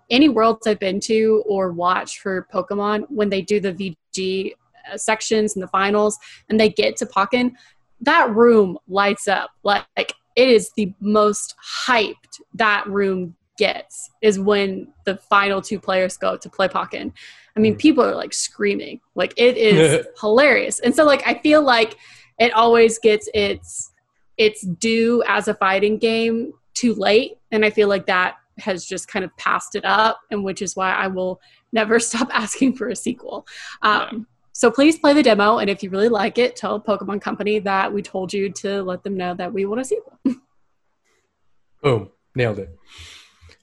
any 0.08 0.30
worlds 0.30 0.66
I've 0.66 0.80
been 0.80 1.00
to 1.00 1.44
or 1.46 1.70
watched 1.70 2.20
for 2.20 2.48
Pokemon, 2.52 3.04
when 3.10 3.28
they 3.28 3.42
do 3.42 3.60
the 3.60 3.74
VG 3.74 4.52
uh, 4.90 4.96
sections 4.96 5.54
and 5.54 5.62
the 5.62 5.68
finals 5.68 6.18
and 6.48 6.58
they 6.58 6.70
get 6.70 6.96
to 6.96 7.06
Pokken, 7.06 7.52
that 8.00 8.34
room 8.34 8.78
lights 8.88 9.28
up. 9.28 9.50
Like 9.62 10.14
it 10.36 10.48
is 10.48 10.70
the 10.76 10.94
most 11.00 11.54
hyped 11.86 12.40
that 12.54 12.86
room 12.86 13.36
gets 13.64 14.10
is 14.22 14.38
when 14.50 14.68
the 15.04 15.16
final 15.34 15.60
two 15.68 15.78
players 15.78 16.16
go 16.16 16.30
to 16.36 16.48
play 16.56 16.68
Pokken. 16.68 17.12
I 17.56 17.60
mean, 17.60 17.74
Mhm. 17.74 17.78
people 17.86 18.04
are 18.04 18.14
like 18.22 18.32
screaming. 18.32 19.00
Like 19.14 19.32
it 19.36 19.56
is 19.56 20.06
hilarious. 20.20 20.80
And 20.80 20.92
so 20.96 21.04
like 21.04 21.22
I 21.26 21.34
feel 21.46 21.62
like 21.62 21.96
it 22.38 22.52
always 22.52 22.98
gets 22.98 23.28
its 23.34 23.92
its 24.36 24.62
due 24.86 25.22
as 25.36 25.48
a 25.48 25.54
fighting 25.54 25.98
game 25.98 26.52
too 26.74 26.94
late. 26.94 27.32
And 27.52 27.64
I 27.64 27.70
feel 27.70 27.88
like 27.88 28.06
that 28.06 28.36
has 28.58 28.86
just 28.92 29.08
kind 29.12 29.24
of 29.24 29.30
passed 29.36 29.74
it 29.74 29.84
up, 29.84 30.16
and 30.30 30.44
which 30.44 30.60
is 30.62 30.74
why 30.76 30.90
I 31.04 31.06
will 31.16 31.40
never 31.72 31.98
stop 32.10 32.28
asking 32.32 32.70
for 32.76 32.88
a 32.88 32.96
sequel. 32.96 33.46
Um, 33.82 34.26
So 34.52 34.70
please 34.70 34.98
play 34.98 35.14
the 35.14 35.22
demo, 35.22 35.58
and 35.60 35.70
if 35.70 35.82
you 35.82 35.88
really 35.90 36.10
like 36.22 36.36
it, 36.44 36.54
tell 36.62 36.78
Pokemon 36.80 37.20
Company 37.28 37.60
that 37.60 37.86
we 37.94 38.02
told 38.02 38.28
you 38.32 38.44
to 38.62 38.82
let 38.90 39.02
them 39.04 39.16
know 39.16 39.32
that 39.40 39.50
we 39.56 39.64
want 39.64 39.80
a 39.80 39.84
sequel. 39.84 40.18
Boom, 41.82 42.10
nailed 42.34 42.58
it. 42.58 42.70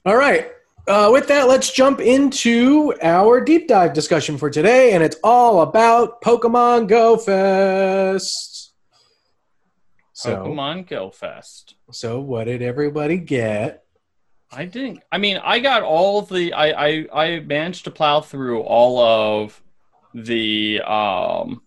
All 0.08 0.16
right. 0.16 0.50
Uh, 0.86 1.10
with 1.12 1.28
that, 1.28 1.48
let's 1.48 1.70
jump 1.70 2.00
into 2.00 2.94
our 3.02 3.42
deep 3.42 3.68
dive 3.68 3.92
discussion 3.92 4.38
for 4.38 4.48
today, 4.48 4.92
and 4.92 5.04
it's 5.04 5.18
all 5.22 5.60
about 5.60 6.22
Pokemon 6.22 6.88
Go 6.88 7.18
Fest. 7.18 8.72
So, 10.14 10.34
Pokemon 10.34 10.88
Go 10.88 11.10
Fest. 11.10 11.74
so 11.92 12.20
what 12.20 12.44
did 12.44 12.62
everybody 12.62 13.18
get? 13.18 13.84
I 14.50 14.64
didn't. 14.64 15.02
I 15.12 15.18
mean, 15.18 15.36
I 15.44 15.58
got 15.58 15.82
all 15.82 16.22
the. 16.22 16.54
I 16.54 16.86
I 16.86 17.06
I 17.12 17.40
managed 17.40 17.84
to 17.84 17.90
plow 17.90 18.22
through 18.22 18.60
all 18.60 18.98
of 19.44 19.62
the 20.14 20.80
um, 20.86 21.60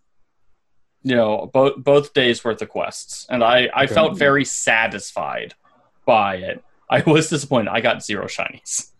you 1.03 1.15
know, 1.15 1.47
both 1.53 1.75
both 1.77 2.13
days 2.15 2.43
worth 2.43 2.59
of 2.63 2.69
quests, 2.69 3.27
and 3.29 3.43
I 3.43 3.69
I 3.71 3.83
Okay. 3.83 3.93
felt 3.93 4.17
very 4.17 4.45
satisfied 4.45 5.53
by 6.07 6.37
it. 6.37 6.63
I 6.91 7.01
was 7.07 7.29
disappointed. 7.29 7.69
I 7.71 7.81
got 7.81 8.03
zero 8.03 8.25
shinies. 8.27 8.91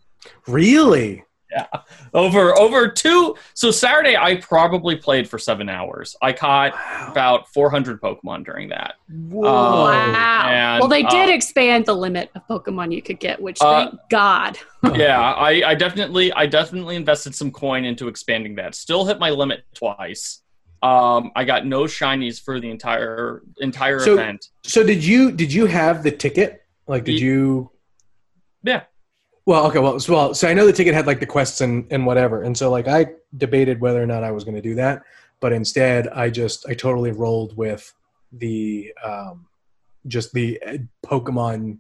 Really? 0.48 1.24
Yeah. 1.52 1.66
Over 2.14 2.58
over 2.58 2.88
two 2.88 3.36
so 3.56 3.72
saturday 3.72 4.16
i 4.16 4.36
probably 4.38 4.96
played 4.96 5.28
for 5.28 5.38
seven 5.38 5.68
hours 5.68 6.16
i 6.22 6.32
caught 6.32 6.72
Wow. 6.72 7.08
about 7.12 7.50
400 7.54 8.00
pokemon 8.02 8.46
during 8.46 8.70
that 8.70 8.94
Whoa. 9.10 9.42
wow. 9.44 10.48
and, 10.50 10.80
well, 10.80 10.88
they 10.88 11.04
did 11.04 11.30
uh, 11.30 11.34
expand 11.34 11.86
the 11.86 11.94
limit 11.94 12.32
of 12.36 12.48
Pokemon 12.48 12.94
you 12.96 13.02
could 13.02 13.20
get, 13.20 13.42
which 13.42 13.58
Uh, 13.60 13.88
thank 13.90 14.00
God. 14.10 14.58
yeah 14.96 15.20
I, 15.20 15.62
I 15.72 15.76
definitely 15.76 16.32
i 16.32 16.46
definitely 16.46 16.96
invested 16.96 17.36
some 17.36 17.52
coin 17.52 17.84
into 17.84 18.08
expanding 18.08 18.56
that 18.56 18.74
still 18.74 19.04
hit 19.06 19.20
my 19.20 19.30
limit 19.32 19.66
twice 19.76 20.44
um 20.84 21.32
i 21.36 21.44
got 21.44 21.66
no 21.66 21.84
shinies 21.84 22.42
for 22.42 22.62
the 22.62 22.70
entire 22.70 23.42
entire 23.60 24.00
So- 24.00 24.14
event 24.14 24.48
So 24.64 24.84
did 24.84 25.04
you 25.04 25.34
did 25.34 25.52
you 25.52 25.66
have 25.66 26.02
the 26.04 26.12
ticket? 26.12 26.64
Like, 26.88 27.04
did 27.04 27.20
Ye- 27.20 27.26
you? 27.28 27.72
Well, 29.46 29.66
okay. 29.68 29.80
Well, 29.80 30.00
so, 30.00 30.14
well, 30.14 30.34
so 30.34 30.48
I 30.48 30.54
know 30.54 30.66
the 30.68 30.74
ticket 30.74 30.94
had 30.94 31.08
like 31.08 31.20
the 31.20 31.26
quests 31.26 31.62
and 31.62 31.86
and 31.92 32.06
whatever, 32.06 32.44
and 32.44 32.58
so 32.58 32.70
like 32.70 32.88
I 32.88 33.08
debated 33.38 33.82
whether 33.82 34.02
or 34.02 34.06
not 34.06 34.24
I 34.24 34.32
was 34.32 34.44
going 34.44 34.56
to 34.56 34.62
do 34.62 34.76
that, 34.76 35.02
but 35.40 35.52
instead 35.54 36.08
I 36.10 36.30
just 36.30 36.68
I 36.70 36.74
totally 36.74 37.12
rolled 37.12 37.58
with 37.58 37.92
the 38.34 38.94
um 39.04 39.48
just 40.08 40.32
the 40.34 40.60
uh, 40.66 40.78
Pokemon 41.06 41.80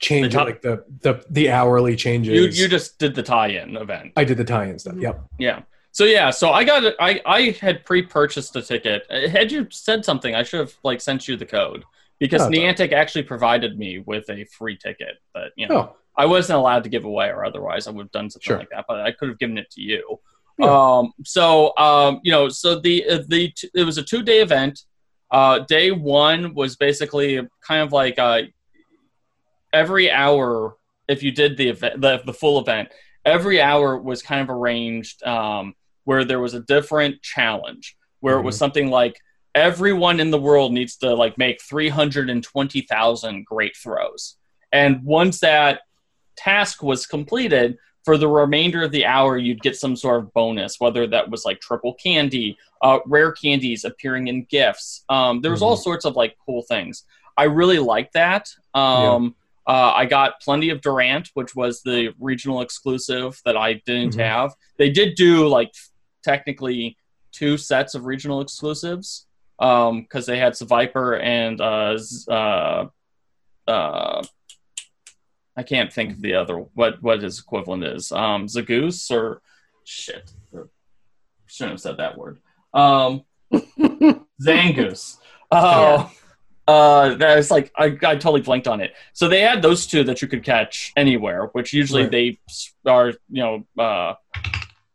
change, 0.00 0.32
The 0.32 0.38
top- 0.38 0.46
like 0.46 0.62
the 0.62 0.84
the 1.02 1.24
the 1.30 1.50
hourly 1.50 1.94
changes. 1.96 2.34
you 2.34 2.62
you 2.64 2.68
just 2.68 2.98
did 2.98 3.14
the 3.14 3.22
tie-in 3.22 3.76
event 3.76 4.12
I 4.16 4.24
did 4.24 4.38
the 4.38 4.44
tie-in 4.44 4.78
stuff. 4.78 4.96
Yep. 4.98 5.22
Yeah. 5.38 5.62
So 5.92 6.04
yeah, 6.04 6.30
so 6.30 6.50
I 6.52 6.64
got 6.64 6.84
it. 6.84 6.94
I 7.00 7.20
I 7.26 7.56
had 7.60 7.84
pre-purchased 7.84 8.54
a 8.56 8.62
ticket. 8.62 9.10
Had 9.10 9.50
you 9.50 9.66
said 9.70 10.04
something, 10.04 10.34
I 10.34 10.42
should 10.44 10.60
have 10.60 10.74
like 10.84 11.00
sent 11.00 11.26
you 11.28 11.36
the 11.36 11.46
code 11.46 11.84
because 12.20 12.42
all 12.42 12.50
Niantic 12.50 12.92
actually 12.92 13.24
provided 13.24 13.76
me 13.76 13.98
with 13.98 14.28
a 14.30 14.44
free 14.44 14.76
ticket. 14.76 15.16
But 15.34 15.50
you 15.56 15.66
know, 15.66 15.76
Oh, 15.76 15.96
I 16.16 16.26
wasn't 16.26 16.58
allowed 16.58 16.84
to 16.84 16.90
give 16.90 17.04
away, 17.04 17.28
or 17.30 17.44
otherwise 17.44 17.88
I 17.88 17.90
would 17.90 18.04
have 18.04 18.12
done 18.12 18.30
something 18.30 18.44
Sure. 18.46 18.58
like 18.58 18.70
that. 18.70 18.84
But 18.86 19.00
I 19.00 19.10
could 19.10 19.28
have 19.30 19.38
given 19.38 19.58
it 19.58 19.70
to 19.72 19.80
you. 19.80 20.20
Yeah. 20.58 20.66
Um. 20.98 21.12
So 21.24 21.76
um. 21.78 22.20
You 22.22 22.30
know. 22.32 22.48
So 22.48 22.78
the 22.78 23.04
uh, 23.08 23.18
the 23.26 23.50
t- 23.50 23.70
it 23.74 23.84
was 23.84 23.98
a 23.98 24.02
two 24.02 24.22
day 24.22 24.40
event. 24.40 24.84
Uh. 25.30 25.60
Day 25.60 25.90
one 25.90 26.54
was 26.54 26.76
basically 26.76 27.40
kind 27.66 27.82
of 27.82 27.92
like 27.92 28.18
uh. 28.18 28.42
Every 29.72 30.10
hour, 30.10 30.76
if 31.06 31.22
you 31.22 31.30
did 31.30 31.56
the 31.56 31.68
event, 31.68 32.00
the, 32.00 32.20
the 32.26 32.34
full 32.34 32.58
event, 32.60 32.88
every 33.24 33.60
hour 33.60 33.96
was 33.96 34.20
kind 34.20 34.40
of 34.40 34.50
arranged 34.50 35.22
um, 35.24 35.74
where 36.04 36.24
there 36.24 36.40
was 36.40 36.54
a 36.54 36.60
different 36.60 37.22
challenge 37.22 37.96
where 38.18 38.36
it 38.36 38.42
was 38.42 38.56
something 38.58 38.90
like 38.90 39.20
everyone 39.54 40.20
in 40.20 40.30
the 40.30 40.38
world 40.40 40.72
needs 40.72 40.96
to 40.96 41.14
like 41.14 41.36
make 41.38 41.60
320,000 41.62 43.44
great 43.44 43.76
throws 43.76 44.36
and 44.72 45.02
once 45.04 45.40
that 45.40 45.80
task 46.36 46.82
was 46.82 47.06
completed 47.06 47.76
for 48.04 48.16
the 48.16 48.28
remainder 48.28 48.82
of 48.82 48.92
the 48.92 49.04
hour 49.04 49.36
you'd 49.36 49.60
get 49.62 49.76
some 49.76 49.96
sort 49.96 50.20
of 50.22 50.32
bonus 50.32 50.76
whether 50.78 51.06
that 51.06 51.28
was 51.30 51.44
like 51.44 51.60
triple 51.60 51.94
candy 51.94 52.56
uh, 52.82 52.98
rare 53.06 53.32
candies 53.32 53.84
appearing 53.84 54.28
in 54.28 54.44
gifts 54.44 55.04
um, 55.08 55.40
there 55.40 55.50
was 55.50 55.62
all 55.62 55.76
Mhm. 55.76 55.82
sorts 55.82 56.04
of 56.04 56.16
like 56.16 56.36
cool 56.44 56.62
things 56.62 57.04
I 57.36 57.44
really 57.44 57.78
liked 57.78 58.12
that. 58.14 58.50
Um, 58.74 59.34
uh, 59.66 59.92
I 59.94 60.04
got 60.04 60.40
plenty 60.42 60.68
of 60.68 60.82
Durant, 60.82 61.30
which 61.32 61.54
was 61.54 61.80
the 61.80 62.12
regional 62.20 62.60
exclusive 62.60 63.40
that 63.46 63.56
I 63.56 63.74
didn't 63.86 64.14
Mhm. 64.16 64.20
have. 64.20 64.54
They 64.76 64.90
did 64.90 65.14
do 65.14 65.46
like 65.48 65.70
technically 66.22 66.98
two 67.32 67.56
sets 67.56 67.94
of 67.94 68.04
regional 68.04 68.42
exclusives 68.42 69.26
because 69.60 70.24
they 70.26 70.38
had 70.38 70.58
Viper 70.58 71.16
and 71.16 71.60
uh, 71.60 71.98
uh, 72.28 72.86
uh, 73.68 74.22
I 75.56 75.62
can't 75.62 75.92
think 75.92 76.12
of 76.12 76.22
the 76.22 76.34
other 76.34 76.56
what 76.56 77.02
what 77.02 77.22
his 77.22 77.38
equivalent 77.38 77.84
is. 77.84 78.10
Um, 78.10 78.46
Zagoose 78.46 79.10
or 79.10 79.42
shit. 79.84 80.32
Shouldn't 81.46 81.72
have 81.74 81.80
said 81.80 81.96
that 81.98 82.16
word. 82.16 82.38
Um, 82.72 83.24
Zangoose. 84.42 85.18
Oh, 85.50 86.10
uh, 86.68 87.14
that 87.16 87.36
was 87.36 87.50
like 87.50 87.70
I, 87.76 87.86
I 87.86 88.14
totally 88.16 88.40
blanked 88.40 88.68
on 88.68 88.80
it. 88.80 88.94
So 89.12 89.28
they 89.28 89.40
had 89.40 89.60
those 89.60 89.86
two 89.86 90.04
that 90.04 90.22
you 90.22 90.28
could 90.28 90.44
catch 90.44 90.92
anywhere, 90.96 91.46
which 91.52 91.72
usually 91.72 92.02
Right. 92.04 92.10
they 92.10 92.38
are 92.90 93.08
you 93.28 93.42
know 93.42 93.66
uh, 93.78 94.14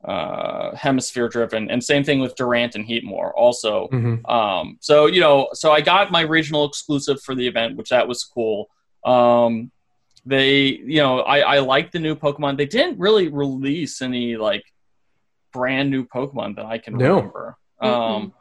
uh, 0.08 0.76
hemisphere 0.76 1.28
driven, 1.28 1.70
and 1.72 1.84
same 1.84 2.04
thing 2.04 2.20
with 2.20 2.36
Durant 2.36 2.76
and 2.76 2.86
Heatmor 2.86 3.32
also. 3.36 3.88
Mhm. 3.92 4.30
Um, 4.30 4.78
so 4.80 5.08
you 5.08 5.20
know, 5.20 5.50
so 5.54 5.72
I 5.72 5.82
got 5.82 6.12
my 6.12 6.22
regional 6.22 6.66
exclusive 6.66 7.22
for 7.22 7.34
the 7.36 7.48
event, 7.48 7.76
which 7.76 7.90
that 7.90 8.08
was 8.08 8.24
cool. 8.24 8.70
Um, 9.04 9.72
they, 10.26 10.58
you 10.86 10.98
know, 11.02 11.20
I 11.22 11.40
I 11.56 11.60
like 11.60 11.92
the 11.92 12.00
new 12.00 12.16
Pokemon. 12.16 12.58
They 12.58 12.66
didn't 12.66 13.00
really 13.00 13.28
release 13.30 14.02
any 14.02 14.38
like 14.38 14.64
brand 15.54 15.90
new 15.90 16.06
Pokemon 16.06 16.56
that 16.58 16.66
I 16.66 16.78
can 16.78 16.98
No. 16.98 17.16
remember. 17.16 17.58
Um, 17.80 18.34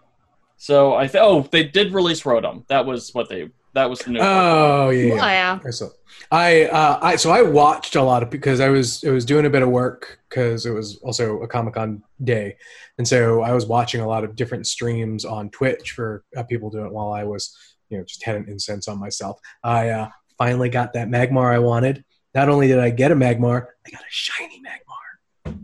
so 0.57 0.95
I 0.95 1.07
th- 1.07 1.23
oh 1.23 1.43
they 1.51 1.65
did 1.65 1.93
release 1.93 2.23
Rotom. 2.23 2.67
That 2.69 2.87
was 2.87 3.13
what 3.15 3.29
they 3.29 3.51
that 3.75 3.91
was 3.91 3.99
the 4.01 4.13
new. 4.13 4.21
Oh 4.21 4.91
yeah. 4.91 5.13
Oh 5.13 5.17
yeah. 5.17 5.27
yeah. 5.27 5.59
I 5.67 5.71
saw. 5.71 5.89
I 6.31 6.65
uh, 6.67 6.99
I 7.03 7.17
so 7.17 7.31
I 7.31 7.43
watched 7.43 7.97
a 7.97 8.03
lot 8.03 8.23
of 8.23 8.31
because 8.31 8.61
I 8.61 8.69
was 8.69 9.05
I 9.05 9.11
was 9.11 9.25
doing 9.25 9.47
a 9.47 9.51
bit 9.51 9.63
of 9.63 9.69
work 9.69 10.21
because 10.29 10.65
it 10.65 10.71
was 10.71 10.97
also 10.99 11.43
a 11.43 11.49
Comic 11.49 11.75
Con 11.75 12.03
day, 12.23 12.57
and 12.99 13.07
so 13.07 13.43
I 13.43 13.53
was 13.53 13.67
watching 13.67 14.01
a 14.01 14.07
lot 14.07 14.25
of 14.25 14.37
different 14.37 14.67
streams 14.67 15.25
on 15.25 15.51
Twitch 15.51 15.93
for 15.93 16.25
uh, 16.37 16.45
people 16.45 16.71
doing 16.71 16.87
it 16.87 16.93
while 16.93 17.13
I 17.13 17.25
was 17.25 17.57
you 17.91 17.99
know 17.99 18.05
just 18.05 18.25
had 18.25 18.37
an 18.37 18.47
incense 18.49 18.89
on 18.89 18.99
myself. 18.99 19.41
I 19.63 19.91
uh, 19.91 20.09
finally 20.39 20.69
got 20.69 20.93
that 20.95 21.09
Magmar 21.09 21.53
I 21.53 21.59
wanted. 21.59 22.05
Not 22.35 22.49
only 22.49 22.69
did 22.69 22.79
I 22.79 22.91
get 22.91 23.13
a 23.13 23.17
Magmar, 23.17 23.67
I 23.87 23.91
got 23.91 24.01
a 24.01 24.11
shiny 24.11 24.61
Magmar. 24.61 25.57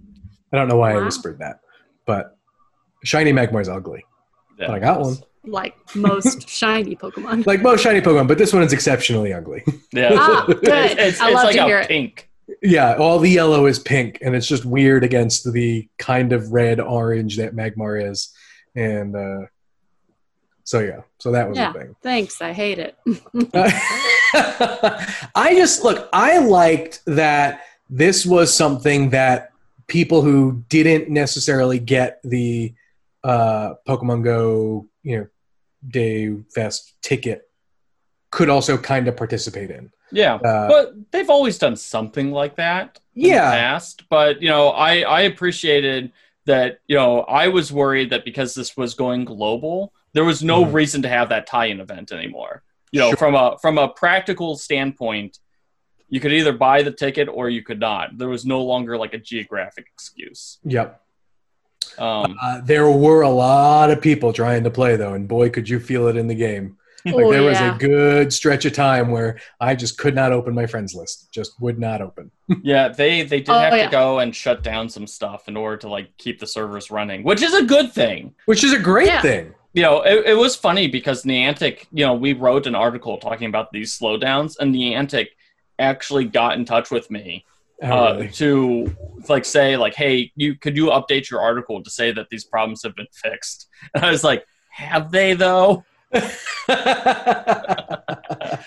I 0.53 0.57
don't 0.57 0.69
know 0.69 0.77
why 0.77 0.93
I 0.93 1.03
whispered 1.03 1.39
that, 1.39 1.61
but 2.07 2.37
shiny 3.05 3.33
Magmar 3.33 3.63
is 3.63 3.69
ugly. 3.69 4.05
Yeah, 4.59 4.67
but 4.67 4.75
I 4.75 4.79
got 4.81 5.01
one. 5.01 5.17
Like 5.45 5.75
most 5.95 6.49
shiny 6.61 6.97
Pokemon. 6.97 7.47
Like 7.47 7.63
most 7.63 7.83
shiny 7.83 8.01
Pokemon, 8.01 8.29
but 8.29 8.37
this 8.39 8.53
one 8.53 8.63
is 8.63 8.73
exceptionally 8.73 9.33
ugly. 9.33 9.65
Yeah, 9.93 10.11
Ah, 10.15 10.45
good. 10.49 10.59
It's, 10.63 10.95
it's, 11.01 11.21
I 11.21 11.27
it's 11.29 11.35
love 11.35 11.45
like 11.45 11.55
to 11.57 11.63
a 11.63 11.67
hear 11.67 11.79
it. 11.81 11.89
pink. 11.89 12.29
Yeah, 12.63 12.97
all 12.97 13.19
the 13.21 13.31
yellow 13.31 13.67
is 13.67 13.79
pink, 13.79 14.19
and 14.23 14.35
it's 14.35 14.47
just 14.47 14.65
weird 14.65 15.05
against 15.05 15.51
the 15.53 15.89
kind 15.99 16.33
of 16.33 16.53
red 16.53 16.79
orange 16.81 17.37
that 17.39 17.55
Magmar 17.55 18.11
is, 18.11 18.35
and 18.75 19.15
uh, 19.17 19.47
so 20.65 20.81
yeah, 20.81 21.01
so 21.19 21.31
that 21.33 21.49
was 21.49 21.57
Yeah. 21.57 21.73
the 21.73 21.79
thing. 21.79 21.97
Thanks. 22.03 22.43
I 22.43 22.53
hate 22.53 22.79
it. 22.79 22.97
I 24.35 25.55
just 25.55 25.85
look. 25.85 26.09
I 26.13 26.39
liked 26.39 27.03
that 27.07 27.63
this 27.89 28.27
was 28.27 28.53
something 28.53 29.11
that 29.11 29.53
people 29.87 30.23
who 30.23 30.65
didn't 30.69 31.09
necessarily 31.09 31.79
get 31.79 32.21
the 32.25 32.75
uh, 33.25 33.75
Pokemon 33.87 34.25
Go, 34.25 34.87
you 35.03 35.19
know, 35.19 35.27
Day 35.87 36.37
Fest 36.55 36.95
ticket 37.03 37.49
could 38.31 38.49
also 38.49 38.77
kind 38.79 39.09
of 39.09 39.17
participate 39.17 39.71
in. 39.71 39.91
Yeah, 40.13 40.35
Uh, 40.35 40.69
but 40.69 40.93
they've 41.11 41.31
always 41.31 41.59
done 41.59 41.77
something 41.77 42.33
like 42.33 42.57
that. 42.57 42.99
in 43.17 43.23
the 43.25 43.29
Yeah. 43.31 43.51
past. 43.51 44.09
But 44.09 44.41
you 44.41 44.49
know, 44.49 44.69
I 44.69 45.01
I 45.01 45.21
appreciated 45.23 46.13
that. 46.47 46.79
You 46.87 46.97
know, 46.97 47.21
I 47.23 47.49
was 47.49 47.73
worried 47.73 48.11
that 48.11 48.25
because 48.25 48.55
this 48.55 48.77
was 48.77 48.95
going 48.95 49.25
global, 49.25 49.93
there 50.15 50.25
was 50.25 50.43
no 50.43 50.65
Mhm. 50.65 50.73
reason 50.73 51.03
to 51.03 51.09
have 51.09 51.29
that 51.31 51.47
tie-in 51.47 51.81
event 51.81 52.13
anymore. 52.13 52.63
You 52.93 53.01
know, 53.01 53.09
Sure. 53.11 53.17
from 53.17 53.35
a 53.35 53.57
from 53.61 53.79
a 53.79 53.89
practical 53.89 54.57
standpoint, 54.57 55.39
you 56.09 56.19
could 56.21 56.33
either 56.33 56.53
buy 56.53 56.83
the 56.83 56.93
ticket 56.93 57.29
or 57.29 57.49
you 57.51 57.63
could 57.63 57.79
not. 57.81 58.17
There 58.17 58.29
was 58.29 58.45
no 58.47 58.63
longer 58.63 58.97
like 58.97 59.13
a 59.15 59.19
geographic 59.19 59.87
excuse. 59.93 60.59
Yep. 60.65 61.01
Um, 62.01 62.37
Uh, 62.41 62.61
there 62.65 62.91
were 62.91 63.23
a 63.23 63.29
lot 63.31 63.91
of 63.91 64.01
people 64.01 64.33
trying 64.33 64.65
to 64.65 64.71
play 64.71 64.97
though, 64.97 65.15
and 65.15 65.29
boy, 65.29 65.51
could 65.51 65.69
you 65.69 65.79
feel 65.81 66.09
it 66.09 66.17
in 66.17 66.27
the 66.27 66.35
game. 66.35 66.77
Like 67.07 67.15
oh, 67.15 67.33
there 67.33 67.43
was 67.43 67.59
yeah. 67.59 67.75
a 67.75 67.79
good 67.79 68.31
stretch 68.31 68.67
of 68.67 68.75
time 68.75 69.11
where 69.11 69.39
I 69.59 69.75
just 69.75 69.97
could 69.97 70.15
not 70.15 70.33
open 70.33 70.55
my 70.55 70.67
friends 70.67 70.95
list. 70.95 71.33
Just 71.33 71.59
would 71.59 71.79
not 71.79 72.03
open. 72.03 72.31
yeah, 72.63 72.89
they 72.89 73.23
they 73.23 73.39
did 73.39 73.49
Oh, 73.49 73.59
have 73.59 73.75
yeah. 73.75 73.87
to 73.87 73.91
go 73.91 74.19
and 74.19 74.37
shut 74.37 74.63
down 74.63 74.89
some 74.91 75.07
stuff 75.07 75.49
in 75.49 75.57
order 75.57 75.79
to 75.79 75.89
like 75.89 76.15
keep 76.19 76.39
the 76.41 76.47
servers 76.47 76.91
running, 76.91 77.23
which 77.23 77.41
is 77.41 77.55
a 77.55 77.65
good 77.65 77.91
thing. 77.93 78.35
Which 78.45 78.65
is 78.65 78.75
a 78.75 78.79
great 78.79 79.07
Yeah. 79.07 79.23
thing. 79.23 79.55
you 79.73 79.83
know, 79.83 80.03
it, 80.03 80.27
it 80.27 80.35
was 80.37 80.57
funny 80.57 80.89
because 80.89 81.23
Niantic, 81.25 81.87
you 81.93 82.05
know, 82.05 82.13
we 82.15 82.35
wrote 82.35 82.67
an 82.67 82.75
article 82.75 83.17
talking 83.17 83.49
about 83.49 83.73
these 83.73 83.97
slowdowns, 83.99 84.57
and 84.61 84.75
Niantic 84.75 85.29
actually 85.79 86.27
got 86.27 86.59
in 86.59 86.65
touch 86.67 86.91
with 86.91 87.11
me 87.11 87.47
Oh, 87.83 87.87
uh, 87.89 88.15
really? 88.15 88.29
to 88.33 88.97
like 89.29 89.45
say 89.45 89.77
like, 89.77 89.95
hey, 89.95 90.31
you 90.37 90.55
could 90.57 90.77
you 90.77 90.87
update 90.87 91.31
your 91.31 91.41
article 91.41 91.83
to 91.83 91.91
say 91.91 92.13
that 92.13 92.29
these 92.31 92.45
problems 92.45 92.83
have 92.83 92.95
been 92.97 93.07
fixed? 93.13 93.69
And 93.95 94.05
I 94.05 94.11
was 94.11 94.23
like, 94.25 94.45
have 94.71 95.11
they 95.11 95.35
though? 95.35 95.85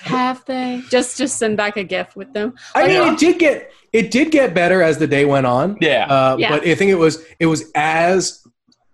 Have 0.03 0.43
they? 0.45 0.81
Just 0.89 1.17
just 1.17 1.37
send 1.37 1.57
back 1.57 1.77
a 1.77 1.83
GIF 1.83 2.15
with 2.15 2.31
them. 2.33 2.53
I 2.75 2.87
mean, 2.87 3.13
it 3.13 3.19
did 3.19 3.39
get 3.39 3.71
it 3.91 4.11
did 4.11 4.31
get 4.31 4.53
better 4.53 4.81
as 4.81 4.97
the 4.97 5.07
day 5.07 5.25
went 5.25 5.45
on. 5.45 5.77
Yeah, 5.81 6.05
Uh, 6.07 6.37
Yeah. 6.37 6.49
But 6.51 6.65
I 6.67 6.75
think 6.75 6.91
it 6.91 6.95
was 6.95 7.23
it 7.39 7.45
was 7.47 7.71
as 7.75 8.45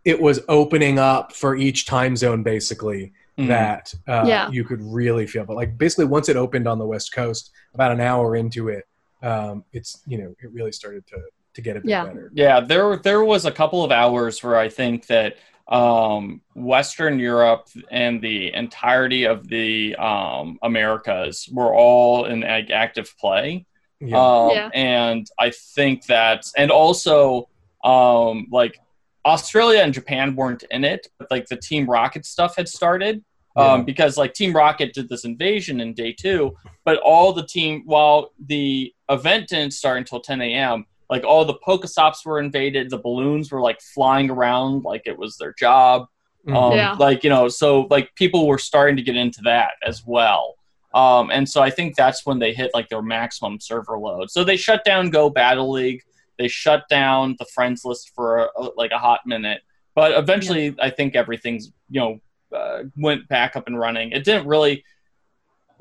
it 0.06 0.20
was 0.20 0.40
opening 0.48 0.98
up 1.00 1.36
for 1.36 1.56
each 1.56 1.86
time 1.86 2.16
zone, 2.16 2.42
basically 2.44 3.14
Mhm. 3.38 3.48
that 3.50 3.94
uh, 4.08 4.24
Yeah. 4.28 4.50
you 4.50 4.64
could 4.64 4.82
really 4.82 5.28
feel. 5.28 5.46
But 5.46 5.56
like 5.56 5.78
basically, 5.78 6.06
once 6.06 6.30
it 6.30 6.36
opened 6.38 6.68
on 6.68 6.80
the 6.80 6.86
West 6.88 7.14
Coast, 7.14 7.52
about 7.74 7.92
an 7.92 8.02
hour 8.02 8.36
into 8.36 8.70
it, 8.70 8.86
um, 9.22 9.64
it's 9.74 10.02
you 10.08 10.18
know 10.18 10.36
it 10.42 10.52
really 10.52 10.72
started 10.72 11.06
to 11.08 11.18
to 11.54 11.62
get 11.62 11.78
a 11.78 11.82
bit 11.82 11.90
Yeah. 11.90 12.06
better. 12.06 12.32
Yeah, 12.34 12.60
there 12.60 12.98
there 12.98 13.24
was 13.24 13.46
a 13.46 13.52
couple 13.52 13.84
of 13.84 13.92
hours 13.92 14.44
where 14.44 14.58
I 14.58 14.70
think 14.70 15.08
that 15.08 15.38
um, 15.68 16.42
Western 16.56 17.20
Europe 17.20 17.68
and 17.92 18.22
the 18.22 18.52
entirety 18.54 19.26
of 19.26 19.48
the 19.48 19.96
um, 19.98 20.58
Americas 20.64 21.48
were 21.52 21.74
all 21.76 22.26
in 22.26 22.42
like, 22.42 22.72
active 22.72 23.16
play. 23.20 23.68
Yeah. 24.00 24.18
Um, 24.18 24.50
Yeah. 24.52 24.70
And 24.74 25.28
I 25.38 25.52
think 25.52 26.06
that, 26.08 26.46
and 26.58 26.72
also, 26.72 27.50
um, 27.84 28.48
like 28.52 28.80
Australia 29.26 29.82
and 29.82 29.94
Japan 29.94 30.36
weren't 30.36 30.64
in 30.72 30.84
it, 30.84 31.08
but 31.20 31.30
like 31.30 31.46
the 31.48 31.58
Team 31.58 31.86
Rocket 31.88 32.26
stuff 32.26 32.56
had 32.56 32.68
started. 32.68 33.24
Um, 33.60 33.80
Yeah. 33.80 33.84
because 33.86 34.18
like 34.18 34.34
Team 34.34 34.54
Rocket 34.56 34.94
did 34.94 35.10
this 35.10 35.26
invasion 35.26 35.80
in 35.82 35.94
day 35.94 36.14
two, 36.14 36.56
but 36.86 36.98
all 37.00 37.34
the 37.34 37.46
team, 37.46 37.84
while 37.86 38.32
the 38.46 38.94
event 39.10 39.50
didn't 39.50 39.74
start 39.74 39.98
until 39.98 40.20
10 40.20 40.42
a.m., 40.42 40.86
like 41.10 41.24
all 41.24 41.44
the 41.46 41.56
Pokestops 41.68 42.26
were 42.26 42.40
invaded, 42.40 42.90
the 42.90 42.98
balloons 43.00 43.52
were 43.52 43.62
like 43.62 43.82
flying 43.82 44.30
around 44.30 44.84
like 44.84 45.04
it 45.06 45.18
was 45.18 45.38
their 45.38 45.54
job. 45.54 46.06
Mhm. 46.48 46.56
Um, 46.56 46.74
Yeah. 46.78 46.94
Like, 46.94 47.24
you 47.24 47.30
know, 47.32 47.48
so 47.48 47.88
like 47.90 48.14
people 48.16 48.48
were 48.48 48.60
starting 48.60 48.96
to 48.98 49.02
get 49.02 49.16
into 49.16 49.42
that 49.44 49.72
as 49.84 50.04
well. 50.06 50.56
Um, 50.94 51.30
and 51.32 51.48
so 51.50 51.62
I 51.62 51.70
think 51.70 51.96
that's 51.96 52.26
when 52.26 52.40
they 52.40 52.54
hit 52.54 52.72
like 52.74 52.90
their 52.90 53.02
maximum 53.02 53.60
server 53.60 53.98
load. 53.98 54.32
So 54.32 54.44
they 54.44 54.58
shut 54.58 54.84
down 54.86 55.10
Go 55.10 55.30
Battle 55.30 55.70
League. 55.72 56.02
They 56.38 56.48
shut 56.48 56.88
down 56.90 57.36
the 57.38 57.46
friends 57.46 57.84
list 57.84 58.12
for 58.16 58.50
uh, 58.60 58.70
like 58.78 58.92
a 58.92 58.98
hot 58.98 59.22
minute. 59.26 59.62
But 59.96 60.14
eventually, 60.14 60.74
I 60.80 60.90
think 60.92 61.16
everything's, 61.16 61.72
you 61.90 62.00
know, 62.00 62.20
uh, 62.56 62.84
went 62.98 63.28
back 63.28 63.56
up 63.56 63.68
and 63.68 63.80
running. 63.80 64.12
It 64.12 64.24
didn't 64.24 64.48
really. 64.48 64.84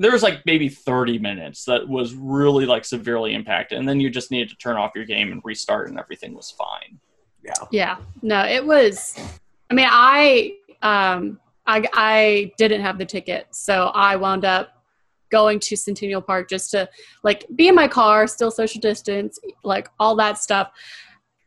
There 0.00 0.12
was 0.12 0.22
like 0.22 0.46
maybe 0.46 0.68
30 0.68 1.18
minutes 1.18 1.64
that 1.64 1.88
was 1.88 2.14
really 2.14 2.66
like 2.66 2.84
severely 2.84 3.34
impacted. 3.34 3.78
And 3.78 3.88
then 3.88 3.98
you 3.98 4.10
just 4.10 4.30
needed 4.30 4.48
to 4.50 4.56
turn 4.56 4.76
off 4.76 4.92
your 4.94 5.04
game 5.04 5.32
and 5.32 5.40
restart, 5.44 5.88
and 5.88 5.98
everything 5.98 6.34
was 6.34 6.50
fine. 6.52 7.00
yeah. 7.44 7.52
Yeah. 7.72 7.96
No, 8.22 8.44
it 8.44 8.64
was. 8.64 9.18
I 9.70 9.74
mean, 9.74 9.88
I 9.90 10.54
um, 10.82 11.40
I 11.66 11.86
I 11.92 12.52
didn't 12.58 12.82
have 12.82 12.98
the 12.98 13.04
ticket, 13.04 13.48
so 13.50 13.88
I 13.94 14.16
wound 14.16 14.44
up 14.44 14.78
going 15.30 15.60
to 15.60 15.76
Centennial 15.76 16.22
Park 16.22 16.48
just 16.48 16.70
to 16.70 16.88
like 17.22 17.44
be 17.54 17.68
in 17.68 17.74
my 17.74 17.88
car, 17.88 18.26
still 18.26 18.50
social 18.50 18.80
distance, 18.80 19.38
like 19.62 19.88
all 19.98 20.16
that 20.16 20.38
stuff. 20.38 20.70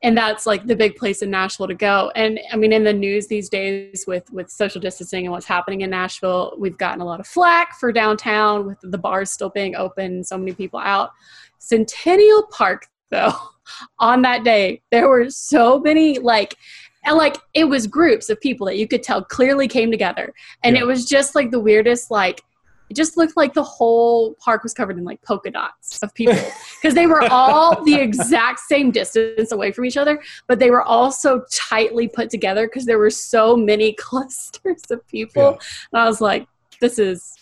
And 0.03 0.17
that's 0.17 0.45
like 0.47 0.65
the 0.65 0.75
big 0.75 0.95
place 0.95 1.21
in 1.21 1.29
Nashville 1.29 1.67
to 1.67 1.75
go. 1.75 2.11
And 2.15 2.39
I 2.51 2.55
mean, 2.55 2.73
in 2.73 2.83
the 2.83 2.93
news 2.93 3.27
these 3.27 3.49
days 3.49 4.05
with 4.07 4.31
with 4.31 4.49
social 4.49 4.81
distancing 4.81 5.25
and 5.25 5.31
what's 5.31 5.45
happening 5.45 5.81
in 5.81 5.91
Nashville, 5.91 6.55
we've 6.57 6.77
gotten 6.77 7.01
a 7.01 7.05
lot 7.05 7.19
of 7.19 7.27
flack 7.27 7.77
for 7.79 7.91
downtown 7.91 8.65
with 8.65 8.79
the 8.81 8.97
bars 8.97 9.29
still 9.29 9.49
being 9.49 9.75
open, 9.75 10.23
so 10.23 10.37
many 10.37 10.53
people 10.53 10.79
out. 10.79 11.11
Centennial 11.59 12.47
Park, 12.51 12.87
though, 13.11 13.33
on 13.99 14.23
that 14.23 14.43
day, 14.43 14.81
there 14.91 15.07
were 15.07 15.29
so 15.29 15.79
many 15.79 16.17
like 16.19 16.55
and 17.03 17.17
like 17.17 17.37
it 17.53 17.65
was 17.65 17.87
groups 17.87 18.29
of 18.29 18.39
people 18.41 18.65
that 18.67 18.77
you 18.77 18.87
could 18.87 19.03
tell 19.03 19.23
clearly 19.23 19.67
came 19.67 19.91
together 19.91 20.33
and 20.63 20.75
Yeah. 20.75 20.83
it 20.83 20.85
was 20.85 21.05
just 21.05 21.33
like 21.35 21.49
the 21.51 21.59
weirdest 21.59 22.11
like 22.11 22.41
it 22.91 22.95
just 22.97 23.15
looked 23.15 23.37
like 23.37 23.53
the 23.53 23.63
whole 23.63 24.33
park 24.33 24.63
was 24.63 24.73
covered 24.73 24.97
in 24.97 25.05
like 25.05 25.21
polka 25.21 25.49
dots 25.49 26.03
of 26.03 26.13
people 26.13 26.35
because 26.81 26.93
they 26.93 27.07
were 27.07 27.23
all 27.31 27.81
the 27.85 27.95
exact 27.95 28.59
same 28.59 28.91
distance 28.91 29.53
away 29.53 29.71
from 29.71 29.85
each 29.85 29.95
other, 29.95 30.21
but 30.45 30.59
they 30.59 30.69
were 30.69 30.81
all 30.81 31.09
so 31.09 31.45
tightly 31.53 32.09
put 32.09 32.29
together 32.29 32.67
because 32.67 32.85
there 32.85 32.99
were 32.99 33.09
so 33.09 33.55
many 33.55 33.93
clusters 33.97 34.83
of 34.91 35.07
people. 35.07 35.41
Yeah. 35.41 35.67
And 35.93 36.01
I 36.01 36.05
was 36.05 36.19
like, 36.19 36.45
this 36.81 36.99
is 36.99 37.33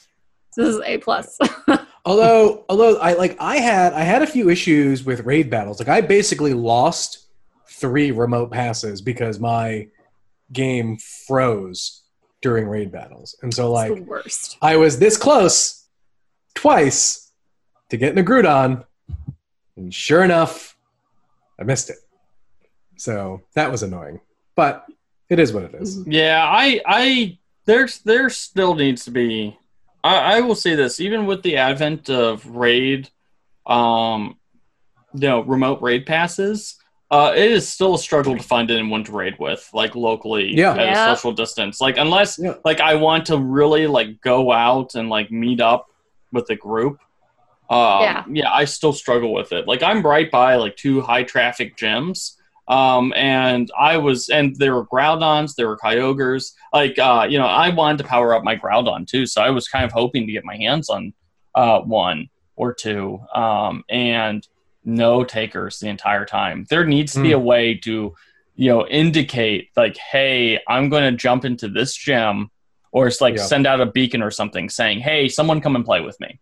this 0.56 0.68
is 0.68 0.82
a 0.86 1.00
plus. 1.00 1.40
although 2.06 2.64
although 2.70 2.98
i 3.00 3.14
like 3.14 3.36
i 3.40 3.58
had 3.58 3.92
i 3.94 4.02
had 4.02 4.22
a 4.22 4.28
few 4.28 4.50
issues 4.50 5.04
with 5.04 5.20
raid 5.26 5.50
battles 5.50 5.80
like 5.80 5.90
i 5.90 6.00
basically 6.00 6.54
lost 6.54 7.28
three 7.68 8.12
remote 8.12 8.50
passes 8.52 9.02
because 9.02 9.38
my 9.38 9.86
game 10.54 10.98
froze 11.28 12.04
during 12.42 12.68
raid 12.68 12.92
battles 12.92 13.36
and 13.42 13.54
so 13.54 13.72
like 13.72 13.94
the 13.94 14.02
worst. 14.02 14.58
i 14.62 14.76
was 14.76 15.00
this 15.00 15.18
close 15.18 15.88
twice 16.56 17.32
to 17.90 17.98
getting 17.98 18.20
a 18.20 18.24
Groudon, 18.24 18.86
and 19.76 19.94
sure 19.94 20.24
enough 20.24 20.78
i 21.60 21.64
missed 21.64 21.90
it 21.90 21.98
so 22.98 23.42
that 23.56 23.72
was 23.72 23.84
annoying 23.84 24.20
but 24.56 24.86
it 25.30 25.40
is 25.40 25.54
what 25.54 25.64
it 25.64 25.76
is. 25.76 26.06
Yeah, 26.08 26.44
I, 26.44 26.82
I, 26.86 27.38
there's, 27.66 28.00
there 28.00 28.30
still 28.30 28.76
needs 28.76 29.06
to 29.06 29.12
be. 29.12 29.58
I, 30.04 30.38
I 30.38 30.42
will 30.42 30.56
say 30.56 30.76
this, 30.76 31.00
even 31.00 31.28
with 31.28 31.44
the 31.44 31.58
advent 31.58 32.10
of 32.10 32.46
raid, 32.46 33.10
um, 33.68 34.38
you 35.14 35.28
know, 35.28 35.42
remote 35.42 35.82
raid 35.82 36.06
passes, 36.06 36.78
uh, 37.12 37.34
it 37.36 37.52
is 37.52 37.68
still 37.68 37.96
a 37.96 38.00
struggle 38.00 38.38
to 38.38 38.44
find 38.44 38.70
anyone 38.70 39.04
to 39.04 39.12
raid 39.12 39.36
with, 39.40 39.68
like 39.74 39.96
locally 39.96 40.56
Yeah. 40.56 40.72
at 40.74 40.78
Yeah. 40.78 41.12
a 41.12 41.16
social 41.16 41.32
distance. 41.32 41.82
Like 41.82 41.98
unless, 41.98 42.38
Yeah. 42.38 42.54
like, 42.64 42.80
I 42.82 42.96
want 42.96 43.26
to 43.28 43.38
really 43.38 43.88
like 43.88 44.22
go 44.22 44.52
out 44.52 44.96
and 44.96 45.10
like 45.10 45.32
meet 45.32 45.60
up 45.62 45.88
with 46.32 46.50
a 46.52 46.56
group. 46.56 47.00
Um, 47.70 48.02
Yeah. 48.02 48.24
yeah, 48.32 48.52
I 48.52 48.66
still 48.66 48.94
struggle 48.94 49.34
with 49.34 49.52
it. 49.52 49.68
Like 49.68 49.82
I'm 49.84 50.02
right 50.04 50.30
by 50.30 50.56
like 50.56 50.76
two 50.76 51.02
high 51.02 51.24
traffic 51.24 51.76
gyms. 51.78 52.36
Um, 52.68 53.12
and 53.16 53.68
I 53.80 53.98
was, 53.98 54.30
and 54.30 54.56
there 54.58 54.76
were 54.76 54.86
Groudons, 54.86 55.56
there 55.56 55.68
were 55.68 55.78
Kyogres. 55.78 56.52
Like, 56.72 57.00
uh, 57.00 57.26
you 57.28 57.40
know, 57.40 57.48
I 57.48 57.70
wanted 57.70 57.98
to 58.00 58.04
power 58.04 58.36
up 58.36 58.44
my 58.44 58.56
Groudon 58.56 59.08
too, 59.08 59.26
so 59.26 59.42
I 59.42 59.50
was 59.50 59.68
kind 59.68 59.84
of 59.84 59.92
hoping 59.92 60.28
to 60.28 60.32
get 60.32 60.46
my 60.46 60.56
hands 60.56 60.88
on 60.92 61.12
uh, 61.56 61.80
one 61.80 62.30
or 62.56 62.76
two. 62.76 63.20
Um, 63.34 63.84
and 63.90 64.48
no 64.96 65.24
takers 65.24 65.80
the 65.80 65.88
entire 65.88 66.26
time. 66.26 66.66
There 66.70 66.86
needs 66.86 67.14
to 67.14 67.22
be 67.22 67.30
Hmm. 67.30 67.36
a 67.36 67.40
way 67.40 67.76
to, 67.76 68.16
you 68.56 68.70
know, 68.70 68.86
indicate 68.88 69.70
like, 69.76 69.98
hey, 69.98 70.60
I'm 70.68 70.90
going 70.90 71.04
to 71.04 71.18
jump 71.18 71.46
into 71.46 71.68
this 71.70 71.94
gym, 71.96 72.50
or 72.92 73.08
it's 73.08 73.22
like 73.22 73.36
Yeah. 73.38 73.44
send 73.44 73.68
out 73.68 73.80
a 73.82 73.86
beacon 73.86 74.22
or 74.22 74.32
something 74.32 74.70
saying, 74.70 75.00
hey, 75.00 75.30
someone 75.30 75.62
come 75.62 75.76
and 75.76 75.86
play 75.86 76.02
with 76.02 76.20
me. 76.20 76.40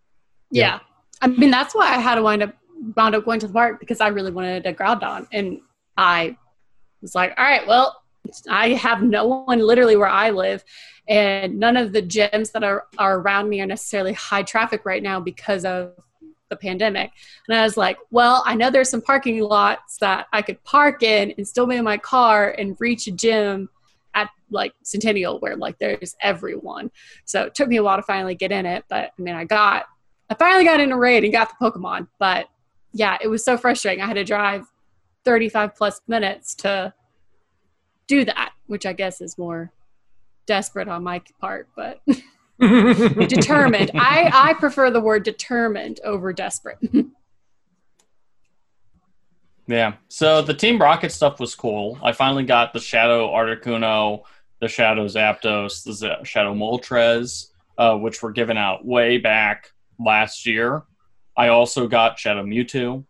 Yeah. 0.49 0.79
I 1.21 1.27
mean, 1.27 1.51
that's 1.51 1.75
why 1.75 1.87
I 1.93 1.99
had 1.99 2.15
to 2.15 2.21
wind 2.21 2.43
up 2.43 2.53
wound 2.95 3.15
up 3.15 3.25
going 3.25 3.39
to 3.39 3.47
the 3.47 3.53
park 3.53 3.79
because 3.79 3.99
I 4.01 4.09
really 4.09 4.31
wanted 4.31 4.65
a 4.67 4.73
Groudon, 4.73 5.25
and 5.31 5.59
I 5.97 6.37
was 7.01 7.15
like, 7.15 7.33
all 7.35 7.43
right, 7.43 7.65
well, 7.67 8.03
I 8.49 8.73
have 8.73 9.01
no 9.01 9.25
one 9.25 9.59
literally 9.59 9.95
where 9.97 10.07
I 10.07 10.29
live, 10.29 10.63
and 11.07 11.57
none 11.59 11.75
of 11.75 11.91
the 11.91 12.03
gyms 12.03 12.51
that 12.51 12.63
are, 12.63 12.85
are 12.99 13.17
around 13.19 13.49
me 13.49 13.61
are 13.61 13.65
necessarily 13.65 14.13
high 14.13 14.43
traffic 14.43 14.85
right 14.85 15.01
now 15.01 15.19
because 15.19 15.65
of 15.65 15.93
the 16.49 16.55
pandemic. 16.55 17.11
And 17.47 17.57
I 17.57 17.63
was 17.63 17.77
like, 17.77 17.97
well, 18.11 18.43
I 18.45 18.55
know 18.55 18.69
there's 18.69 18.89
some 18.89 19.01
parking 19.01 19.41
lots 19.41 19.97
that 19.97 20.27
I 20.33 20.41
could 20.41 20.63
park 20.63 21.03
in 21.03 21.33
and 21.37 21.47
still 21.47 21.65
be 21.65 21.75
in 21.75 21.83
my 21.83 21.97
car 21.97 22.51
and 22.51 22.75
reach 22.79 23.07
a 23.07 23.11
gym 23.11 23.69
at 24.13 24.29
like 24.49 24.73
Centennial 24.83 25.39
where 25.39 25.55
like 25.55 25.77
there's 25.79 26.15
everyone. 26.21 26.91
So 27.25 27.43
it 27.43 27.55
took 27.55 27.69
me 27.69 27.77
a 27.77 27.83
while 27.83 27.97
to 27.97 28.03
finally 28.03 28.35
get 28.35 28.51
in 28.51 28.65
it, 28.65 28.85
but 28.89 29.11
I 29.17 29.21
mean, 29.21 29.35
I 29.35 29.45
got 29.45 29.85
I 30.29 30.35
finally 30.35 30.65
got 30.65 30.81
in 30.81 30.91
a 30.91 30.97
raid 30.97 31.23
and 31.23 31.31
got 31.31 31.49
the 31.49 31.71
Pokemon, 31.71 32.07
but 32.19 32.47
yeah, 32.91 33.17
it 33.21 33.27
was 33.27 33.45
so 33.45 33.57
frustrating. 33.57 34.03
I 34.03 34.07
had 34.07 34.15
to 34.15 34.25
drive 34.25 34.65
35 35.23 35.75
plus 35.75 36.01
minutes 36.07 36.55
to 36.55 36.93
do 38.07 38.25
that, 38.25 38.51
which 38.65 38.85
I 38.85 38.93
guess 38.93 39.21
is 39.21 39.37
more 39.37 39.71
desperate 40.45 40.87
on 40.87 41.03
my 41.03 41.21
part, 41.39 41.67
but 41.75 42.01
determined. 43.27 43.91
I, 43.93 44.31
I 44.33 44.53
prefer 44.53 44.89
the 44.91 44.99
word 44.99 45.23
determined 45.23 45.99
over 46.03 46.33
desperate. 46.33 46.79
Yeah. 49.67 49.95
So 50.07 50.41
the 50.41 50.53
Team 50.53 50.81
Rocket 50.81 51.11
stuff 51.11 51.39
was 51.39 51.53
cool. 51.53 51.99
I 52.01 52.13
finally 52.13 52.45
got 52.45 52.71
the 52.71 52.79
Shadow 52.79 53.27
Articuno, 53.27 54.23
the 54.61 54.67
Shadow 54.67 55.05
Zapdos, 55.07 55.83
the 55.83 56.23
Shadow 56.23 56.55
Moltres, 56.55 57.47
uh, 57.77 57.95
which 57.97 58.23
were 58.23 58.31
given 58.31 58.57
out 58.57 58.85
way 58.85 59.17
back 59.17 59.71
last 59.99 60.45
year. 60.45 60.83
I 61.35 61.49
also 61.49 61.87
got 61.87 62.17
Shadow 62.17 62.43
Mewtwo. 62.43 63.03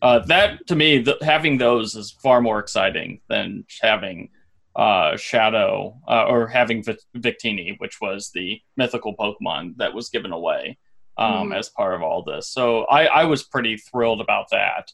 Uh, 0.00 0.20
that 0.20 0.66
to 0.68 0.76
me, 0.76 1.04
having 1.20 1.58
those 1.58 1.96
is 1.96 2.12
far 2.12 2.40
more 2.40 2.58
exciting 2.58 3.20
than 3.28 3.64
having 3.80 4.30
uh, 4.76 5.16
Shadow 5.16 6.00
uh, 6.08 6.24
or 6.26 6.46
having 6.48 6.82
Vic- 6.82 6.98
Victini, 7.16 7.74
which 7.78 8.00
was 8.00 8.30
the 8.34 8.60
mythical 8.76 9.14
Pokemon 9.16 9.76
that 9.76 9.94
was 9.94 10.08
given 10.10 10.32
away 10.32 10.78
um, 11.16 11.50
Mhm. 11.50 11.56
as 11.58 11.68
part 11.68 11.94
of 11.94 12.02
all 12.02 12.22
this. 12.24 12.48
So 12.48 12.84
I, 12.86 13.06
I 13.06 13.24
was 13.24 13.44
pretty 13.44 13.76
thrilled 13.76 14.20
about 14.20 14.46
that 14.50 14.92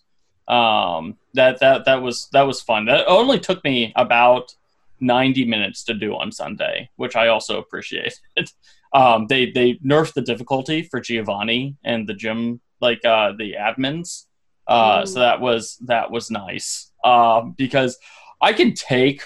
um 0.48 1.16
that 1.34 1.60
that 1.60 1.84
that 1.84 2.02
was 2.02 2.28
that 2.32 2.42
was 2.42 2.60
fun 2.60 2.84
that 2.86 3.06
only 3.06 3.38
took 3.38 3.62
me 3.62 3.92
about 3.94 4.52
90 4.98 5.44
minutes 5.44 5.84
to 5.84 5.94
do 5.94 6.16
on 6.16 6.32
sunday 6.32 6.88
which 6.96 7.14
i 7.14 7.28
also 7.28 7.58
appreciated. 7.60 8.14
um 8.92 9.26
they 9.28 9.50
they 9.52 9.74
nerfed 9.74 10.14
the 10.14 10.22
difficulty 10.22 10.82
for 10.82 10.98
giovanni 11.00 11.76
and 11.84 12.08
the 12.08 12.14
gym 12.14 12.60
like 12.80 13.04
uh 13.04 13.30
the 13.38 13.52
admins 13.52 14.24
uh 14.66 15.02
Mm. 15.02 15.08
so 15.08 15.20
that 15.20 15.40
was 15.40 15.76
that 15.86 16.10
was 16.10 16.30
nice 16.32 16.90
um 17.04 17.54
because 17.56 17.96
i 18.40 18.52
can 18.52 18.74
take 18.74 19.22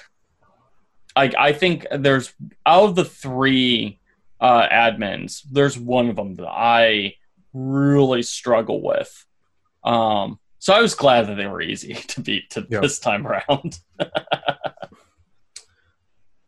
like 1.16 1.34
i 1.36 1.52
think 1.52 1.86
there's 1.92 2.32
out 2.66 2.84
of 2.84 2.94
the 2.96 3.04
three 3.04 3.98
uh 4.40 4.68
admins 4.68 5.42
there's 5.52 5.78
one 5.78 6.08
of 6.08 6.16
them 6.16 6.34
that 6.36 6.48
i 6.48 7.14
really 7.52 8.22
struggle 8.22 8.82
with 8.82 9.24
um 9.84 10.38
so 10.58 10.72
I 10.72 10.80
was 10.80 10.94
glad 10.94 11.26
that 11.26 11.34
they 11.34 11.46
were 11.46 11.60
easy 11.60 11.92
to 12.08 12.22
beat 12.22 12.48
to 12.52 12.66
Yeah. 12.70 12.80
this 12.80 12.98
time 12.98 13.26
around. 13.26 13.78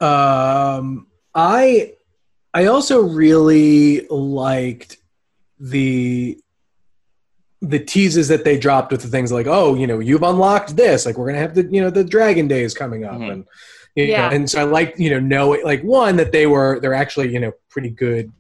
Um, 0.01 1.07
I 1.35 1.93
I 2.53 2.67
also 2.67 3.03
really 3.03 4.07
liked 4.09 4.99
the 5.59 6.39
the 7.63 7.79
teases 7.79 8.29
that 8.29 8.45
they 8.45 8.59
dropped 8.59 8.93
with 8.93 9.01
the 9.03 9.09
things 9.09 9.33
like, 9.33 9.47
oh, 9.47 9.75
you 9.75 9.87
know, 9.87 9.99
you've 10.01 10.23
unlocked 10.23 10.77
this. 10.77 11.07
Like 11.07 11.17
we're 11.17 11.27
gonna 11.27 11.39
have 11.39 11.55
the 11.55 11.65
you 11.71 11.81
know 11.81 11.91
the 11.91 12.05
Dragon 12.05 12.47
Days 12.49 12.75
coming 12.75 13.05
up, 13.05 13.15
Mhm. 13.19 13.33
and 13.33 13.45
you 13.97 14.05
Yeah. 14.05 14.29
know, 14.29 14.37
and 14.37 14.49
so 14.51 14.61
I 14.61 14.65
like, 14.65 14.95
you 14.99 15.11
know 15.11 15.19
know 15.21 15.51
like 15.65 15.83
one 15.83 16.17
that 16.17 16.31
they 16.33 16.47
were 16.47 16.79
they're 16.81 16.95
actually 16.95 17.33
you 17.33 17.41
know 17.41 17.53
pretty 17.71 17.91
good 17.91 18.31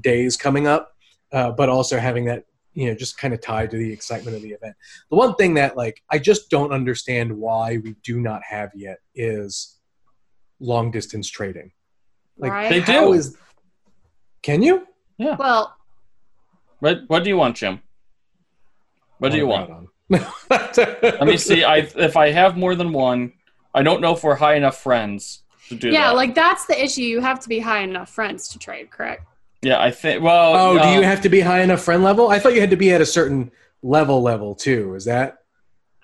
days 0.00 0.36
coming 0.36 0.66
up, 0.66 0.92
uh, 1.32 1.50
but 1.50 1.68
also 1.68 1.98
having 1.98 2.24
that 2.26 2.44
you 2.74 2.86
know 2.86 2.94
just 2.94 3.18
kind 3.18 3.34
of 3.34 3.40
tied 3.40 3.70
to 3.72 3.76
the 3.76 3.92
excitement 3.92 4.36
of 4.36 4.42
the 4.42 4.50
event. 4.50 4.76
The 5.10 5.16
one 5.16 5.34
thing 5.34 5.54
that 5.54 5.76
like 5.76 6.02
I 6.10 6.18
just 6.18 6.50
don't 6.50 6.72
understand 6.72 7.32
why 7.36 7.78
we 7.78 7.96
do 8.04 8.20
not 8.20 8.42
have 8.48 8.70
yet 8.74 8.98
is 9.14 9.78
long 10.60 10.90
distance 10.90 11.28
trading. 11.28 11.72
Like 12.36 12.52
Right. 12.52 12.68
They 12.70 12.80
do. 12.80 13.12
is- 13.14 13.36
can 14.42 14.62
you? 14.62 14.86
Yeah. 15.16 15.34
Well, 15.36 15.74
What 16.80 17.00
what 17.08 17.24
do 17.24 17.30
you 17.30 17.36
want, 17.36 17.56
Jim? 17.56 17.80
What 19.18 19.32
do 19.32 19.38
you 19.38 19.48
want? 19.48 19.88
Let 20.08 20.76
Let 21.02 21.26
me 21.26 21.36
see. 21.36 21.64
I 21.64 21.78
if 21.78 22.16
I 22.16 22.30
have 22.30 22.56
more 22.56 22.74
than 22.76 22.92
one, 22.92 23.32
I 23.74 23.82
don't 23.82 24.00
know 24.00 24.14
if 24.14 24.22
we're 24.24 24.34
high 24.36 24.54
enough 24.54 24.78
friends 24.82 25.42
to 25.68 25.74
do 25.76 25.90
yeah, 25.90 26.08
that. 26.08 26.16
like 26.16 26.34
that's 26.34 26.66
the 26.66 26.82
issue. 26.82 27.02
You 27.02 27.20
have 27.20 27.40
to 27.40 27.48
be 27.48 27.58
high 27.58 27.80
enough 27.80 28.10
friends 28.10 28.48
to 28.48 28.58
trade, 28.58 28.90
correct? 28.90 29.24
yeah, 29.62 29.80
I 29.82 29.90
think. 29.90 30.22
Well, 30.22 30.54
Oh, 30.54 30.78
do 30.82 30.88
you 30.88 30.98
um, 30.98 31.02
have 31.02 31.20
to 31.22 31.28
be 31.28 31.40
high 31.40 31.62
enough 31.62 31.82
friend 31.82 32.02
level? 32.04 32.28
I 32.30 32.38
thought 32.38 32.54
you 32.54 32.60
had 32.60 32.70
to 32.70 32.76
be 32.76 32.92
at 32.92 33.00
a 33.00 33.06
certain 33.06 33.50
level 33.82 34.22
level 34.22 34.54
too. 34.54 34.94
Is 34.94 35.04
that? 35.06 35.38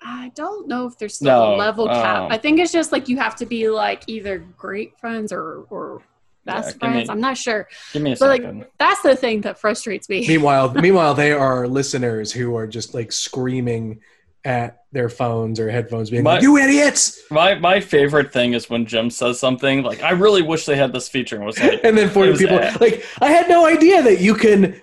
I 0.07 0.31
don't 0.35 0.67
know 0.67 0.85
if 0.85 0.97
there's 0.99 1.15
still 1.15 1.27
No, 1.27 1.55
a 1.55 1.57
level 1.57 1.87
cap. 1.87 2.23
um, 2.23 2.31
I 2.31 2.37
think 2.37 2.59
it's 2.59 2.71
just 2.71 2.91
like 2.91 3.09
you 3.09 3.17
have 3.17 3.35
to 3.37 3.45
be 3.45 3.69
like 3.69 4.03
either 4.07 4.37
great 4.57 4.99
friends 4.99 5.31
or 5.31 5.65
or 5.71 6.03
best 6.45 6.73
give 6.73 6.79
friends. 6.91 7.07
me- 7.07 7.11
I'm 7.13 7.19
not 7.21 7.37
sure. 7.37 7.67
Give 7.91 8.03
me 8.03 8.11
a 8.11 8.15
But 8.15 8.29
like 8.41 8.77
that's 8.77 9.01
the 9.01 9.15
thing 9.15 9.41
that 9.41 9.57
frustrates 9.57 10.07
me. 10.09 10.27
Meanwhile, 10.27 10.73
meanwhile, 10.75 11.15
they 11.15 11.31
are 11.31 11.67
listeners 11.67 12.31
who 12.31 12.55
are 12.55 12.67
just 12.67 12.93
like 12.93 13.11
screaming 13.11 14.01
at 14.45 14.77
their 14.91 15.09
phones 15.09 15.59
or 15.59 15.69
headphones, 15.69 16.09
being 16.09 16.23
My- 16.23 16.35
like, 16.35 16.43
"You 16.43 16.57
idiots!" 16.57 17.19
my 17.31 17.55
my 17.55 17.79
favorite 17.81 18.31
thing 18.31 18.53
is 18.53 18.69
when 18.69 18.85
Jim 18.85 19.09
says 19.09 19.39
something 19.39 19.83
like, 19.83 20.01
"I 20.03 20.11
really 20.11 20.41
wish 20.41 20.65
they 20.65 20.75
had 20.77 20.93
this 20.93 21.09
feature," 21.09 21.35
and 21.35 21.45
was 21.45 21.59
like, 21.59 21.81
And 21.83 21.97
then 21.97 22.09
forty 22.09 22.33
people 22.37 22.59
at- 22.59 22.79
like, 22.79 23.03
I 23.21 23.31
had 23.31 23.49
no 23.49 23.65
idea 23.65 24.01
that 24.03 24.21
you 24.21 24.35
can 24.35 24.81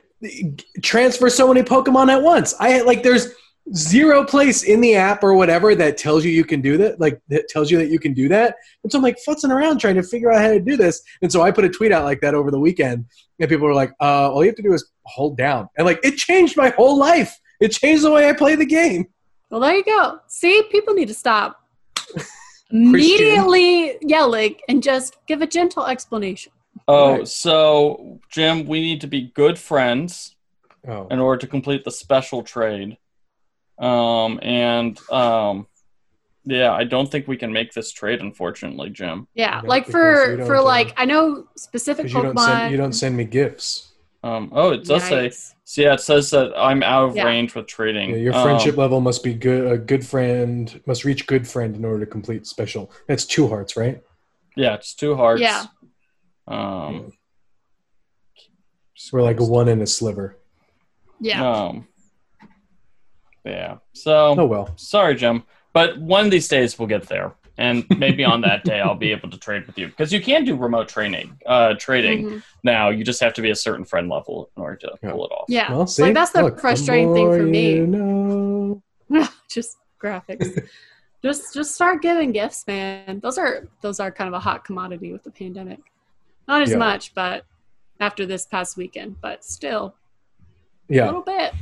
transfer 0.82 1.28
so 1.30 1.48
many 1.48 1.62
Pokemon 1.62 2.10
at 2.10 2.22
once. 2.22 2.54
I 2.60 2.70
had 2.70 2.86
like, 2.86 3.02
there's 3.02 3.28
zero 3.74 4.24
place 4.24 4.64
in 4.64 4.80
the 4.80 4.96
app 4.96 5.22
or 5.22 5.34
whatever 5.34 5.74
that 5.76 5.96
tells 5.96 6.24
you 6.24 6.32
you 6.32 6.44
can 6.44 6.60
do 6.60 6.76
that, 6.78 7.00
like 7.00 7.20
that 7.28 7.48
tells 7.48 7.70
you 7.70 7.78
that 7.78 7.88
you 7.88 7.98
can 7.98 8.12
do 8.12 8.28
that. 8.28 8.56
And 8.82 8.90
so 8.90 8.98
I'm 8.98 9.02
like 9.04 9.18
futzing 9.26 9.50
around 9.50 9.78
trying 9.78 9.94
to 9.94 10.02
figure 10.02 10.32
out 10.32 10.40
how 10.42 10.48
to 10.48 10.60
do 10.60 10.76
this. 10.76 11.00
And 11.22 11.30
so 11.30 11.42
I 11.42 11.50
put 11.52 11.64
a 11.64 11.68
tweet 11.68 11.92
out 11.92 12.04
like 12.04 12.20
that 12.22 12.34
over 12.34 12.50
the 12.50 12.58
weekend, 12.58 13.06
and 13.38 13.48
people 13.48 13.66
were 13.66 13.74
like, 13.74 13.92
uh, 14.00 14.30
"All 14.32 14.42
you 14.42 14.48
have 14.50 14.56
to 14.56 14.62
do 14.62 14.72
is 14.74 14.90
hold 15.04 15.36
down," 15.36 15.68
and 15.78 15.86
like 15.86 16.00
it 16.02 16.16
changed 16.16 16.56
my 16.56 16.70
whole 16.70 16.98
life. 16.98 17.36
It 17.60 17.70
changed 17.70 18.02
the 18.02 18.10
way 18.10 18.28
I 18.28 18.32
play 18.32 18.56
the 18.56 18.66
game. 18.66 19.06
Well, 19.52 19.60
there 19.60 19.74
you 19.76 19.84
go. 19.84 20.18
See, 20.28 20.62
people 20.72 20.94
need 20.94 21.08
to 21.08 21.14
stop 21.14 21.60
immediately 22.70 23.98
yelling 24.00 24.54
and 24.66 24.82
just 24.82 25.18
give 25.26 25.42
a 25.42 25.46
gentle 25.46 25.84
explanation. 25.84 26.52
Oh, 26.88 27.18
Right. 27.18 27.28
so 27.28 28.18
Jim, 28.30 28.64
we 28.66 28.80
need 28.80 29.02
to 29.02 29.06
be 29.06 29.30
good 29.34 29.58
friends 29.58 30.34
Oh, 30.88 31.06
in 31.10 31.18
order 31.20 31.38
to 31.40 31.46
complete 31.46 31.84
the 31.84 31.90
special 31.90 32.42
trade. 32.42 32.96
Um, 33.78 34.40
and 34.42 34.98
um, 35.10 35.66
yeah, 36.44 36.72
I 36.72 36.84
don't 36.84 37.10
think 37.10 37.28
we 37.28 37.36
can 37.36 37.52
make 37.52 37.74
this 37.74 37.92
trade, 37.92 38.20
unfortunately, 38.22 38.88
Jim. 38.88 39.28
Yeah, 39.34 39.60
Yeah, 39.62 39.68
like 39.68 39.84
because 39.86 39.92
for 39.92 40.36
you 40.38 40.46
for 40.46 40.56
uh, 40.56 40.62
like 40.62 40.94
I 40.96 41.04
know 41.04 41.46
specific 41.58 42.06
because 42.06 42.16
you 42.16 42.22
don't 42.22 42.36
Pokemon. 42.36 42.58
send 42.60 42.70
you 42.72 42.78
don't 42.78 42.92
send 42.94 43.16
me 43.18 43.24
gifts. 43.24 43.91
Um, 44.24 44.50
oh, 44.52 44.70
it 44.70 44.84
does 44.84 45.02
say. 45.02 45.28
Yikes. 45.28 45.54
So 45.64 45.82
yeah, 45.82 45.94
it 45.94 46.00
says 46.00 46.30
that 46.30 46.52
I'm 46.56 46.82
out 46.82 47.08
of 47.10 47.16
Yeah. 47.16 47.24
range 47.24 47.54
with 47.54 47.66
trading. 47.66 48.10
Yeah, 48.10 48.16
your 48.16 48.34
Um, 48.34 48.42
friendship 48.42 48.76
level 48.76 49.00
must 49.00 49.24
be 49.24 49.34
good. 49.34 49.70
A 49.70 49.76
good 49.78 50.06
friend 50.06 50.80
must 50.86 51.04
reach 51.04 51.26
good 51.26 51.48
friend 51.48 51.74
in 51.74 51.84
order 51.84 52.04
to 52.04 52.10
complete 52.10 52.46
special. 52.46 52.90
That's 53.08 53.24
two 53.24 53.48
hearts, 53.48 53.76
right? 53.76 54.00
yeah, 54.54 54.74
it's 54.74 54.94
two 54.94 55.16
hearts. 55.16 55.40
Yeah. 55.40 55.64
Um, 56.46 57.12
We're 59.12 59.22
like 59.22 59.40
a 59.40 59.44
one 59.44 59.68
and 59.68 59.82
a 59.82 59.86
sliver. 59.86 60.36
Yeah. 61.20 61.48
Um, 61.50 61.88
yeah. 63.44 63.78
So 63.94 64.34
Oh 64.38 64.44
well. 64.46 64.72
sorry, 64.76 65.14
Jim, 65.16 65.42
but 65.72 65.98
one 65.98 66.26
of 66.26 66.30
these 66.30 66.46
days 66.48 66.78
we'll 66.78 66.86
get 66.88 67.08
there, 67.08 67.32
and 67.62 67.86
maybe 67.96 68.24
on 68.24 68.40
that 68.40 68.64
day 68.64 68.80
I'll 68.80 68.96
be 68.96 69.12
able 69.12 69.30
to 69.30 69.38
trade 69.38 69.66
with 69.68 69.78
you 69.78 69.86
because 69.86 70.12
you 70.12 70.20
can 70.20 70.44
do 70.44 70.56
remote 70.56 70.88
training, 70.88 71.38
uh, 71.46 71.74
trading 71.78 72.24
Mhm. 72.24 72.42
now. 72.64 72.90
You 72.90 73.04
just 73.04 73.20
have 73.20 73.34
to 73.34 73.42
be 73.42 73.50
a 73.50 73.54
certain 73.54 73.84
friend 73.84 74.08
level 74.08 74.50
in 74.56 74.62
order 74.62 74.76
to 74.78 74.92
Yeah. 75.02 75.10
pull 75.12 75.24
it 75.26 75.30
off. 75.32 75.44
Yeah. 75.48 75.72
Well, 75.72 75.86
see, 75.86 76.02
like 76.02 76.14
that's 76.14 76.32
the 76.32 76.42
Look, 76.42 76.60
frustrating 76.60 77.14
thing 77.14 77.30
for 77.30 77.44
me. 77.44 77.76
you 77.76 77.86
know. 77.86 78.82
just 79.48 79.78
graphics. 80.02 80.68
just 81.22 81.54
just 81.54 81.74
start 81.74 82.02
giving 82.02 82.32
gifts, 82.32 82.66
man. 82.66 83.20
Those 83.20 83.38
are 83.38 83.68
those 83.80 84.00
are 84.00 84.10
kind 84.10 84.26
of 84.28 84.34
a 84.34 84.40
hot 84.40 84.64
commodity 84.64 85.12
with 85.12 85.22
the 85.22 85.30
pandemic. 85.30 85.78
Not 86.48 86.62
as 86.62 86.70
Yeah. 86.72 86.78
much, 86.78 87.14
but 87.14 87.44
after 88.00 88.26
this 88.26 88.44
past 88.44 88.76
weekend, 88.76 89.20
but 89.20 89.44
still 89.44 89.94
a 90.90 90.94
little 90.94 91.22
bit. 91.22 91.52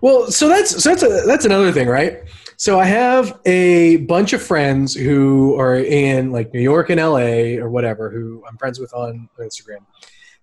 Well, 0.00 0.30
so 0.30 0.48
that's 0.48 0.80
so 0.82 0.90
that's 0.90 1.02
a, 1.02 1.26
that's 1.26 1.44
another 1.44 1.72
thing, 1.72 1.88
right? 1.88 2.22
So 2.58 2.80
I 2.80 2.86
have 2.86 3.40
a 3.46 3.98
bunch 3.98 4.32
of 4.32 4.42
friends 4.42 4.92
who 4.92 5.58
are 5.60 5.76
in 5.76 6.32
like 6.32 6.52
New 6.52 6.60
York 6.60 6.90
and 6.90 7.00
LA 7.00 7.56
or 7.62 7.70
whatever, 7.70 8.10
who 8.10 8.44
I'm 8.48 8.58
friends 8.58 8.80
with 8.80 8.92
on 8.92 9.28
Instagram, 9.38 9.86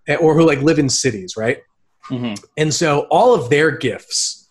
eh, 0.08 0.16
or 0.16 0.34
who 0.34 0.46
like 0.46 0.62
live 0.62 0.78
in 0.78 0.88
cities, 0.88 1.36
right? 1.36 1.58
hmm 2.04 2.32
And 2.56 2.72
so 2.72 3.00
all 3.10 3.34
of 3.34 3.50
their 3.50 3.70
gifts 3.70 4.50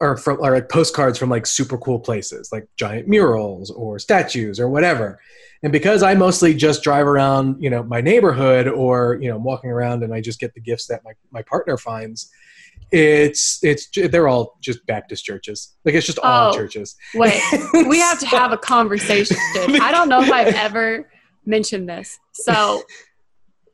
are 0.00 0.16
from 0.16 0.42
are 0.42 0.52
like 0.52 0.70
postcards 0.70 1.18
from 1.18 1.28
like 1.28 1.44
super 1.44 1.76
cool 1.76 2.00
places, 2.00 2.50
like 2.50 2.66
giant 2.76 3.08
murals 3.08 3.70
or 3.70 3.98
statues 3.98 4.58
or 4.58 4.70
whatever. 4.70 5.20
And 5.62 5.72
because 5.72 6.02
I 6.02 6.14
mostly 6.14 6.54
just 6.54 6.82
drive 6.82 7.06
around, 7.06 7.62
you 7.62 7.68
know, 7.68 7.82
my 7.82 8.00
neighborhood 8.00 8.68
or 8.68 9.18
you 9.20 9.28
know, 9.28 9.36
I'm 9.36 9.44
walking 9.44 9.70
around 9.70 10.02
and 10.02 10.14
I 10.14 10.22
just 10.22 10.40
get 10.40 10.54
the 10.54 10.60
gifts 10.60 10.86
that 10.86 11.04
my, 11.04 11.12
my 11.30 11.42
partner 11.42 11.76
finds, 11.76 12.30
it's 12.92 13.58
it's 13.62 13.88
they're 13.94 14.28
all 14.28 14.56
just 14.60 14.84
Baptist 14.86 15.24
churches. 15.24 15.76
Like 15.84 15.94
it's 15.94 16.06
just 16.06 16.18
all 16.20 16.50
Oh. 16.50 16.56
churches. 16.56 16.96
Wait, 17.14 17.40
we 17.72 17.98
have 17.98 18.18
to 18.20 18.26
have 18.26 18.52
a 18.52 18.58
conversation. 18.58 19.36
I 19.56 19.90
don't 19.90 20.08
know 20.08 20.22
if 20.22 20.30
I've 20.30 20.54
ever 20.54 21.08
mentioned 21.44 21.88
this. 21.88 22.18
So, 22.32 22.82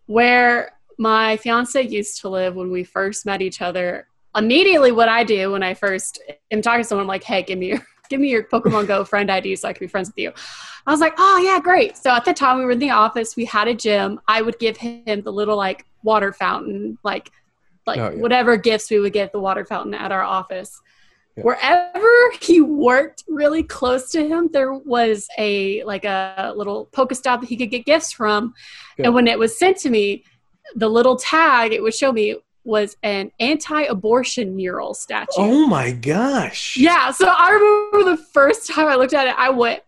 where 0.06 0.72
my 0.98 1.36
fiance 1.38 1.80
used 1.82 2.20
to 2.22 2.28
live 2.28 2.54
when 2.54 2.70
we 2.70 2.84
first 2.84 3.26
met 3.26 3.42
each 3.42 3.60
other, 3.60 4.06
immediately 4.36 4.92
what 4.92 5.08
I 5.08 5.24
do 5.24 5.52
when 5.52 5.62
I 5.62 5.74
first 5.74 6.20
am 6.50 6.62
talking 6.62 6.82
to 6.82 6.88
someone, 6.88 7.04
I'm 7.04 7.08
like, 7.08 7.24
hey, 7.24 7.42
give 7.42 7.58
me 7.58 7.68
your 7.68 7.86
give 8.08 8.20
me 8.20 8.28
your 8.30 8.44
Pokemon 8.44 8.86
Go 8.86 9.04
friend 9.04 9.30
ID 9.30 9.56
so 9.56 9.68
I 9.68 9.72
can 9.72 9.84
be 9.84 9.88
friends 9.88 10.08
with 10.08 10.18
you. 10.18 10.32
I 10.86 10.90
was 10.90 11.00
like, 11.00 11.14
oh 11.18 11.38
yeah, 11.38 11.60
great. 11.60 11.96
So 11.96 12.10
at 12.10 12.24
the 12.24 12.34
time 12.34 12.58
we 12.58 12.64
were 12.64 12.72
in 12.72 12.78
the 12.78 12.90
office, 12.90 13.36
we 13.36 13.44
had 13.44 13.68
a 13.68 13.74
gym. 13.74 14.20
I 14.26 14.42
would 14.42 14.58
give 14.58 14.76
him 14.76 15.22
the 15.22 15.32
little 15.32 15.56
like 15.56 15.86
water 16.02 16.32
fountain, 16.32 16.98
like 17.04 17.30
like 17.86 17.98
Oh, 17.98 18.10
yeah. 18.10 18.20
whatever 18.20 18.56
gifts 18.56 18.90
we 18.90 18.98
would 18.98 19.12
get 19.12 19.32
the 19.32 19.40
water 19.40 19.64
fountain 19.64 19.94
at 19.94 20.12
our 20.12 20.22
office. 20.22 20.80
Yeah. 21.36 21.44
Wherever 21.44 22.08
he 22.40 22.60
worked 22.60 23.24
really 23.28 23.62
close 23.62 24.10
to 24.10 24.26
him, 24.26 24.50
there 24.52 24.72
was 24.74 25.28
a 25.38 25.82
like 25.84 26.04
a 26.04 26.52
little 26.54 26.88
Pokestop 26.92 27.40
that 27.40 27.48
he 27.48 27.56
could 27.56 27.70
get 27.70 27.86
gifts 27.86 28.12
from. 28.12 28.52
And 28.98 29.14
when 29.14 29.26
it 29.26 29.38
was 29.38 29.58
sent 29.58 29.78
to 29.78 29.90
me, 29.90 30.24
the 30.76 30.88
little 30.88 31.16
tag 31.16 31.72
it 31.72 31.82
would 31.82 31.94
show 31.94 32.12
me 32.12 32.36
was 32.64 32.96
an 33.02 33.32
anti-abortion 33.40 34.54
mural 34.54 34.94
statue. 34.94 35.26
Oh 35.36 35.66
my 35.66 35.90
gosh. 35.90 36.76
Yeah, 36.76 37.10
so 37.10 37.26
I 37.26 37.50
remember 37.50 38.10
the 38.16 38.22
first 38.22 38.68
time 38.68 38.86
I 38.86 38.94
looked 38.94 39.14
at 39.14 39.26
it, 39.26 39.34
I 39.36 39.50
went, 39.50 39.82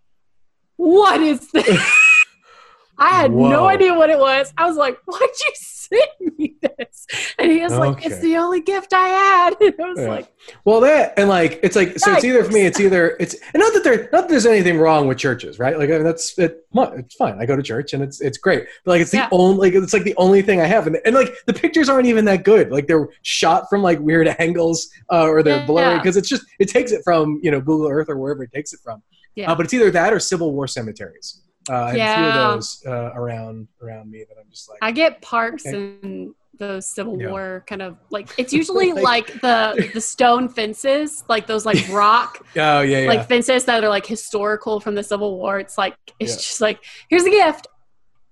"What 0.77 1.21
is 1.21 1.51
this?" 1.53 1.69
I 2.99 3.11
had 3.11 3.33
Whoa. 3.33 3.49
no 3.51 3.67
idea 3.67 3.93
what 3.95 4.11
it 4.11 4.19
was. 4.19 4.53
I 4.57 4.67
was 4.67 4.77
like, 4.77 4.99
"What'd 5.05 5.29
you 5.41 5.53
send 5.95 6.39
me 6.39 6.55
this?" 6.61 7.07
And 7.39 7.51
he 7.53 7.61
was 7.61 7.73
like, 7.77 8.05
"It's 8.05 8.19
the 8.21 8.37
only 8.37 8.61
gift 8.61 8.93
I 8.93 9.09
had." 9.09 9.55
And 9.61 9.75
I 9.81 9.89
was 9.91 9.99
Yeah. 9.99 10.09
like, 10.09 10.33
Well, 10.65 10.81
that 10.81 11.15
and 11.19 11.29
like 11.29 11.61
it's 11.63 11.77
like 11.77 11.99
so 11.99 12.13
it's 12.15 12.25
either 12.25 12.45
for 12.45 12.53
me. 12.53 12.63
It's 12.63 12.81
either 12.81 13.17
it's 13.21 13.35
and 13.53 13.61
not 13.61 13.73
that 13.75 13.85
there 13.85 14.05
not 14.13 14.23
that 14.23 14.29
there's 14.29 14.47
anything 14.47 14.79
wrong 14.79 15.07
with 15.09 15.19
churches, 15.19 15.59
right? 15.59 15.79
Like 15.79 15.91
I 15.91 15.95
mean, 15.95 16.05
that's 16.05 16.37
it. 16.39 16.67
It's 16.75 17.15
fine. 17.15 17.37
I 17.41 17.47
go 17.47 17.57
to 17.57 17.63
church 17.63 17.93
and 17.93 18.03
it's 18.03 18.21
it's 18.21 18.39
great. 18.39 18.67
But 18.85 18.93
like 18.93 19.01
it's 19.03 19.11
the 19.11 19.19
Yeah. 19.19 19.29
only 19.33 19.71
like 19.71 19.83
it's 19.83 19.93
like 19.93 20.05
the 20.05 20.17
only 20.17 20.43
thing 20.43 20.61
I 20.61 20.67
have, 20.67 20.87
and, 20.87 20.99
and 21.05 21.15
like 21.15 21.33
the 21.47 21.53
pictures 21.53 21.89
aren't 21.89 22.07
even 22.07 22.25
that 22.27 22.45
good. 22.45 22.71
Like 22.71 22.87
they're 22.87 23.09
shot 23.23 23.69
from 23.71 23.83
like 23.83 23.99
weird 24.01 24.29
angles 24.39 24.89
uh, 25.13 25.25
or 25.27 25.43
they're 25.43 25.59
Yeah. 25.59 25.67
blurry 25.67 25.99
because 25.99 26.17
it's 26.17 26.29
just 26.29 26.45
it 26.59 26.69
takes 26.69 26.93
it 26.93 27.03
from 27.05 27.41
you 27.43 27.51
know 27.51 27.61
Google 27.61 27.89
Earth 27.89 28.09
or 28.09 28.17
wherever 28.19 28.43
it 28.43 28.53
takes 28.53 28.73
it 28.73 28.81
from. 28.83 29.03
Yeah. 29.35 29.51
Uh, 29.51 29.55
but 29.57 29.65
it's 29.67 29.75
either 29.75 29.91
that 29.91 30.13
or 30.13 30.21
Civil 30.21 30.53
War 30.53 30.67
cemeteries. 30.69 31.41
Uh, 31.69 31.73
I 31.75 31.77
have 31.79 31.89
a 31.89 31.93
few 31.93 31.99
Yeah. 31.99 32.29
of 32.49 32.55
those 32.55 32.83
uh, 32.87 33.11
around 33.15 33.69
around 33.83 34.11
me 34.11 34.25
that 34.29 34.37
I'm 34.39 34.51
just 34.51 34.69
like 34.69 34.79
I 34.83 34.91
get 34.93 35.23
parks 35.23 35.67
Okay. 35.67 35.77
and 36.03 36.35
those 36.59 36.87
Civil 36.87 37.21
Yeah. 37.21 37.31
War 37.31 37.65
kind 37.67 37.83
of 37.83 37.97
like 38.11 38.29
it's 38.39 38.53
usually 38.53 38.93
Like- 38.93 39.03
like 39.33 39.41
the 39.41 39.91
the 39.95 40.01
stone 40.01 40.49
fences, 40.49 41.25
like 41.29 41.47
those 41.47 41.65
like 41.67 41.89
rock 41.91 42.39
oh 42.57 42.81
yeah 42.81 43.01
yeah 43.01 43.09
like 43.09 43.29
fences 43.29 43.65
that 43.65 43.83
are 43.83 43.89
like 43.89 44.07
historical 44.07 44.79
from 44.81 44.95
the 44.95 45.03
Civil 45.03 45.37
War. 45.39 45.59
It's 45.59 45.77
like 45.79 45.97
it's 46.21 46.33
Yeah. 46.33 46.37
just 46.37 46.61
like 46.61 46.79
here's 47.09 47.25
a 47.25 47.31
gift. 47.31 47.67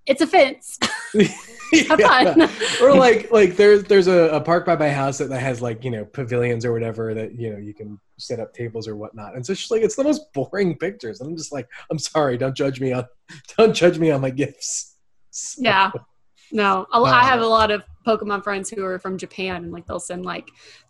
It's 0.06 0.20
a 0.20 0.26
fence. 0.26 0.78
Yeah. 1.98 2.48
or 2.82 2.94
like 2.94 3.30
like 3.32 3.56
there's 3.56 3.84
there's 3.84 4.06
a, 4.06 4.28
a 4.34 4.40
park 4.40 4.66
by 4.66 4.76
my 4.76 4.90
house 4.90 5.18
that, 5.18 5.30
that 5.30 5.40
has 5.40 5.62
like 5.62 5.82
you 5.84 5.90
know 5.90 6.04
pavilions 6.04 6.64
or 6.64 6.72
whatever 6.72 7.14
that 7.14 7.34
you 7.38 7.50
know 7.50 7.58
you 7.58 7.72
can 7.74 7.98
set 8.18 8.38
up 8.40 8.52
tables 8.52 8.86
or 8.86 8.94
whatnot 8.96 9.34
and 9.34 9.44
so 9.44 9.52
it's 9.52 9.70
like 9.70 9.82
it's 9.82 9.96
the 9.96 10.04
most 10.04 10.32
boring 10.34 10.76
pictures 10.76 11.20
and 11.20 11.30
i'm 11.30 11.36
just 11.36 11.52
like 11.52 11.66
i'm 11.90 11.98
sorry 11.98 12.36
don't 12.36 12.54
judge 12.56 12.80
me 12.80 12.92
on 12.92 13.04
don't 13.56 13.74
judge 13.74 13.98
me 13.98 14.10
on 14.10 14.20
my 14.20 14.30
gifts 14.30 14.96
So- 15.30 15.62
Yeah. 15.62 15.90
No, 16.54 16.86
Uh, 16.92 17.02
I 17.04 17.24
have 17.24 17.40
a 17.40 17.46
lot 17.46 17.70
of 17.70 17.82
Pokemon 18.06 18.44
friends 18.44 18.68
who 18.68 18.84
are 18.84 18.98
from 18.98 19.16
Japan, 19.16 19.64
and 19.64 19.72
like 19.72 19.86
they'll 19.86 19.98
send 19.98 20.26
like 20.26 20.46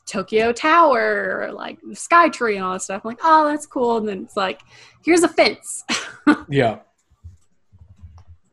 Tokyo 0.07 0.51
Tower 0.53 1.39
or 1.47 1.53
like 1.53 1.79
Sky 1.93 2.29
Tree 2.31 2.57
and 2.57 2.65
all 2.65 2.73
that 2.73 2.83
stuff. 2.83 3.03
I'm 3.05 3.11
like, 3.11 3.21
oh, 3.23 3.47
that's 3.47 3.65
cool. 3.65 3.99
And 3.99 4.09
then 4.09 4.25
it's 4.25 4.37
like, 4.37 4.61
here's 5.05 5.23
a 5.23 5.29
fence. 5.29 5.85
yeah 6.49 6.81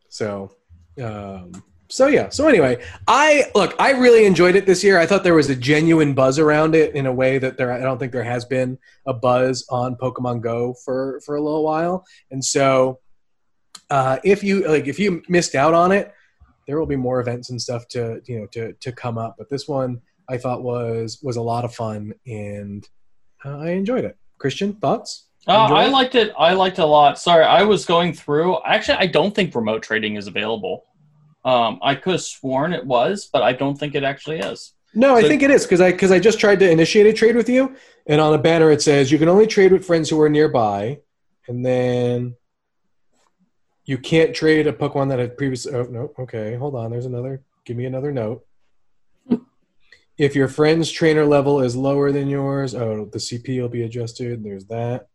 so 0.10 0.52
um 1.02 1.52
so 1.90 2.08
yeah 2.08 2.30
so 2.30 2.48
anyway 2.48 2.82
i 3.08 3.46
look 3.56 3.76
i 3.80 3.92
really 3.92 4.26
enjoyed 4.26 4.56
it 4.56 4.66
this 4.66 4.84
year 4.84 5.00
i 5.00 5.06
thought 5.06 5.24
there 5.24 5.34
was 5.34 5.50
a 5.50 5.56
genuine 5.56 6.14
buzz 6.14 6.38
around 6.38 6.76
it 6.76 6.94
in 6.96 7.06
a 7.08 7.12
way 7.14 7.38
that 7.38 7.58
there 7.58 7.72
i 7.72 7.80
don't 7.80 7.98
think 7.98 8.12
there 8.12 8.24
has 8.24 8.46
been 8.46 8.78
a 9.08 9.14
buzz 9.14 9.66
on 9.70 9.96
pokemon 9.96 10.40
go 10.40 10.74
for 10.86 11.20
for 11.26 11.36
a 11.36 11.42
little 11.42 11.64
while 11.64 12.06
and 12.32 12.44
so 12.44 13.00
uh 13.90 14.18
if 14.24 14.44
you 14.44 14.68
like 14.68 14.88
if 14.88 15.00
you 15.00 15.22
missed 15.28 15.56
out 15.56 15.74
on 15.74 15.92
it 15.92 16.14
there 16.68 16.80
will 16.80 16.86
be 16.86 16.96
more 16.96 17.20
events 17.20 17.50
and 17.50 17.60
stuff 17.60 17.88
to 17.88 18.22
you 18.26 18.40
know 18.40 18.46
to 18.48 18.74
to 18.74 18.92
come 18.92 19.18
up 19.18 19.36
but 19.38 19.50
this 19.50 19.68
one 19.68 20.00
i 20.30 20.38
thought 20.38 20.62
was 20.62 21.20
was 21.24 21.38
a 21.38 21.42
lot 21.42 21.66
of 21.66 21.74
fun 21.74 22.14
and 22.28 22.88
uh, 23.44 23.58
i 23.58 23.70
enjoyed 23.70 24.06
it 24.06 24.16
christian 24.38 24.74
thoughts 24.74 25.26
Uh, 25.48 25.54
I 25.74 25.88
liked 25.88 26.16
it. 26.16 26.34
I 26.38 26.54
liked 26.54 26.78
it 26.80 26.84
a 26.84 26.86
lot. 26.86 27.18
Sorry, 27.18 27.46
I 27.46 27.64
was 27.64 27.86
going 27.86 28.14
through. 28.14 28.58
Actually, 28.66 28.98
I 29.00 29.08
don't 29.08 29.34
think 29.34 29.56
remote 29.56 29.82
trading 29.82 30.18
is 30.18 30.28
available. 30.28 30.84
Um, 31.46 31.80
I 31.82 31.96
could 31.96 32.14
have 32.14 32.22
sworn 32.22 32.74
it 32.74 32.86
was, 32.86 33.30
but 33.32 33.42
I 33.44 33.54
don't 33.54 33.78
think 33.78 33.96
it 33.96 34.04
actually 34.04 34.40
is. 34.40 34.74
No, 34.94 35.16
I 35.16 35.22
So- 35.22 35.28
think 35.28 35.44
it 35.44 35.52
is 35.52 35.64
because 35.66 35.82
I 35.82 35.92
because 35.92 36.12
I 36.12 36.20
just 36.20 36.40
tried 36.40 36.60
to 36.60 36.70
initiate 36.70 37.06
a 37.06 37.14
trade 37.14 37.36
with 37.36 37.48
you, 37.50 37.76
and 38.08 38.20
on 38.20 38.34
a 38.34 38.38
banner 38.38 38.72
it 38.72 38.82
says 38.82 39.12
you 39.12 39.18
can 39.18 39.30
only 39.30 39.48
trade 39.48 39.72
with 39.72 39.86
friends 39.86 40.10
who 40.10 40.20
are 40.22 40.30
nearby, 40.30 41.00
and 41.48 41.66
then 41.66 42.36
you 43.86 43.98
can't 43.98 44.36
trade 44.36 44.68
a 44.68 44.74
Pokemon 44.74 45.10
that 45.10 45.20
had 45.20 45.38
previously. 45.38 45.74
Oh 45.74 45.84
no, 45.84 46.14
okay, 46.20 46.56
hold 46.56 46.76
on. 46.76 46.92
There's 46.92 47.06
another. 47.06 47.44
Give 47.66 47.78
me 47.78 47.86
another 47.86 48.12
note. 48.12 48.46
if 50.18 50.36
your 50.36 50.48
friend's 50.48 50.92
trainer 50.92 51.26
level 51.26 51.62
is 51.62 51.76
lower 51.76 52.12
than 52.12 52.28
yours, 52.28 52.74
oh, 52.74 53.06
the 53.12 53.20
CP 53.20 53.62
will 53.62 53.70
be 53.70 53.84
adjusted. 53.84 54.44
There's 54.44 54.66
that. 54.66 55.08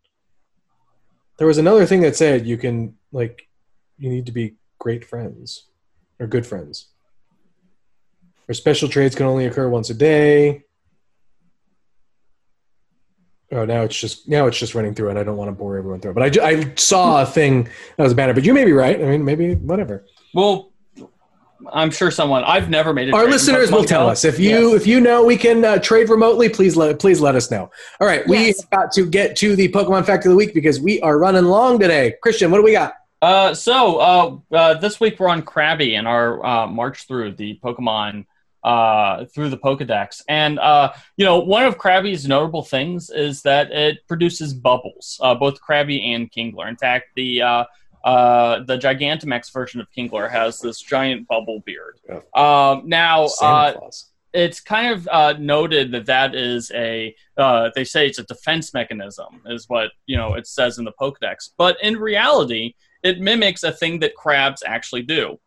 There 1.36 1.48
was 1.48 1.58
another 1.58 1.84
thing 1.84 2.00
that 2.02 2.14
said 2.16 2.46
you 2.46 2.56
can 2.56 2.94
like 3.12 3.48
you 3.98 4.08
need 4.08 4.26
to 4.26 4.32
be 4.32 4.54
great 4.78 5.04
friends 5.04 5.64
or 6.20 6.26
good 6.26 6.46
friends. 6.46 6.88
Or 8.48 8.54
special 8.54 8.88
trades 8.88 9.14
can 9.14 9.26
only 9.26 9.46
occur 9.46 9.68
once 9.68 9.90
a 9.90 9.94
day. 9.94 10.64
Oh, 13.52 13.64
now 13.64 13.82
it's 13.82 13.98
just 13.98 14.28
now 14.28 14.46
it's 14.46 14.58
just 14.58 14.74
running 14.74 14.94
through, 14.94 15.10
and 15.10 15.18
I 15.18 15.22
don't 15.22 15.36
want 15.36 15.48
to 15.48 15.52
bore 15.52 15.76
everyone 15.76 16.00
through 16.00 16.12
it. 16.12 16.14
But 16.14 16.22
I, 16.24 16.30
ju- 16.30 16.42
I 16.42 16.74
saw 16.76 17.22
a 17.22 17.26
thing 17.26 17.64
that 17.96 18.02
was 18.02 18.12
a 18.12 18.14
banner. 18.16 18.34
But 18.34 18.44
you 18.44 18.52
may 18.52 18.64
be 18.64 18.72
right. 18.72 19.00
I 19.00 19.04
mean, 19.04 19.24
maybe 19.24 19.54
whatever. 19.54 20.04
Well, 20.34 20.72
I'm 21.72 21.90
sure 21.90 22.10
someone 22.10 22.42
I've 22.44 22.68
never 22.68 22.92
made 22.92 23.08
it. 23.08 23.14
Our 23.14 23.26
listeners 23.28 23.70
will 23.70 23.84
tell 23.84 24.08
us 24.08 24.24
if 24.24 24.38
you 24.40 24.72
Yes. 24.72 24.82
if 24.82 24.86
you 24.86 25.00
know 25.00 25.24
we 25.24 25.36
can 25.36 25.64
uh, 25.64 25.78
trade 25.78 26.08
remotely. 26.08 26.48
Please 26.48 26.76
let 26.76 26.98
please 26.98 27.20
let 27.20 27.36
us 27.36 27.50
know. 27.50 27.70
All 28.00 28.06
right, 28.08 28.26
we 28.26 28.46
Yes. 28.46 28.64
got 28.66 28.90
to 28.92 29.06
get 29.06 29.36
to 29.36 29.54
the 29.54 29.68
Pokemon 29.68 30.04
fact 30.04 30.26
of 30.26 30.30
the 30.30 30.36
week 30.36 30.52
because 30.52 30.80
we 30.80 31.00
are 31.02 31.18
running 31.18 31.44
long 31.44 31.78
today. 31.78 32.14
Christian, 32.22 32.50
what 32.50 32.58
do 32.58 32.64
we 32.64 32.72
got? 32.72 32.94
Uh, 33.24 33.54
so 33.54 33.96
uh, 33.96 34.36
uh, 34.54 34.74
this 34.74 35.00
week 35.00 35.18
we're 35.18 35.30
on 35.30 35.40
Krabby 35.40 35.98
in 35.98 36.06
our 36.06 36.44
uh, 36.44 36.66
march 36.66 37.06
through 37.06 37.32
the 37.32 37.58
Pokemon 37.64 38.26
uh, 38.62 39.24
through 39.24 39.48
the 39.48 39.56
Pokedex, 39.56 40.20
and 40.28 40.58
uh, 40.58 40.92
you 41.16 41.24
know 41.24 41.38
one 41.38 41.64
of 41.64 41.78
Krabby's 41.78 42.28
notable 42.28 42.62
things 42.62 43.08
is 43.08 43.40
that 43.40 43.72
it 43.72 44.06
produces 44.08 44.52
bubbles, 44.52 45.18
uh, 45.22 45.34
both 45.34 45.58
Krabby 45.58 46.14
and 46.14 46.30
Kingler. 46.30 46.68
In 46.68 46.76
fact, 46.76 47.14
the 47.16 47.40
uh, 47.40 47.64
uh, 48.04 48.62
the 48.64 48.76
Gigantamax 48.76 49.50
version 49.50 49.80
of 49.80 49.86
Kingler 49.96 50.30
has 50.30 50.60
this 50.60 50.82
giant 50.82 51.26
bubble 51.26 51.62
beard. 51.64 52.00
Um, 52.34 52.82
now, 52.86 53.28
uh, 53.40 53.72
it's 54.34 54.60
kind 54.60 54.92
of 54.92 55.08
uh, 55.10 55.34
noted 55.38 55.92
that 55.92 56.04
that 56.06 56.34
is 56.34 56.70
a 56.74 57.14
uh, 57.38 57.70
they 57.74 57.84
say 57.84 58.06
it's 58.06 58.18
a 58.18 58.24
defense 58.24 58.74
mechanism 58.74 59.40
is 59.46 59.66
what 59.68 59.92
you 60.04 60.16
know 60.18 60.34
it 60.34 60.46
says 60.46 60.78
in 60.78 60.84
the 60.84 60.92
pokédex 61.00 61.50
but 61.56 61.76
in 61.82 61.96
reality 61.96 62.74
it 63.04 63.20
mimics 63.20 63.62
a 63.62 63.70
thing 63.70 64.00
that 64.00 64.16
crabs 64.16 64.64
actually 64.66 65.02
do. 65.02 65.38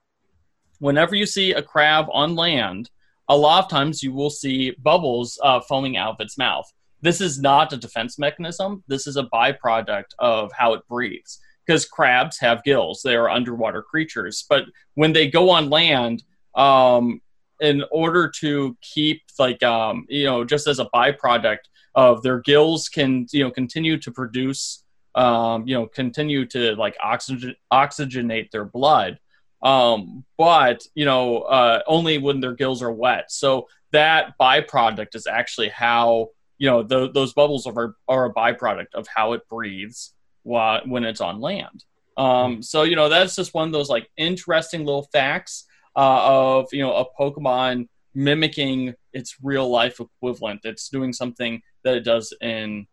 Whenever 0.80 1.16
you 1.16 1.26
see 1.26 1.52
a 1.52 1.62
crab 1.62 2.06
on 2.12 2.36
land 2.36 2.90
a 3.30 3.38
lot 3.38 3.64
of 3.64 3.70
times 3.70 4.02
you 4.02 4.14
will 4.14 4.30
see 4.30 4.72
bubbles 4.80 5.40
uh, 5.44 5.60
foaming 5.62 5.98
out 5.98 6.14
of 6.14 6.22
its 6.22 6.38
mouth. 6.38 6.72
This 7.02 7.22
is 7.22 7.40
not 7.40 7.74
a 7.74 7.78
defense 7.78 8.18
mechanism. 8.18 8.84
This 8.88 9.06
is 9.06 9.18
a 9.18 9.24
byproduct 9.24 10.14
of 10.20 10.52
how 10.54 10.74
it 10.74 10.88
breathes 10.88 11.40
because 11.66 11.86
crabs 11.86 12.40
have 12.40 12.64
gills. 12.64 13.02
They 13.04 13.16
are 13.16 13.30
underwater 13.30 13.82
creatures. 13.82 14.46
But 14.50 14.66
when 14.96 15.14
they 15.14 15.30
go 15.30 15.50
on 15.50 15.70
land 15.70 16.24
um, 16.56 17.22
in 17.60 17.84
order 17.92 18.30
to 18.40 18.78
keep 18.82 19.22
like 19.40 19.62
um 19.64 20.06
you 20.10 20.26
know 20.26 20.44
just 20.44 20.68
as 20.68 20.80
a 20.80 20.90
byproduct 20.94 21.66
of 21.96 22.22
their 22.22 22.40
gills 22.40 22.88
can 22.88 23.26
you 23.32 23.44
know 23.44 23.50
continue 23.50 23.98
to 23.98 24.12
produce 24.12 24.84
um 25.18 25.68
you 25.68 25.74
know 25.76 25.86
continue 25.88 26.46
to 26.46 26.76
like 26.76 26.96
oxygen 27.04 27.56
oxygenate 27.72 28.52
their 28.52 28.66
blood 28.66 29.20
um 29.64 30.24
but 30.38 30.84
you 30.96 31.06
know 31.06 31.40
uh 31.40 31.82
only 31.88 32.18
when 32.18 32.40
their 32.40 32.54
gills 32.54 32.82
are 32.82 32.92
wet 32.92 33.32
so 33.32 33.68
that 33.92 34.34
byproduct 34.40 35.16
is 35.16 35.28
actually 35.28 35.70
how 35.70 36.30
you 36.58 36.70
know 36.70 36.84
th- 36.84 37.14
those 37.14 37.34
bubbles 37.34 37.66
are 37.68 37.96
are 38.08 38.26
a 38.26 38.34
byproduct 38.34 38.94
of 38.94 39.08
how 39.08 39.34
it 39.34 39.42
breathes 39.50 40.14
while, 40.44 40.82
when 40.86 41.04
it's 41.04 41.22
on 41.22 41.42
land 41.42 41.84
um 42.18 42.62
so 42.62 42.84
you 42.84 42.96
know 42.96 43.10
that's 43.10 43.36
just 43.36 43.54
one 43.54 43.68
of 43.68 43.74
those 43.74 43.90
like 43.90 44.10
interesting 44.18 44.86
little 44.86 45.10
facts 45.12 45.66
uh, 45.98 46.22
of 46.24 46.68
you 46.72 46.82
know 46.82 46.94
a 46.94 47.06
Pokemon 47.20 47.88
mimicking 48.14 48.94
its 49.14 49.36
real 49.42 49.70
life 49.70 50.00
equivalent. 50.00 50.62
It's 50.64 50.90
doing 50.90 51.12
something 51.12 51.62
that 51.84 51.96
it 51.96 52.02
does 52.04 52.34
in 52.40 52.88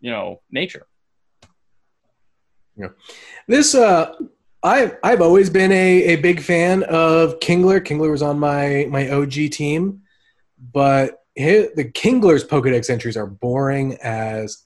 you 0.00 0.10
know 0.10 0.42
nature. 0.50 0.86
This 3.48 3.74
uh 3.74 4.14
I've 4.62 4.96
I've 5.02 5.20
always 5.20 5.50
been 5.50 5.72
a, 5.72 6.04
a 6.04 6.16
big 6.16 6.40
fan 6.40 6.82
of 6.84 7.38
Kingler. 7.40 7.80
Kingler 7.84 8.10
was 8.10 8.22
on 8.22 8.38
my 8.38 8.86
my 8.90 9.10
OG 9.10 9.32
team, 9.52 10.02
but 10.72 11.22
hi 11.38 11.68
the 11.76 11.84
Kingler's 11.84 12.44
Pokedex 12.44 12.88
entries 12.90 13.16
are 13.16 13.26
boring 13.26 13.96
as 14.02 14.64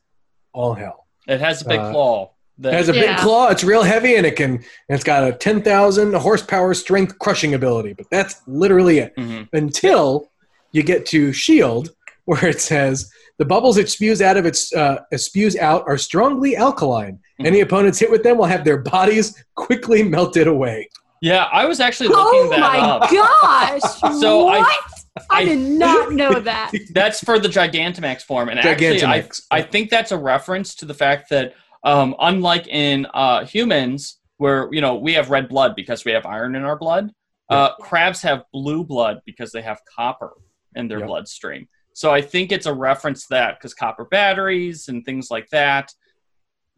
all 0.53 0.75
hell. 0.75 1.07
It 1.27 1.41
has 1.41 1.63
a 1.63 1.69
big 1.69 1.81
Uh, 1.81 1.91
claw. 1.93 2.31
It 2.63 2.73
has 2.73 2.89
a 2.89 2.93
big 2.93 3.17
claw. 3.19 3.49
It's 3.51 3.63
real 3.63 3.83
heavy, 3.85 4.17
and 4.17 4.27
it 4.27 4.35
can. 4.35 4.53
And 4.55 4.65
it's 4.89 5.05
got 5.05 5.23
a 5.23 5.33
ten 5.33 5.63
thousand 5.63 6.15
horsepower 6.15 6.75
strength 6.75 7.19
crushing 7.19 7.55
ability. 7.55 7.93
But 7.93 8.07
that's 8.11 8.43
literally 8.49 8.99
it. 8.99 9.15
Mhm. 9.17 9.49
Until 9.53 10.31
you 10.73 10.83
get 10.83 11.07
to 11.07 11.33
Shield, 11.33 11.91
where 12.25 12.47
it 12.47 12.61
says 12.61 13.11
the 13.39 13.45
bubbles 13.45 13.77
it 13.79 13.89
spews 13.89 14.21
out 14.23 14.37
of 14.37 14.45
its 14.47 14.73
uh, 14.75 15.03
it 15.13 15.19
spews 15.19 15.57
out 15.57 15.85
are 15.87 15.99
strongly 15.99 16.57
alkaline. 16.57 17.21
Any 17.45 17.61
opponents 17.61 17.99
hit 17.99 18.11
with 18.11 18.23
them 18.23 18.37
will 18.39 18.47
have 18.47 18.65
their 18.65 18.79
bodies 18.79 19.45
quickly 19.55 20.03
melted 20.03 20.47
away. 20.49 20.89
Yeah, 21.21 21.45
I 21.53 21.67
was 21.67 21.81
actually 21.81 22.09
looking 22.11 22.41
Oh 22.45 22.51
that 22.51 22.61
Oh 22.61 22.99
my 23.01 23.79
gosh! 23.81 24.21
So 24.21 24.49
I- 24.49 24.59
what? 24.59 24.85
I, 25.31 25.41
I- 25.41 25.45
did 25.45 25.59
not 25.59 26.13
know 26.21 26.39
that. 26.41 26.73
That's 26.93 27.23
for 27.25 27.39
the 27.41 27.49
Gigantamax 27.49 28.23
form, 28.23 28.49
and 28.49 28.59
actually, 28.61 29.03
I, 29.05 29.29
I 29.51 29.63
think 29.63 29.91
that's 29.91 30.13
a 30.13 30.19
reference 30.19 30.77
to 30.77 30.85
the 30.85 30.95
fact 30.95 31.31
that, 31.31 31.55
um, 31.83 32.15
unlike 32.21 32.69
in 32.69 33.07
uh, 33.15 33.45
humans, 33.45 34.19
where 34.37 34.69
you 34.73 34.81
know 34.81 34.95
we 34.97 35.15
have 35.15 35.31
red 35.31 35.49
blood 35.49 35.75
because 35.75 36.05
we 36.05 36.13
have 36.13 36.25
iron 36.25 36.55
in 36.55 36.63
our 36.63 36.79
blood, 36.79 37.11
uh, 37.51 37.75
crabs 37.77 38.23
have 38.23 38.45
blue 38.53 38.85
blood 38.85 39.21
because 39.27 39.51
they 39.51 39.63
have 39.63 39.81
copper 39.97 40.33
in 40.77 40.87
their 40.87 41.01
Yep. 41.01 41.09
bloodstream. 41.09 41.67
So 41.95 42.13
I 42.13 42.21
think 42.23 42.53
it's 42.53 42.67
a 42.67 42.73
reference 42.75 43.23
to 43.23 43.29
that 43.31 43.59
because 43.59 43.75
copper 43.75 44.05
batteries 44.05 44.87
and 44.87 45.05
things 45.05 45.33
like 45.33 45.49
that. 45.51 45.93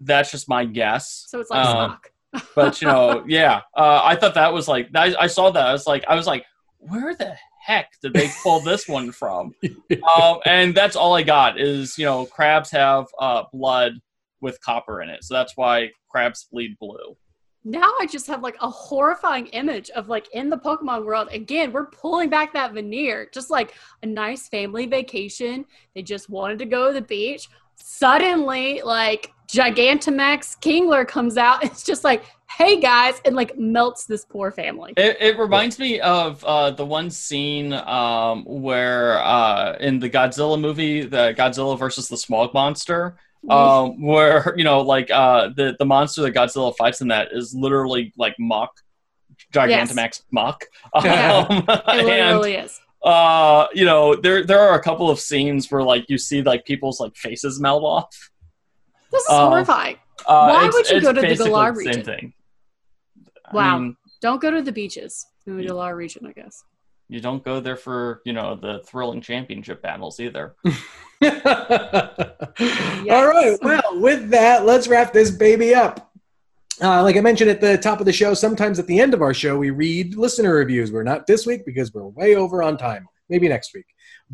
That's 0.01 0.31
just 0.31 0.49
my 0.49 0.65
guess. 0.65 1.27
So 1.29 1.41
it's 1.41 1.51
like 1.51 1.67
Um, 1.67 1.91
Spock. 1.91 2.45
but 2.55 2.81
you 2.81 2.89
know, 2.89 3.25
yeah, 3.27 3.61
uh, 3.77 4.01
I 4.05 4.17
thought 4.17 4.35
that 4.35 4.53
was 4.53 4.69
like 4.69 4.89
I, 4.95 5.15
I 5.19 5.27
saw 5.27 5.51
that 5.51 5.67
I 5.67 5.73
was 5.73 5.87
like 5.87 6.05
I 6.09 6.15
was 6.15 6.27
like, 6.27 6.45
where 6.79 7.15
the 7.15 7.35
heck 7.61 7.91
did 8.01 8.15
they 8.15 8.29
pull 8.43 8.61
this 8.61 8.89
one 8.89 9.11
from? 9.13 9.53
um, 10.17 10.39
and 10.47 10.75
that's 10.75 10.97
all 10.97 11.15
I 11.15 11.23
got 11.23 11.61
is 11.61 11.99
you 11.99 12.05
know 12.05 12.27
crabs 12.27 12.71
have 12.71 13.07
uh, 13.19 13.45
blood 13.53 13.95
with 14.41 14.61
copper 14.63 15.03
in 15.03 15.09
it, 15.11 15.25
so 15.25 15.35
that's 15.35 15.57
why 15.57 15.91
crabs 16.09 16.47
bleed 16.53 16.79
blue. 16.79 17.17
Now 17.65 17.93
I 18.01 18.07
just 18.07 18.27
have 18.29 18.43
like 18.43 18.57
a 18.61 18.71
horrifying 18.71 19.47
image 19.49 19.91
of 19.91 20.09
like 20.09 20.33
in 20.33 20.49
the 20.49 20.57
Pokemon 20.57 21.05
world. 21.05 21.29
Again, 21.31 21.73
we're 21.73 21.87
pulling 21.87 22.31
back 22.31 22.55
that 22.55 22.73
veneer. 22.73 23.29
Just 23.35 23.51
like 23.51 23.75
a 24.03 24.07
nice 24.07 24.49
family 24.49 24.87
vacation. 24.87 25.67
They 25.95 26.03
just 26.03 26.31
wanted 26.31 26.59
to 26.61 26.65
go 26.65 26.89
to 26.89 26.95
the 26.95 27.03
beach. 27.03 27.49
Suddenly, 27.77 28.81
like 28.83 29.33
Gigantamax 29.53 30.59
Kingler 30.61 31.07
comes 31.07 31.37
out. 31.37 31.65
It's 31.65 31.83
just 31.83 32.05
like, 32.05 32.25
hey 32.59 32.81
guys, 32.81 33.21
and 33.25 33.35
like 33.37 33.59
melts 33.59 34.05
this 34.05 34.25
poor 34.25 34.51
family. 34.51 34.93
It, 34.97 35.17
it 35.21 35.39
reminds 35.39 35.79
me 35.79 36.01
of 36.01 36.43
uh, 36.45 36.71
the 36.71 36.85
one 36.85 37.11
scene 37.11 37.73
um, 37.73 38.45
where 38.45 39.19
uh, 39.23 39.77
in 39.81 39.99
the 39.99 40.11
Godzilla 40.11 40.61
movie, 40.61 41.03
the 41.03 41.35
Godzilla 41.37 41.79
versus 41.79 42.09
the 42.09 42.17
Smog 42.17 42.53
Monster, 42.55 43.17
um, 43.49 44.03
where 44.03 44.55
you 44.57 44.65
know, 44.65 44.81
like 44.81 45.11
uh, 45.11 45.49
the 45.57 45.77
the 45.79 45.85
monster 45.85 46.23
that 46.23 46.35
Godzilla 46.35 46.77
fights 46.77 47.01
in 47.01 47.09
that 47.09 47.29
is 47.33 47.55
literally 47.55 48.13
like 48.17 48.35
muck, 48.39 48.71
Gigantamax 49.53 50.23
muck. 50.31 50.65
Yeah. 51.03 51.47
Um, 51.51 51.65
it 51.69 51.83
and 51.87 52.07
literally 52.07 52.55
is. 52.55 52.81
uh, 53.03 53.67
you 53.73 53.85
know, 53.85 54.15
there 54.15 54.45
there 54.45 54.61
are 54.61 54.79
a 54.79 54.83
couple 54.83 55.09
of 55.11 55.19
scenes 55.19 55.71
where 55.71 55.83
like 55.83 56.09
you 56.09 56.19
see 56.19 56.43
like 56.43 56.65
people's 56.67 57.01
like 57.01 57.17
faces 57.17 57.59
melt 57.61 57.83
off. 57.83 58.30
This 59.11 59.23
is 59.23 59.31
uh, 59.31 59.49
horrifying. 59.49 59.97
Uh, 60.27 60.47
Why 60.49 60.71
would 60.73 60.89
you 60.91 61.01
go 61.01 61.13
to 61.13 61.21
the 61.21 61.27
basically 61.27 61.51
Galar 61.51 61.75
same 61.75 61.87
region? 61.87 62.05
thing. 62.05 62.33
I 63.47 63.55
Wow. 63.57 63.79
mean, 63.79 63.97
Don't 64.21 64.41
go 64.41 64.51
to 64.51 64.63
the 64.63 64.73
beaches 64.73 65.27
in 65.47 65.57
the 65.57 65.65
Galar 65.65 65.97
region, 65.97 66.27
I 66.27 66.33
guess. 66.33 66.63
you 67.09 67.21
don't 67.21 67.43
go 67.45 67.59
there 67.59 67.77
for 67.77 68.21
you 68.25 68.33
know 68.33 68.55
the 68.55 68.81
thrilling 68.87 69.21
championship 69.21 69.83
battles 69.83 70.21
either. 70.21 70.55
All 71.23 71.31
right. 73.27 73.59
Well, 73.63 74.01
with 74.01 74.31
that, 74.31 74.65
let's 74.65 74.89
wrap 74.89 75.13
this 75.13 75.31
baby 75.31 75.75
up. 75.75 76.13
Uh, 76.83 77.03
like 77.03 77.17
I 77.17 77.21
mentioned 77.21 77.51
at 77.51 77.61
the 77.61 77.77
top 77.77 78.01
of 78.01 78.07
the 78.07 78.13
show, 78.13 78.33
sometimes 78.33 78.79
at 78.79 78.87
the 78.87 78.99
end 79.01 79.13
of 79.13 79.21
our 79.21 79.35
show, 79.35 79.59
we 79.59 79.69
read 79.71 80.17
listener 80.17 80.55
reviews. 80.55 80.93
We're 80.93 81.03
not 81.03 81.27
this 81.27 81.45
week 81.47 81.67
because 81.67 81.93
we're 81.93 82.07
way 82.07 82.37
over 82.37 82.63
on 82.63 82.79
time. 82.79 83.07
Maybe 83.29 83.49
next 83.49 83.75
week. 83.75 83.85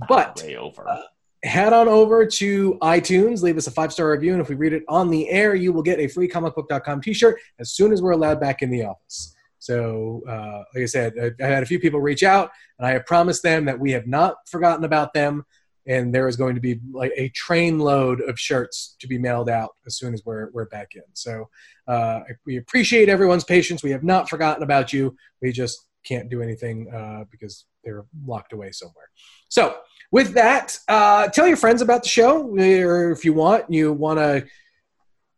But 0.09 0.41
way 0.43 0.57
over. 0.57 0.89
uh, 0.89 1.03
head 1.47 1.73
on 1.73 1.89
over 1.89 2.27
to 2.27 2.75
iTunes, 2.83 3.43
leave 3.43 3.57
us 3.57 3.67
a 3.67 3.71
five 3.71 3.93
star 3.93 4.11
review, 4.11 4.33
and 4.33 4.41
if 4.41 4.49
we 4.49 4.55
read 4.55 4.73
it 4.73 4.83
on 4.89 5.11
the 5.11 5.29
air, 5.29 5.55
you 5.55 5.73
will 5.73 5.83
get 5.83 5.99
a 5.99 6.09
free 6.09 6.29
comicbook.com 6.29 7.01
t 7.01 7.15
shirt 7.15 7.41
as 7.59 7.73
soon 7.73 7.93
as 7.93 8.03
we're 8.03 8.13
allowed 8.13 8.41
back 8.41 8.63
in 8.63 8.71
the 8.71 8.85
office. 8.85 9.35
So, 9.59 10.23
uh, 10.29 10.63
like 10.75 10.83
I 10.83 10.87
said, 10.87 11.15
I, 11.21 11.45
I 11.45 11.49
had 11.49 11.63
a 11.63 11.67
few 11.67 11.81
people 11.81 12.01
reach 12.01 12.23
out, 12.23 12.51
and 12.79 12.87
I 12.87 12.93
have 12.93 13.07
promised 13.07 13.43
them 13.43 13.65
that 13.65 13.79
we 13.79 13.93
have 13.93 14.07
not 14.07 14.37
forgotten 14.49 14.85
about 14.85 15.15
them, 15.15 15.45
and 15.87 16.15
there 16.15 16.29
is 16.29 16.37
going 16.37 16.55
to 16.55 16.61
be 16.61 16.81
like 16.93 17.13
a 17.17 17.29
train 17.31 17.79
load 17.79 18.21
of 18.21 18.39
shirts 18.39 18.97
to 19.01 19.09
be 19.09 19.19
mailed 19.19 19.49
out 19.49 19.71
as 19.87 19.97
soon 19.97 20.15
as 20.15 20.23
we're, 20.25 20.51
we're 20.53 20.67
back 20.67 20.95
in. 20.95 21.03
So, 21.15 21.49
uh, 21.89 22.21
we 22.45 22.59
appreciate 22.59 23.09
everyone's 23.09 23.45
patience. 23.45 23.83
We 23.83 23.93
have 23.93 24.05
not 24.05 24.29
forgotten 24.29 24.63
about 24.63 24.93
you. 24.93 25.17
We 25.41 25.53
just 25.53 25.87
can't 26.05 26.29
do 26.29 26.41
anything 26.43 26.89
uh, 26.95 27.25
because 27.31 27.65
they're 27.85 28.05
locked 28.27 28.53
away 28.53 28.73
somewhere. 28.73 29.11
So 29.49 29.77
with 30.13 30.35
that, 30.35 30.79
uh, 30.89 31.29
tell 31.29 31.47
your 31.47 31.57
friends 31.57 31.83
about 31.83 32.03
the 32.03 32.09
show, 32.09 32.47
or 32.57 33.11
if 33.11 33.25
you 33.25 33.33
want, 33.33 33.71
you 33.71 33.93
want 33.93 34.19
to 34.19 34.47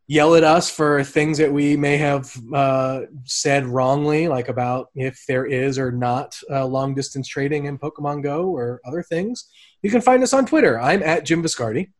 yell 0.08 0.34
at 0.34 0.42
us 0.42 0.70
for 0.70 1.04
things 1.04 1.36
that 1.38 1.52
we 1.52 1.76
may 1.76 1.98
have 1.98 2.34
uh, 2.54 3.02
said 3.24 3.66
wrongly, 3.66 4.26
like 4.26 4.48
about 4.48 4.88
if 4.94 5.22
there 5.28 5.44
is 5.44 5.78
or 5.78 5.92
not 5.92 6.38
uh, 6.50 6.64
long 6.66 6.94
distance 6.94 7.28
trading 7.28 7.66
in 7.66 7.78
Pokemon 7.78 8.22
Go 8.22 8.46
or 8.46 8.80
other 8.86 9.02
things, 9.02 9.48
you 9.82 9.90
can 9.90 10.00
find 10.00 10.22
us 10.22 10.32
on 10.32 10.46
Twitter. 10.46 10.80
I'm 10.80 11.02
at 11.02 11.24
Jim 11.24 11.42
Viscardi. 11.42 11.90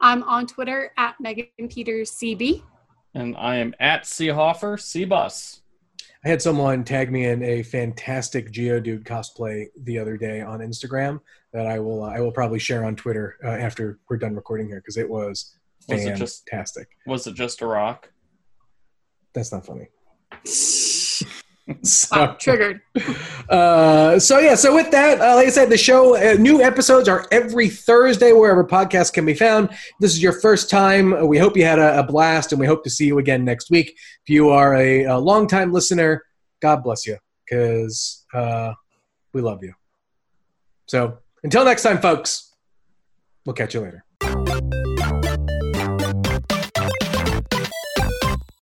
I'm 0.00 0.24
on 0.24 0.46
Twitter 0.46 0.92
at 0.98 1.14
Megan 1.20 1.68
Peters 1.68 2.10
CB. 2.10 2.62
And 3.14 3.36
I 3.36 3.56
am 3.56 3.74
at 3.78 4.02
Seahoffer 4.02 4.76
Cbus. 4.76 5.60
I 6.24 6.28
had 6.28 6.40
someone 6.40 6.84
tag 6.84 7.12
me 7.12 7.26
in 7.26 7.42
a 7.42 7.62
fantastic 7.62 8.50
Geodude 8.50 9.04
cosplay 9.04 9.66
the 9.82 9.98
other 9.98 10.16
day 10.16 10.40
on 10.40 10.60
Instagram 10.60 11.20
that 11.52 11.66
I 11.66 11.78
will 11.78 12.02
uh, 12.02 12.08
I 12.08 12.20
will 12.20 12.32
probably 12.32 12.58
share 12.58 12.84
on 12.84 12.96
Twitter 12.96 13.36
uh, 13.44 13.48
after 13.48 13.98
we're 14.08 14.16
done 14.16 14.34
recording 14.34 14.66
here 14.68 14.78
because 14.80 14.96
it 14.96 15.08
was 15.08 15.56
Was 15.88 16.02
it 16.02 16.16
fantastic. 16.16 16.88
just- 16.90 17.06
Was 17.06 17.26
it 17.26 17.34
just 17.34 17.60
a 17.60 17.66
rock? 17.66 18.10
That's 19.34 19.52
not 19.52 19.66
funny. 19.66 19.88
Wow, 21.68 21.76
So, 21.82 22.36
triggered. 22.38 22.82
uh, 23.48 24.18
so 24.18 24.38
yeah, 24.38 24.54
so 24.54 24.74
with 24.74 24.90
that, 24.90 25.20
uh, 25.20 25.36
like 25.36 25.46
I 25.46 25.50
said, 25.50 25.70
the 25.70 25.78
show 25.78 26.16
uh, 26.16 26.34
new 26.34 26.62
episodes 26.62 27.08
are 27.08 27.26
every 27.32 27.68
Thursday 27.68 28.32
wherever 28.32 28.64
podcasts 28.64 29.12
can 29.12 29.24
be 29.24 29.34
found. 29.34 29.70
If 29.70 29.80
this 30.00 30.12
is 30.12 30.22
your 30.22 30.32
first 30.40 30.68
time. 30.68 31.26
We 31.26 31.38
hope 31.38 31.56
you 31.56 31.64
had 31.64 31.78
a, 31.78 32.00
a 32.00 32.02
blast, 32.02 32.52
and 32.52 32.60
we 32.60 32.66
hope 32.66 32.84
to 32.84 32.90
see 32.90 33.06
you 33.06 33.18
again 33.18 33.44
next 33.44 33.70
week. 33.70 33.88
If 33.88 34.28
you 34.28 34.50
are 34.50 34.74
a, 34.76 35.04
a 35.04 35.18
longtime 35.18 35.72
listener, 35.72 36.22
God 36.60 36.82
bless 36.82 37.06
you, 37.06 37.16
because 37.44 38.26
uh, 38.34 38.74
we 39.32 39.40
love 39.40 39.62
you. 39.62 39.72
So 40.86 41.18
until 41.42 41.64
next 41.64 41.82
time, 41.82 41.98
folks, 41.98 42.54
we'll 43.46 43.54
catch 43.54 43.74
you 43.74 43.80
later. 43.80 44.03